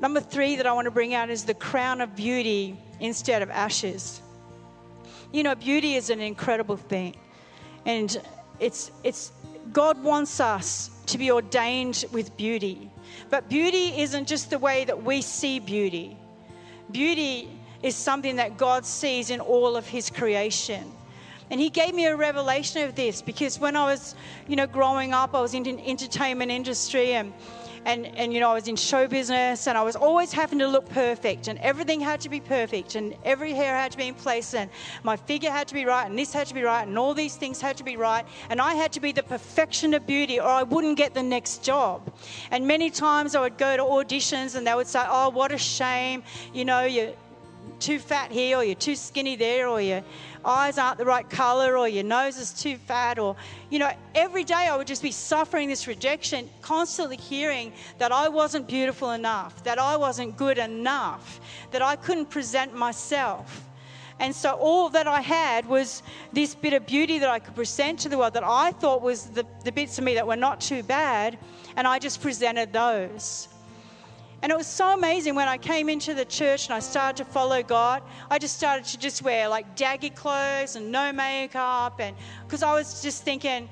Number 0.00 0.20
three 0.20 0.56
that 0.56 0.66
I 0.66 0.72
want 0.72 0.86
to 0.86 0.90
bring 0.90 1.14
out 1.14 1.30
is 1.30 1.44
the 1.44 1.54
crown 1.54 2.00
of 2.00 2.14
beauty 2.14 2.76
instead 3.00 3.42
of 3.42 3.50
ashes. 3.50 4.20
You 5.32 5.42
know, 5.42 5.54
beauty 5.54 5.94
is 5.94 6.10
an 6.10 6.20
incredible 6.20 6.76
thing. 6.76 7.16
And 7.86 8.20
it's, 8.60 8.90
it's, 9.02 9.32
God 9.72 10.02
wants 10.02 10.40
us 10.40 10.90
to 11.06 11.18
be 11.18 11.30
ordained 11.30 12.04
with 12.12 12.36
beauty. 12.36 12.90
But 13.30 13.48
beauty 13.48 14.00
isn't 14.00 14.26
just 14.26 14.50
the 14.50 14.58
way 14.58 14.84
that 14.84 15.02
we 15.02 15.22
see 15.22 15.58
beauty. 15.58 16.16
Beauty 16.90 17.48
is 17.82 17.94
something 17.94 18.36
that 18.36 18.56
God 18.56 18.86
sees 18.86 19.30
in 19.30 19.40
all 19.40 19.76
of 19.76 19.86
his 19.86 20.10
creation. 20.10 20.92
And 21.50 21.60
he 21.60 21.70
gave 21.70 21.94
me 21.94 22.06
a 22.06 22.16
revelation 22.16 22.82
of 22.82 22.94
this 22.94 23.20
because 23.20 23.60
when 23.60 23.76
I 23.76 23.84
was, 23.84 24.14
you 24.48 24.56
know, 24.56 24.66
growing 24.66 25.12
up, 25.12 25.34
I 25.34 25.40
was 25.40 25.54
in 25.54 25.62
the 25.62 25.78
entertainment 25.86 26.50
industry 26.50 27.12
and 27.12 27.32
and, 27.84 28.06
and 28.16 28.32
you 28.32 28.40
know, 28.40 28.50
I 28.50 28.54
was 28.54 28.68
in 28.68 28.76
show 28.76 29.06
business 29.06 29.66
and 29.66 29.76
I 29.76 29.82
was 29.82 29.96
always 29.96 30.32
having 30.32 30.58
to 30.60 30.66
look 30.66 30.88
perfect 30.88 31.48
and 31.48 31.58
everything 31.60 32.00
had 32.00 32.20
to 32.22 32.28
be 32.28 32.40
perfect 32.40 32.94
and 32.94 33.14
every 33.24 33.52
hair 33.52 33.74
had 33.74 33.92
to 33.92 33.98
be 33.98 34.08
in 34.08 34.14
place 34.14 34.54
and 34.54 34.70
my 35.02 35.16
figure 35.16 35.50
had 35.50 35.68
to 35.68 35.74
be 35.74 35.84
right 35.84 36.06
and 36.06 36.18
this 36.18 36.32
had 36.32 36.46
to 36.46 36.54
be 36.54 36.62
right 36.62 36.86
and 36.86 36.98
all 36.98 37.14
these 37.14 37.36
things 37.36 37.60
had 37.60 37.76
to 37.76 37.84
be 37.84 37.96
right 37.96 38.24
and 38.50 38.60
I 38.60 38.74
had 38.74 38.92
to 38.92 39.00
be 39.00 39.12
the 39.12 39.22
perfection 39.22 39.94
of 39.94 40.06
beauty 40.06 40.40
or 40.40 40.48
I 40.48 40.62
wouldn't 40.62 40.96
get 40.96 41.14
the 41.14 41.22
next 41.22 41.62
job. 41.62 42.12
And 42.50 42.66
many 42.66 42.90
times 42.90 43.34
I 43.34 43.40
would 43.40 43.58
go 43.58 43.76
to 43.76 43.82
auditions 43.82 44.54
and 44.56 44.66
they 44.66 44.74
would 44.74 44.86
say, 44.86 45.04
oh, 45.06 45.30
what 45.30 45.52
a 45.52 45.58
shame, 45.58 46.22
you 46.52 46.64
know, 46.64 46.84
you're 46.84 47.12
too 47.78 47.98
fat 47.98 48.30
here 48.30 48.58
or 48.58 48.64
you're 48.64 48.74
too 48.74 48.96
skinny 48.96 49.36
there 49.36 49.68
or 49.68 49.80
you're 49.80 50.02
eyes 50.44 50.78
aren't 50.78 50.98
the 50.98 51.04
right 51.04 51.28
color 51.30 51.76
or 51.76 51.88
your 51.88 52.04
nose 52.04 52.38
is 52.38 52.52
too 52.52 52.76
fat 52.76 53.18
or 53.18 53.36
you 53.70 53.78
know 53.78 53.90
every 54.14 54.44
day 54.44 54.54
i 54.54 54.76
would 54.76 54.86
just 54.86 55.02
be 55.02 55.10
suffering 55.10 55.68
this 55.68 55.86
rejection 55.86 56.48
constantly 56.62 57.16
hearing 57.16 57.72
that 57.98 58.12
i 58.12 58.28
wasn't 58.28 58.66
beautiful 58.66 59.12
enough 59.12 59.62
that 59.64 59.78
i 59.78 59.96
wasn't 59.96 60.36
good 60.36 60.58
enough 60.58 61.40
that 61.70 61.82
i 61.82 61.96
couldn't 61.96 62.26
present 62.26 62.74
myself 62.74 63.64
and 64.20 64.34
so 64.34 64.52
all 64.52 64.90
that 64.90 65.08
I 65.08 65.20
had 65.20 65.66
was 65.66 66.02
this 66.32 66.54
bit 66.54 66.72
of 66.72 66.86
beauty 66.86 67.18
that 67.18 67.28
I 67.28 67.40
could 67.40 67.54
present 67.54 67.98
to 68.00 68.08
the 68.08 68.16
world 68.16 68.34
that 68.34 68.44
I 68.44 68.70
thought 68.70 69.02
was 69.02 69.26
the, 69.26 69.44
the 69.64 69.72
bits 69.72 69.98
of 69.98 70.04
me 70.04 70.14
that 70.14 70.26
were 70.26 70.36
not 70.36 70.60
too 70.60 70.82
bad. 70.82 71.36
And 71.76 71.86
I 71.86 71.98
just 71.98 72.22
presented 72.22 72.72
those. 72.72 73.48
And 74.44 74.52
it 74.52 74.58
was 74.58 74.66
so 74.66 74.92
amazing 74.92 75.34
when 75.36 75.48
I 75.48 75.56
came 75.56 75.88
into 75.88 76.12
the 76.12 76.26
church 76.26 76.66
and 76.66 76.74
I 76.74 76.80
started 76.80 77.16
to 77.16 77.24
follow 77.24 77.62
God. 77.62 78.02
I 78.30 78.38
just 78.38 78.58
started 78.58 78.84
to 78.88 78.98
just 78.98 79.22
wear 79.22 79.48
like 79.48 79.74
daggy 79.74 80.14
clothes 80.14 80.76
and 80.76 80.92
no 80.92 81.14
makeup. 81.14 81.98
And 81.98 82.14
because 82.46 82.62
I 82.62 82.74
was 82.74 83.00
just 83.00 83.22
thinking, 83.22 83.70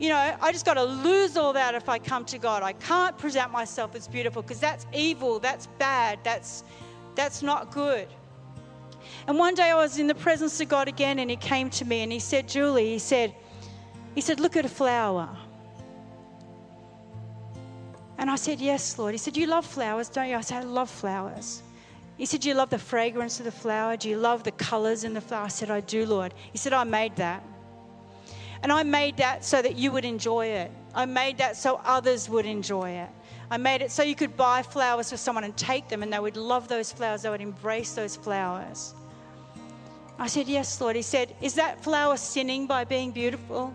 you 0.00 0.08
know, 0.08 0.36
I 0.40 0.50
just 0.50 0.66
got 0.66 0.74
to 0.74 0.82
lose 0.82 1.36
all 1.36 1.52
that 1.52 1.76
if 1.76 1.88
I 1.88 2.00
come 2.00 2.24
to 2.24 2.38
God. 2.38 2.64
I 2.64 2.72
can't 2.72 3.16
present 3.16 3.52
myself 3.52 3.94
as 3.94 4.08
beautiful 4.08 4.42
because 4.42 4.58
that's 4.58 4.88
evil, 4.92 5.38
that's 5.38 5.68
bad, 5.78 6.18
that's, 6.24 6.64
that's 7.14 7.40
not 7.40 7.70
good. 7.70 8.08
And 9.28 9.38
one 9.38 9.54
day 9.54 9.70
I 9.70 9.76
was 9.76 10.00
in 10.00 10.08
the 10.08 10.16
presence 10.16 10.60
of 10.60 10.68
God 10.68 10.88
again 10.88 11.20
and 11.20 11.30
he 11.30 11.36
came 11.36 11.70
to 11.70 11.84
me 11.84 12.00
and 12.00 12.10
he 12.10 12.18
said, 12.18 12.48
Julie, 12.48 12.90
he 12.90 12.98
said, 12.98 13.36
he 14.16 14.20
said, 14.20 14.40
look 14.40 14.56
at 14.56 14.64
a 14.64 14.68
flower. 14.68 15.28
And 18.18 18.30
I 18.30 18.36
said, 18.36 18.60
Yes, 18.60 18.98
Lord. 18.98 19.14
He 19.14 19.18
said, 19.18 19.36
You 19.36 19.46
love 19.46 19.66
flowers, 19.66 20.08
don't 20.08 20.28
you? 20.28 20.36
I 20.36 20.40
said, 20.40 20.62
I 20.62 20.66
love 20.66 20.90
flowers. 20.90 21.62
He 22.22 22.26
said, 22.26 22.44
you 22.44 22.54
love 22.54 22.70
the 22.70 22.78
fragrance 22.78 23.40
of 23.40 23.46
the 23.46 23.50
flower? 23.50 23.96
Do 23.96 24.08
you 24.08 24.16
love 24.16 24.44
the 24.44 24.52
colors 24.52 25.02
in 25.04 25.14
the 25.14 25.20
flower? 25.20 25.46
I 25.46 25.48
said, 25.48 25.70
I 25.70 25.80
do, 25.80 26.06
Lord. 26.06 26.34
He 26.52 26.58
said, 26.58 26.72
I 26.72 26.84
made 26.84 27.16
that. 27.16 27.42
And 28.62 28.70
I 28.70 28.84
made 28.84 29.16
that 29.16 29.44
so 29.44 29.60
that 29.60 29.74
you 29.76 29.90
would 29.90 30.04
enjoy 30.04 30.46
it. 30.46 30.70
I 30.94 31.04
made 31.04 31.38
that 31.38 31.56
so 31.56 31.80
others 31.84 32.28
would 32.28 32.46
enjoy 32.46 32.90
it. 32.90 33.08
I 33.50 33.56
made 33.56 33.82
it 33.82 33.90
so 33.90 34.02
you 34.02 34.14
could 34.14 34.36
buy 34.36 34.62
flowers 34.62 35.10
for 35.10 35.16
someone 35.16 35.44
and 35.44 35.56
take 35.56 35.88
them 35.88 36.02
and 36.02 36.12
they 36.12 36.20
would 36.20 36.36
love 36.36 36.68
those 36.68 36.92
flowers. 36.92 37.22
They 37.22 37.30
would 37.30 37.40
embrace 37.40 37.94
those 37.94 38.14
flowers. 38.14 38.94
I 40.18 40.28
said, 40.28 40.46
Yes, 40.46 40.80
Lord. 40.80 40.94
He 40.94 41.02
said, 41.02 41.34
Is 41.40 41.54
that 41.54 41.82
flower 41.82 42.16
sinning 42.16 42.66
by 42.66 42.84
being 42.84 43.10
beautiful? 43.10 43.74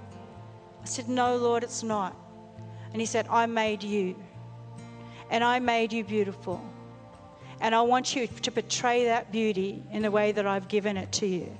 I 0.82 0.86
said, 0.86 1.10
No, 1.10 1.36
Lord, 1.36 1.64
it's 1.64 1.84
not. 1.84 2.16
And 2.94 3.02
he 3.02 3.06
said, 3.06 3.28
I 3.30 3.46
made 3.46 3.84
you 3.84 4.16
and 5.30 5.44
I 5.44 5.60
made 5.60 5.94
you 5.94 6.04
beautiful. 6.04 6.62
And 7.60 7.74
I 7.74 7.82
want 7.82 8.16
you 8.16 8.28
to 8.28 8.52
portray 8.52 9.06
that 9.06 9.32
beauty 9.32 9.84
in 9.92 10.02
the 10.02 10.12
way 10.12 10.32
that 10.32 10.46
I've 10.46 10.68
given 10.68 10.96
it 10.98 11.12
to 11.14 11.26
you. 11.26 11.56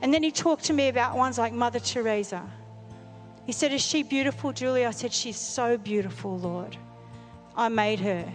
And 0.00 0.12
then 0.12 0.22
he 0.22 0.30
talked 0.30 0.64
to 0.64 0.72
me 0.72 0.88
about 0.88 1.16
ones 1.16 1.38
like 1.38 1.52
Mother 1.52 1.78
Teresa. 1.78 2.48
He 3.46 3.52
said, 3.52 3.72
Is 3.72 3.82
she 3.82 4.02
beautiful, 4.02 4.52
Julie? 4.52 4.84
I 4.84 4.90
said, 4.90 5.12
She's 5.12 5.36
so 5.36 5.78
beautiful, 5.78 6.38
Lord. 6.38 6.76
I 7.56 7.68
made 7.68 8.00
her. 8.00 8.30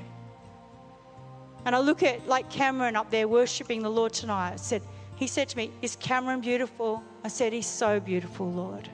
And 1.66 1.76
I 1.76 1.80
look 1.80 2.04
at 2.04 2.26
like 2.28 2.50
Cameron 2.50 2.96
up 2.96 3.12
there 3.12 3.28
worshiping 3.28 3.82
the 3.82 3.90
Lord 3.90 4.14
tonight. 4.14 4.54
I 4.54 4.56
said, 4.56 4.82
He 5.16 5.28
said 5.28 5.50
to 5.50 5.58
me, 5.58 5.72
Is 5.82 5.98
Cameron 5.98 6.40
beautiful? 6.40 7.04
I 7.24 7.28
said, 7.28 7.52
He's 7.52 7.68
so 7.68 8.00
beautiful, 8.00 8.50
Lord. 8.50 8.90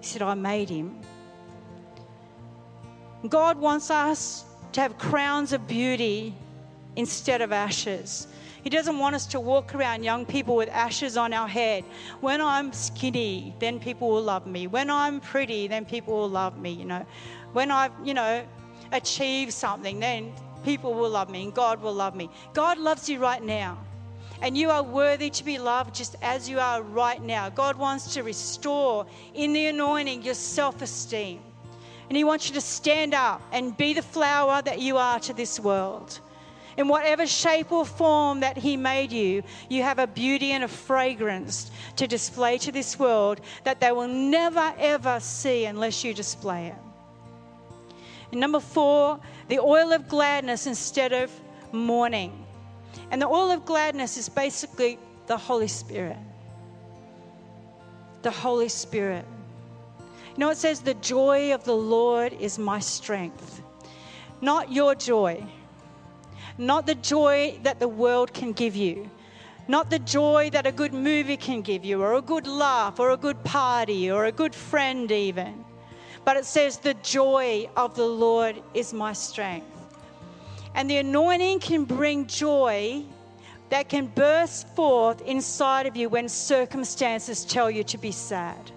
He 0.00 0.06
said, 0.06 0.22
I 0.22 0.34
made 0.34 0.70
him. 0.70 1.00
God 3.28 3.58
wants 3.58 3.90
us 3.90 4.45
to 4.72 4.80
have 4.80 4.98
crowns 4.98 5.52
of 5.52 5.66
beauty 5.66 6.34
instead 6.96 7.42
of 7.42 7.52
ashes. 7.52 8.26
He 8.62 8.70
doesn't 8.70 8.98
want 8.98 9.14
us 9.14 9.26
to 9.26 9.38
walk 9.38 9.74
around 9.76 10.02
young 10.02 10.26
people 10.26 10.56
with 10.56 10.68
ashes 10.70 11.16
on 11.16 11.32
our 11.32 11.46
head. 11.46 11.84
When 12.20 12.40
I'm 12.40 12.72
skinny, 12.72 13.54
then 13.60 13.78
people 13.78 14.08
will 14.08 14.22
love 14.22 14.46
me. 14.46 14.66
When 14.66 14.90
I'm 14.90 15.20
pretty, 15.20 15.68
then 15.68 15.84
people 15.84 16.14
will 16.14 16.28
love 16.28 16.58
me, 16.58 16.70
you 16.70 16.84
know. 16.84 17.06
When 17.52 17.70
I've, 17.70 17.92
you 18.02 18.12
know, 18.12 18.44
achieved 18.90 19.52
something, 19.52 20.00
then 20.00 20.32
people 20.64 20.94
will 20.94 21.10
love 21.10 21.30
me 21.30 21.44
and 21.44 21.54
God 21.54 21.80
will 21.80 21.94
love 21.94 22.16
me. 22.16 22.28
God 22.54 22.76
loves 22.78 23.08
you 23.08 23.20
right 23.20 23.42
now. 23.42 23.78
And 24.42 24.58
you 24.58 24.70
are 24.70 24.82
worthy 24.82 25.30
to 25.30 25.44
be 25.44 25.58
loved 25.58 25.94
just 25.94 26.16
as 26.20 26.48
you 26.48 26.58
are 26.58 26.82
right 26.82 27.22
now. 27.22 27.48
God 27.48 27.76
wants 27.76 28.14
to 28.14 28.22
restore 28.22 29.06
in 29.34 29.52
the 29.52 29.66
anointing 29.66 30.22
your 30.22 30.34
self 30.34 30.82
esteem. 30.82 31.40
And 32.08 32.16
He 32.16 32.24
wants 32.24 32.48
you 32.48 32.54
to 32.54 32.60
stand 32.60 33.14
up 33.14 33.42
and 33.52 33.76
be 33.76 33.92
the 33.92 34.02
flower 34.02 34.62
that 34.62 34.80
you 34.80 34.96
are 34.96 35.18
to 35.20 35.32
this 35.32 35.58
world. 35.58 36.20
In 36.76 36.88
whatever 36.88 37.26
shape 37.26 37.72
or 37.72 37.86
form 37.86 38.40
that 38.40 38.56
He 38.58 38.76
made 38.76 39.10
you, 39.10 39.42
you 39.68 39.82
have 39.82 39.98
a 39.98 40.06
beauty 40.06 40.52
and 40.52 40.64
a 40.64 40.68
fragrance 40.68 41.70
to 41.96 42.06
display 42.06 42.58
to 42.58 42.70
this 42.70 42.98
world 42.98 43.40
that 43.64 43.80
they 43.80 43.92
will 43.92 44.08
never 44.08 44.74
ever 44.78 45.18
see 45.20 45.64
unless 45.64 46.04
you 46.04 46.12
display 46.12 46.66
it. 46.66 46.74
And 48.30 48.40
number 48.40 48.60
four, 48.60 49.18
the 49.48 49.58
oil 49.58 49.92
of 49.92 50.08
gladness 50.08 50.66
instead 50.66 51.12
of 51.12 51.30
mourning. 51.72 52.44
And 53.10 53.22
the 53.22 53.26
oil 53.26 53.50
of 53.50 53.64
gladness 53.64 54.16
is 54.16 54.28
basically 54.28 54.98
the 55.26 55.36
Holy 55.36 55.68
Spirit. 55.68 56.18
The 58.22 58.30
Holy 58.30 58.68
Spirit. 58.68 59.24
Know, 60.36 60.50
it 60.50 60.58
says, 60.58 60.80
The 60.80 60.94
joy 60.94 61.54
of 61.54 61.64
the 61.64 61.76
Lord 61.76 62.32
is 62.34 62.58
my 62.58 62.78
strength. 62.78 63.62
Not 64.40 64.70
your 64.70 64.94
joy, 64.94 65.46
not 66.58 66.86
the 66.86 66.94
joy 66.94 67.58
that 67.62 67.80
the 67.80 67.88
world 67.88 68.34
can 68.34 68.52
give 68.52 68.76
you, 68.76 69.10
not 69.66 69.88
the 69.90 69.98
joy 69.98 70.50
that 70.50 70.66
a 70.66 70.72
good 70.72 70.92
movie 70.92 71.36
can 71.36 71.62
give 71.62 71.84
you, 71.84 72.02
or 72.02 72.14
a 72.14 72.22
good 72.22 72.46
laugh, 72.46 73.00
or 73.00 73.10
a 73.10 73.16
good 73.16 73.42
party, 73.44 74.10
or 74.10 74.26
a 74.26 74.32
good 74.32 74.54
friend, 74.54 75.10
even. 75.10 75.64
But 76.24 76.36
it 76.36 76.44
says, 76.44 76.78
The 76.78 76.94
joy 76.94 77.68
of 77.76 77.94
the 77.94 78.06
Lord 78.06 78.62
is 78.74 78.92
my 78.92 79.12
strength. 79.12 79.66
And 80.74 80.90
the 80.90 80.98
anointing 80.98 81.60
can 81.60 81.84
bring 81.84 82.26
joy 82.26 83.02
that 83.70 83.88
can 83.88 84.06
burst 84.06 84.68
forth 84.76 85.20
inside 85.22 85.86
of 85.86 85.96
you 85.96 86.08
when 86.08 86.28
circumstances 86.28 87.44
tell 87.44 87.70
you 87.70 87.82
to 87.84 87.98
be 87.98 88.12
sad, 88.12 88.70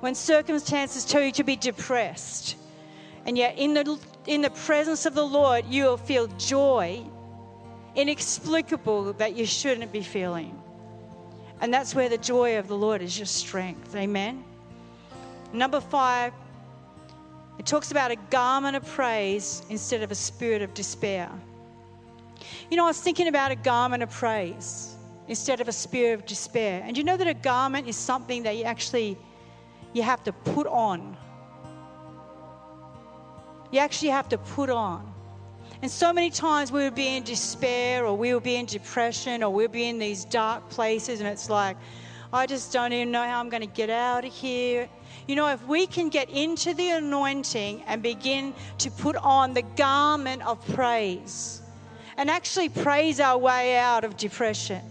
when 0.00 0.14
circumstances 0.14 1.04
tell 1.04 1.22
you 1.22 1.32
to 1.32 1.44
be 1.44 1.56
depressed. 1.56 2.56
And 3.26 3.36
yet, 3.36 3.58
in 3.58 3.74
the, 3.74 3.98
in 4.26 4.42
the 4.42 4.50
presence 4.50 5.06
of 5.06 5.14
the 5.14 5.26
Lord, 5.26 5.66
you 5.66 5.84
will 5.84 5.96
feel 5.96 6.28
joy 6.38 7.04
inexplicable 7.94 9.12
that 9.14 9.36
you 9.36 9.44
shouldn't 9.44 9.92
be 9.92 10.02
feeling. 10.02 10.58
And 11.60 11.74
that's 11.74 11.94
where 11.94 12.08
the 12.08 12.18
joy 12.18 12.58
of 12.58 12.68
the 12.68 12.76
Lord 12.76 13.02
is 13.02 13.18
your 13.18 13.26
strength. 13.26 13.94
Amen. 13.96 14.44
Number 15.52 15.80
five, 15.80 16.32
it 17.58 17.66
talks 17.66 17.90
about 17.90 18.12
a 18.12 18.16
garment 18.30 18.76
of 18.76 18.86
praise 18.86 19.62
instead 19.68 20.02
of 20.02 20.12
a 20.12 20.14
spirit 20.14 20.62
of 20.62 20.72
despair. 20.74 21.28
You 22.70 22.76
know, 22.76 22.84
I 22.84 22.88
was 22.88 23.00
thinking 23.00 23.26
about 23.26 23.50
a 23.50 23.56
garment 23.56 24.02
of 24.04 24.10
praise 24.10 24.94
instead 25.26 25.60
of 25.60 25.66
a 25.66 25.72
spirit 25.72 26.14
of 26.14 26.26
despair. 26.26 26.82
And 26.86 26.96
you 26.96 27.02
know 27.02 27.16
that 27.16 27.26
a 27.26 27.34
garment 27.34 27.88
is 27.88 27.96
something 27.96 28.44
that 28.44 28.56
you 28.56 28.62
actually 28.62 29.18
you 29.92 30.02
have 30.02 30.22
to 30.24 30.32
put 30.32 30.66
on. 30.66 31.16
You 33.70 33.80
actually 33.80 34.10
have 34.10 34.28
to 34.30 34.38
put 34.38 34.70
on. 34.70 35.12
And 35.80 35.90
so 35.90 36.12
many 36.12 36.30
times 36.30 36.72
we 36.72 36.82
would 36.82 36.94
be 36.94 37.16
in 37.16 37.22
despair 37.22 38.04
or 38.04 38.16
we 38.16 38.34
would 38.34 38.42
be 38.42 38.56
in 38.56 38.66
depression 38.66 39.42
or 39.42 39.50
we'd 39.50 39.70
be 39.70 39.84
in 39.84 39.98
these 39.98 40.24
dark 40.24 40.68
places 40.70 41.20
and 41.20 41.28
it's 41.28 41.48
like, 41.48 41.76
I 42.32 42.46
just 42.46 42.72
don't 42.72 42.92
even 42.92 43.10
know 43.10 43.22
how 43.22 43.40
I'm 43.40 43.48
going 43.48 43.62
to 43.62 43.74
get 43.74 43.88
out 43.88 44.24
of 44.24 44.32
here. 44.32 44.88
You 45.26 45.36
know, 45.36 45.48
if 45.48 45.64
we 45.66 45.86
can 45.86 46.08
get 46.08 46.28
into 46.30 46.74
the 46.74 46.90
anointing 46.90 47.84
and 47.86 48.02
begin 48.02 48.54
to 48.78 48.90
put 48.90 49.16
on 49.16 49.54
the 49.54 49.62
garment 49.62 50.44
of 50.46 50.66
praise 50.74 51.62
and 52.16 52.28
actually 52.28 52.68
praise 52.70 53.20
our 53.20 53.38
way 53.38 53.76
out 53.76 54.04
of 54.04 54.16
depression, 54.16 54.82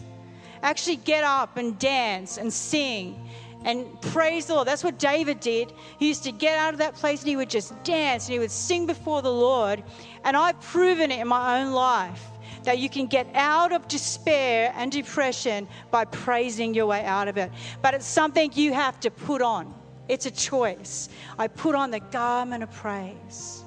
actually 0.63 0.95
get 0.95 1.23
up 1.23 1.57
and 1.57 1.77
dance 1.77 2.37
and 2.37 2.51
sing 2.51 3.29
and 3.63 3.99
praise 4.01 4.45
the 4.45 4.53
Lord. 4.53 4.67
That's 4.67 4.83
what 4.83 4.99
David 4.99 5.39
did. 5.39 5.73
He 5.99 6.07
used 6.07 6.23
to 6.23 6.31
get 6.31 6.57
out 6.57 6.73
of 6.73 6.79
that 6.79 6.95
place 6.95 7.21
and 7.21 7.29
he 7.29 7.35
would 7.35 7.49
just 7.49 7.81
dance 7.83 8.27
and 8.27 8.33
he 8.33 8.39
would 8.39 8.51
sing 8.51 8.85
before 8.85 9.21
the 9.21 9.31
Lord. 9.31 9.83
And 10.23 10.37
I've 10.37 10.59
proven 10.61 11.11
it 11.11 11.19
in 11.19 11.27
my 11.27 11.59
own 11.61 11.71
life 11.73 12.21
that 12.63 12.79
you 12.79 12.89
can 12.89 13.07
get 13.07 13.27
out 13.33 13.71
of 13.71 13.87
despair 13.87 14.73
and 14.75 14.91
depression 14.91 15.67
by 15.89 16.05
praising 16.05 16.73
your 16.73 16.85
way 16.85 17.03
out 17.05 17.27
of 17.27 17.37
it. 17.37 17.51
But 17.81 17.93
it's 17.93 18.05
something 18.05 18.51
you 18.53 18.73
have 18.73 18.99
to 19.01 19.11
put 19.11 19.41
on. 19.41 19.73
It's 20.07 20.25
a 20.25 20.31
choice. 20.31 21.09
I 21.37 21.47
put 21.47 21.75
on 21.75 21.91
the 21.91 21.99
garment 21.99 22.63
of 22.63 22.71
praise. 22.73 23.63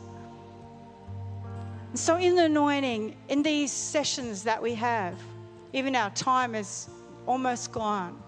And 1.91 1.99
so, 1.99 2.17
in 2.17 2.37
the 2.37 2.45
anointing, 2.45 3.17
in 3.29 3.43
these 3.43 3.73
sessions 3.73 4.45
that 4.45 4.63
we 4.63 4.75
have, 4.75 5.19
even 5.73 5.97
our 5.97 6.11
time 6.11 6.55
is 6.55 6.89
almost 7.27 7.73
gone. 7.73 8.23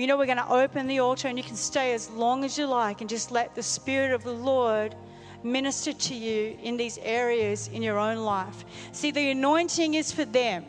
You 0.00 0.06
know, 0.06 0.16
we're 0.16 0.24
going 0.24 0.38
to 0.38 0.50
open 0.50 0.86
the 0.86 1.00
altar 1.00 1.28
and 1.28 1.36
you 1.36 1.44
can 1.44 1.56
stay 1.56 1.92
as 1.92 2.08
long 2.08 2.42
as 2.42 2.56
you 2.56 2.64
like 2.64 3.02
and 3.02 3.10
just 3.10 3.30
let 3.30 3.54
the 3.54 3.62
Spirit 3.62 4.12
of 4.12 4.24
the 4.24 4.32
Lord 4.32 4.94
minister 5.42 5.92
to 5.92 6.14
you 6.14 6.56
in 6.62 6.78
these 6.78 6.96
areas 7.02 7.68
in 7.68 7.82
your 7.82 7.98
own 7.98 8.24
life. 8.24 8.64
See, 8.92 9.10
the 9.10 9.28
anointing 9.28 9.92
is 9.92 10.10
for 10.10 10.24
them, 10.24 10.64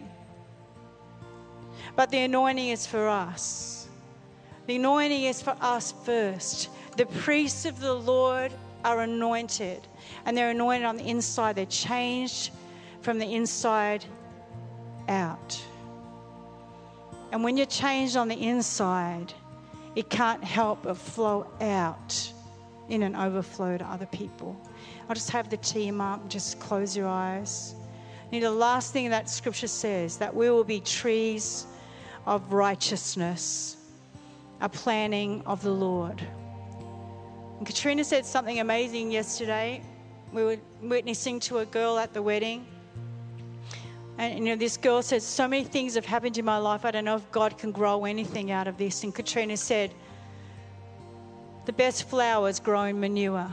but 1.95 2.11
the 2.11 2.19
anointing 2.19 2.67
is 2.67 2.85
for 2.85 3.07
us. 3.07 3.87
The 4.67 4.75
anointing 4.75 5.23
is 5.23 5.41
for 5.41 5.55
us 5.61 5.93
first. 6.03 6.69
The 6.97 7.05
priests 7.05 7.63
of 7.63 7.79
the 7.79 7.93
Lord 7.93 8.51
are 8.83 8.99
anointed, 8.99 9.87
and 10.25 10.35
they're 10.35 10.49
anointed 10.49 10.85
on 10.85 10.97
the 10.97 11.07
inside. 11.07 11.55
They're 11.55 11.65
changed 11.67 12.51
from 13.01 13.17
the 13.17 13.33
inside 13.33 14.03
out. 15.07 15.63
And 17.31 17.43
when 17.43 17.55
you're 17.55 17.65
changed 17.65 18.17
on 18.17 18.27
the 18.27 18.35
inside, 18.35 19.33
it 19.95 20.09
can't 20.09 20.43
help 20.43 20.83
but 20.83 20.97
flow 20.97 21.47
out 21.61 22.33
in 22.89 23.03
an 23.03 23.15
overflow 23.15 23.77
to 23.77 23.85
other 23.85 24.05
people. 24.07 24.55
I'll 25.07 25.15
just 25.15 25.31
have 25.31 25.49
the 25.49 25.57
team 25.57 26.01
up, 26.01 26.27
just 26.29 26.59
close 26.59 26.95
your 26.95 27.07
eyes. 27.07 27.73
And 28.31 28.43
the 28.43 28.51
last 28.51 28.93
thing 28.93 29.09
that 29.09 29.29
scripture 29.29 29.67
says 29.67 30.17
that 30.17 30.33
we 30.33 30.49
will 30.49 30.63
be 30.63 30.81
trees 30.81 31.65
of 32.25 32.51
righteousness, 32.51 33.77
a 34.59 34.69
planning 34.69 35.41
of 35.45 35.61
the 35.63 35.71
Lord. 35.71 36.21
And 37.57 37.65
Katrina 37.65 38.03
said 38.03 38.25
something 38.25 38.59
amazing 38.59 39.11
yesterday. 39.11 39.81
We 40.33 40.43
were 40.43 40.57
witnessing 40.81 41.39
to 41.41 41.59
a 41.59 41.65
girl 41.65 41.97
at 41.97 42.13
the 42.13 42.21
wedding 42.21 42.65
and 44.17 44.39
you 44.39 44.45
know, 44.45 44.55
this 44.55 44.77
girl 44.77 45.01
said, 45.01 45.21
So 45.21 45.47
many 45.47 45.63
things 45.63 45.95
have 45.95 46.05
happened 46.05 46.37
in 46.37 46.45
my 46.45 46.57
life. 46.57 46.85
I 46.85 46.91
don't 46.91 47.05
know 47.05 47.15
if 47.15 47.31
God 47.31 47.57
can 47.57 47.71
grow 47.71 48.05
anything 48.05 48.51
out 48.51 48.67
of 48.67 48.77
this. 48.77 49.03
And 49.03 49.13
Katrina 49.13 49.57
said, 49.57 49.93
The 51.65 51.73
best 51.73 52.09
flowers 52.09 52.59
grow 52.59 52.83
in 52.83 52.99
manure. 52.99 53.51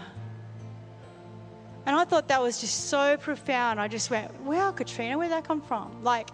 And 1.86 1.96
I 1.96 2.04
thought 2.04 2.28
that 2.28 2.42
was 2.42 2.60
just 2.60 2.88
so 2.88 3.16
profound. 3.16 3.80
I 3.80 3.88
just 3.88 4.10
went, 4.10 4.32
Wow, 4.42 4.72
Katrina, 4.72 5.16
where'd 5.16 5.30
that 5.30 5.44
come 5.44 5.60
from? 5.60 6.02
Like, 6.02 6.28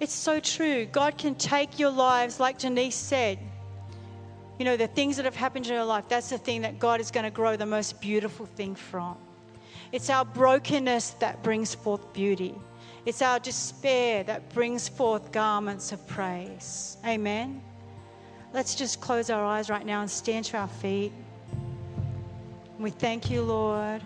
it's 0.00 0.12
so 0.12 0.40
true. 0.40 0.86
God 0.86 1.16
can 1.16 1.34
take 1.34 1.78
your 1.78 1.90
lives, 1.90 2.38
like 2.38 2.58
Denise 2.58 2.96
said. 2.96 3.38
You 4.58 4.64
know, 4.64 4.76
the 4.76 4.86
things 4.86 5.16
that 5.16 5.24
have 5.24 5.34
happened 5.34 5.66
in 5.66 5.72
your 5.72 5.84
life, 5.84 6.04
that's 6.08 6.30
the 6.30 6.38
thing 6.38 6.62
that 6.62 6.78
God 6.78 7.00
is 7.00 7.10
going 7.10 7.24
to 7.24 7.30
grow 7.30 7.56
the 7.56 7.66
most 7.66 8.00
beautiful 8.00 8.46
thing 8.46 8.74
from. 8.74 9.16
It's 9.90 10.10
our 10.10 10.24
brokenness 10.24 11.10
that 11.20 11.42
brings 11.42 11.74
forth 11.74 12.12
beauty. 12.12 12.54
It's 13.06 13.20
our 13.20 13.38
despair 13.38 14.24
that 14.24 14.48
brings 14.54 14.88
forth 14.88 15.30
garments 15.30 15.92
of 15.92 16.06
praise. 16.06 16.96
Amen. 17.04 17.60
Let's 18.54 18.74
just 18.74 19.00
close 19.00 19.28
our 19.28 19.44
eyes 19.44 19.68
right 19.68 19.84
now 19.84 20.00
and 20.00 20.10
stand 20.10 20.46
to 20.46 20.56
our 20.56 20.68
feet. 20.68 21.12
We 22.78 22.90
thank 22.90 23.30
you, 23.30 23.42
Lord. 23.42 24.02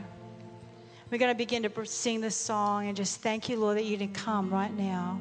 We're 1.11 1.19
going 1.19 1.33
to 1.33 1.39
begin 1.39 1.63
to 1.63 1.87
sing 1.87 2.21
this 2.21 2.35
song 2.35 2.89
and 2.89 2.97
just 2.97 3.21
thank 3.23 3.49
you, 3.49 3.57
Lord, 3.57 3.77
that 3.79 3.85
you 3.85 3.97
did 3.97 4.15
come 4.15 4.51
right 4.51 4.77
now. 4.77 5.21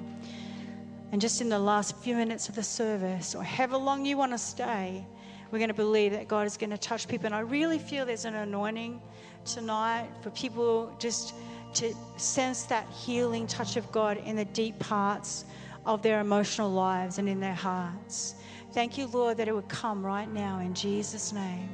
And 1.11 1.21
just 1.21 1.39
in 1.39 1.47
the 1.47 1.59
last 1.59 1.95
few 1.97 2.15
minutes 2.15 2.49
of 2.49 2.55
the 2.55 2.63
service, 2.63 3.36
or 3.36 3.43
however 3.43 3.78
long 3.78 4.05
you 4.05 4.17
want 4.17 4.32
to 4.32 4.38
stay, 4.38 5.05
we're 5.51 5.59
going 5.59 5.69
to 5.69 5.73
believe 5.73 6.11
that 6.11 6.28
God 6.28 6.45
is 6.45 6.57
going 6.57 6.71
to 6.71 6.78
touch 6.78 7.07
people. 7.07 7.28
And 7.28 7.36
I 7.36 7.39
really 7.39 7.80
feel 7.80 8.05
there's 8.05 8.25
an 8.25 8.36
anointing 8.36 9.01
tonight 9.45 10.09
for 10.21 10.30
people 10.32 10.93
just 10.99 11.34
to 11.78 11.93
sense 12.15 12.63
that 12.63 12.88
healing 12.89 13.45
touch 13.45 13.78
of 13.78 13.91
God 13.91 14.17
in 14.17 14.36
the 14.36 14.45
deep 14.45 14.80
parts 14.80 15.45
of 15.86 16.01
their 16.01 16.19
emotional 16.19 16.71
lives 16.71 17.19
and 17.19 17.30
in 17.30 17.39
their 17.39 17.53
hearts. 17.53 18.34
Thank 18.73 18.97
you, 18.97 19.05
Lord, 19.07 19.38
that 19.38 19.47
it 19.47 19.53
would 19.53 19.69
come 19.69 20.03
right 20.03 20.32
now 20.32 20.59
in 20.59 20.73
Jesus' 20.73 21.32
name. 21.32 21.69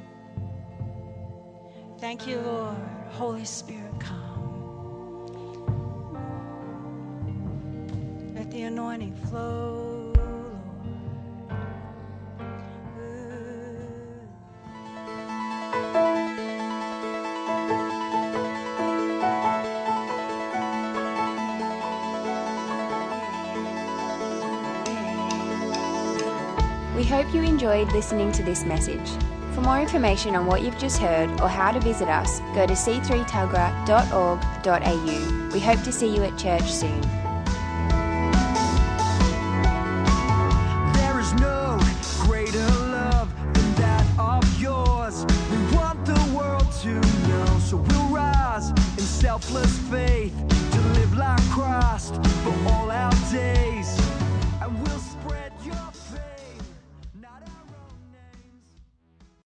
Thank 1.98 2.26
you, 2.26 2.38
Lord. 2.38 2.76
Holy 3.12 3.46
Spirit, 3.46 3.98
come. 3.98 4.20
Let 8.34 8.50
the 8.50 8.62
anointing 8.62 9.14
flow. 9.14 9.93
You 27.34 27.42
enjoyed 27.42 27.92
listening 27.92 28.32
to 28.32 28.42
this 28.42 28.64
message. 28.64 29.10
For 29.54 29.60
more 29.60 29.78
information 29.80 30.34
on 30.34 30.46
what 30.46 30.62
you've 30.62 30.78
just 30.78 30.96
heard 30.98 31.28
or 31.40 31.48
how 31.48 31.70
to 31.72 31.80
visit 31.80 32.08
us, 32.08 32.40
go 32.54 32.66
to 32.66 32.74
c3tuggerah.org.au. 32.74 35.50
We 35.52 35.60
hope 35.60 35.82
to 35.82 35.92
see 35.92 36.14
you 36.14 36.22
at 36.22 36.38
church 36.38 36.72
soon. 36.72 37.23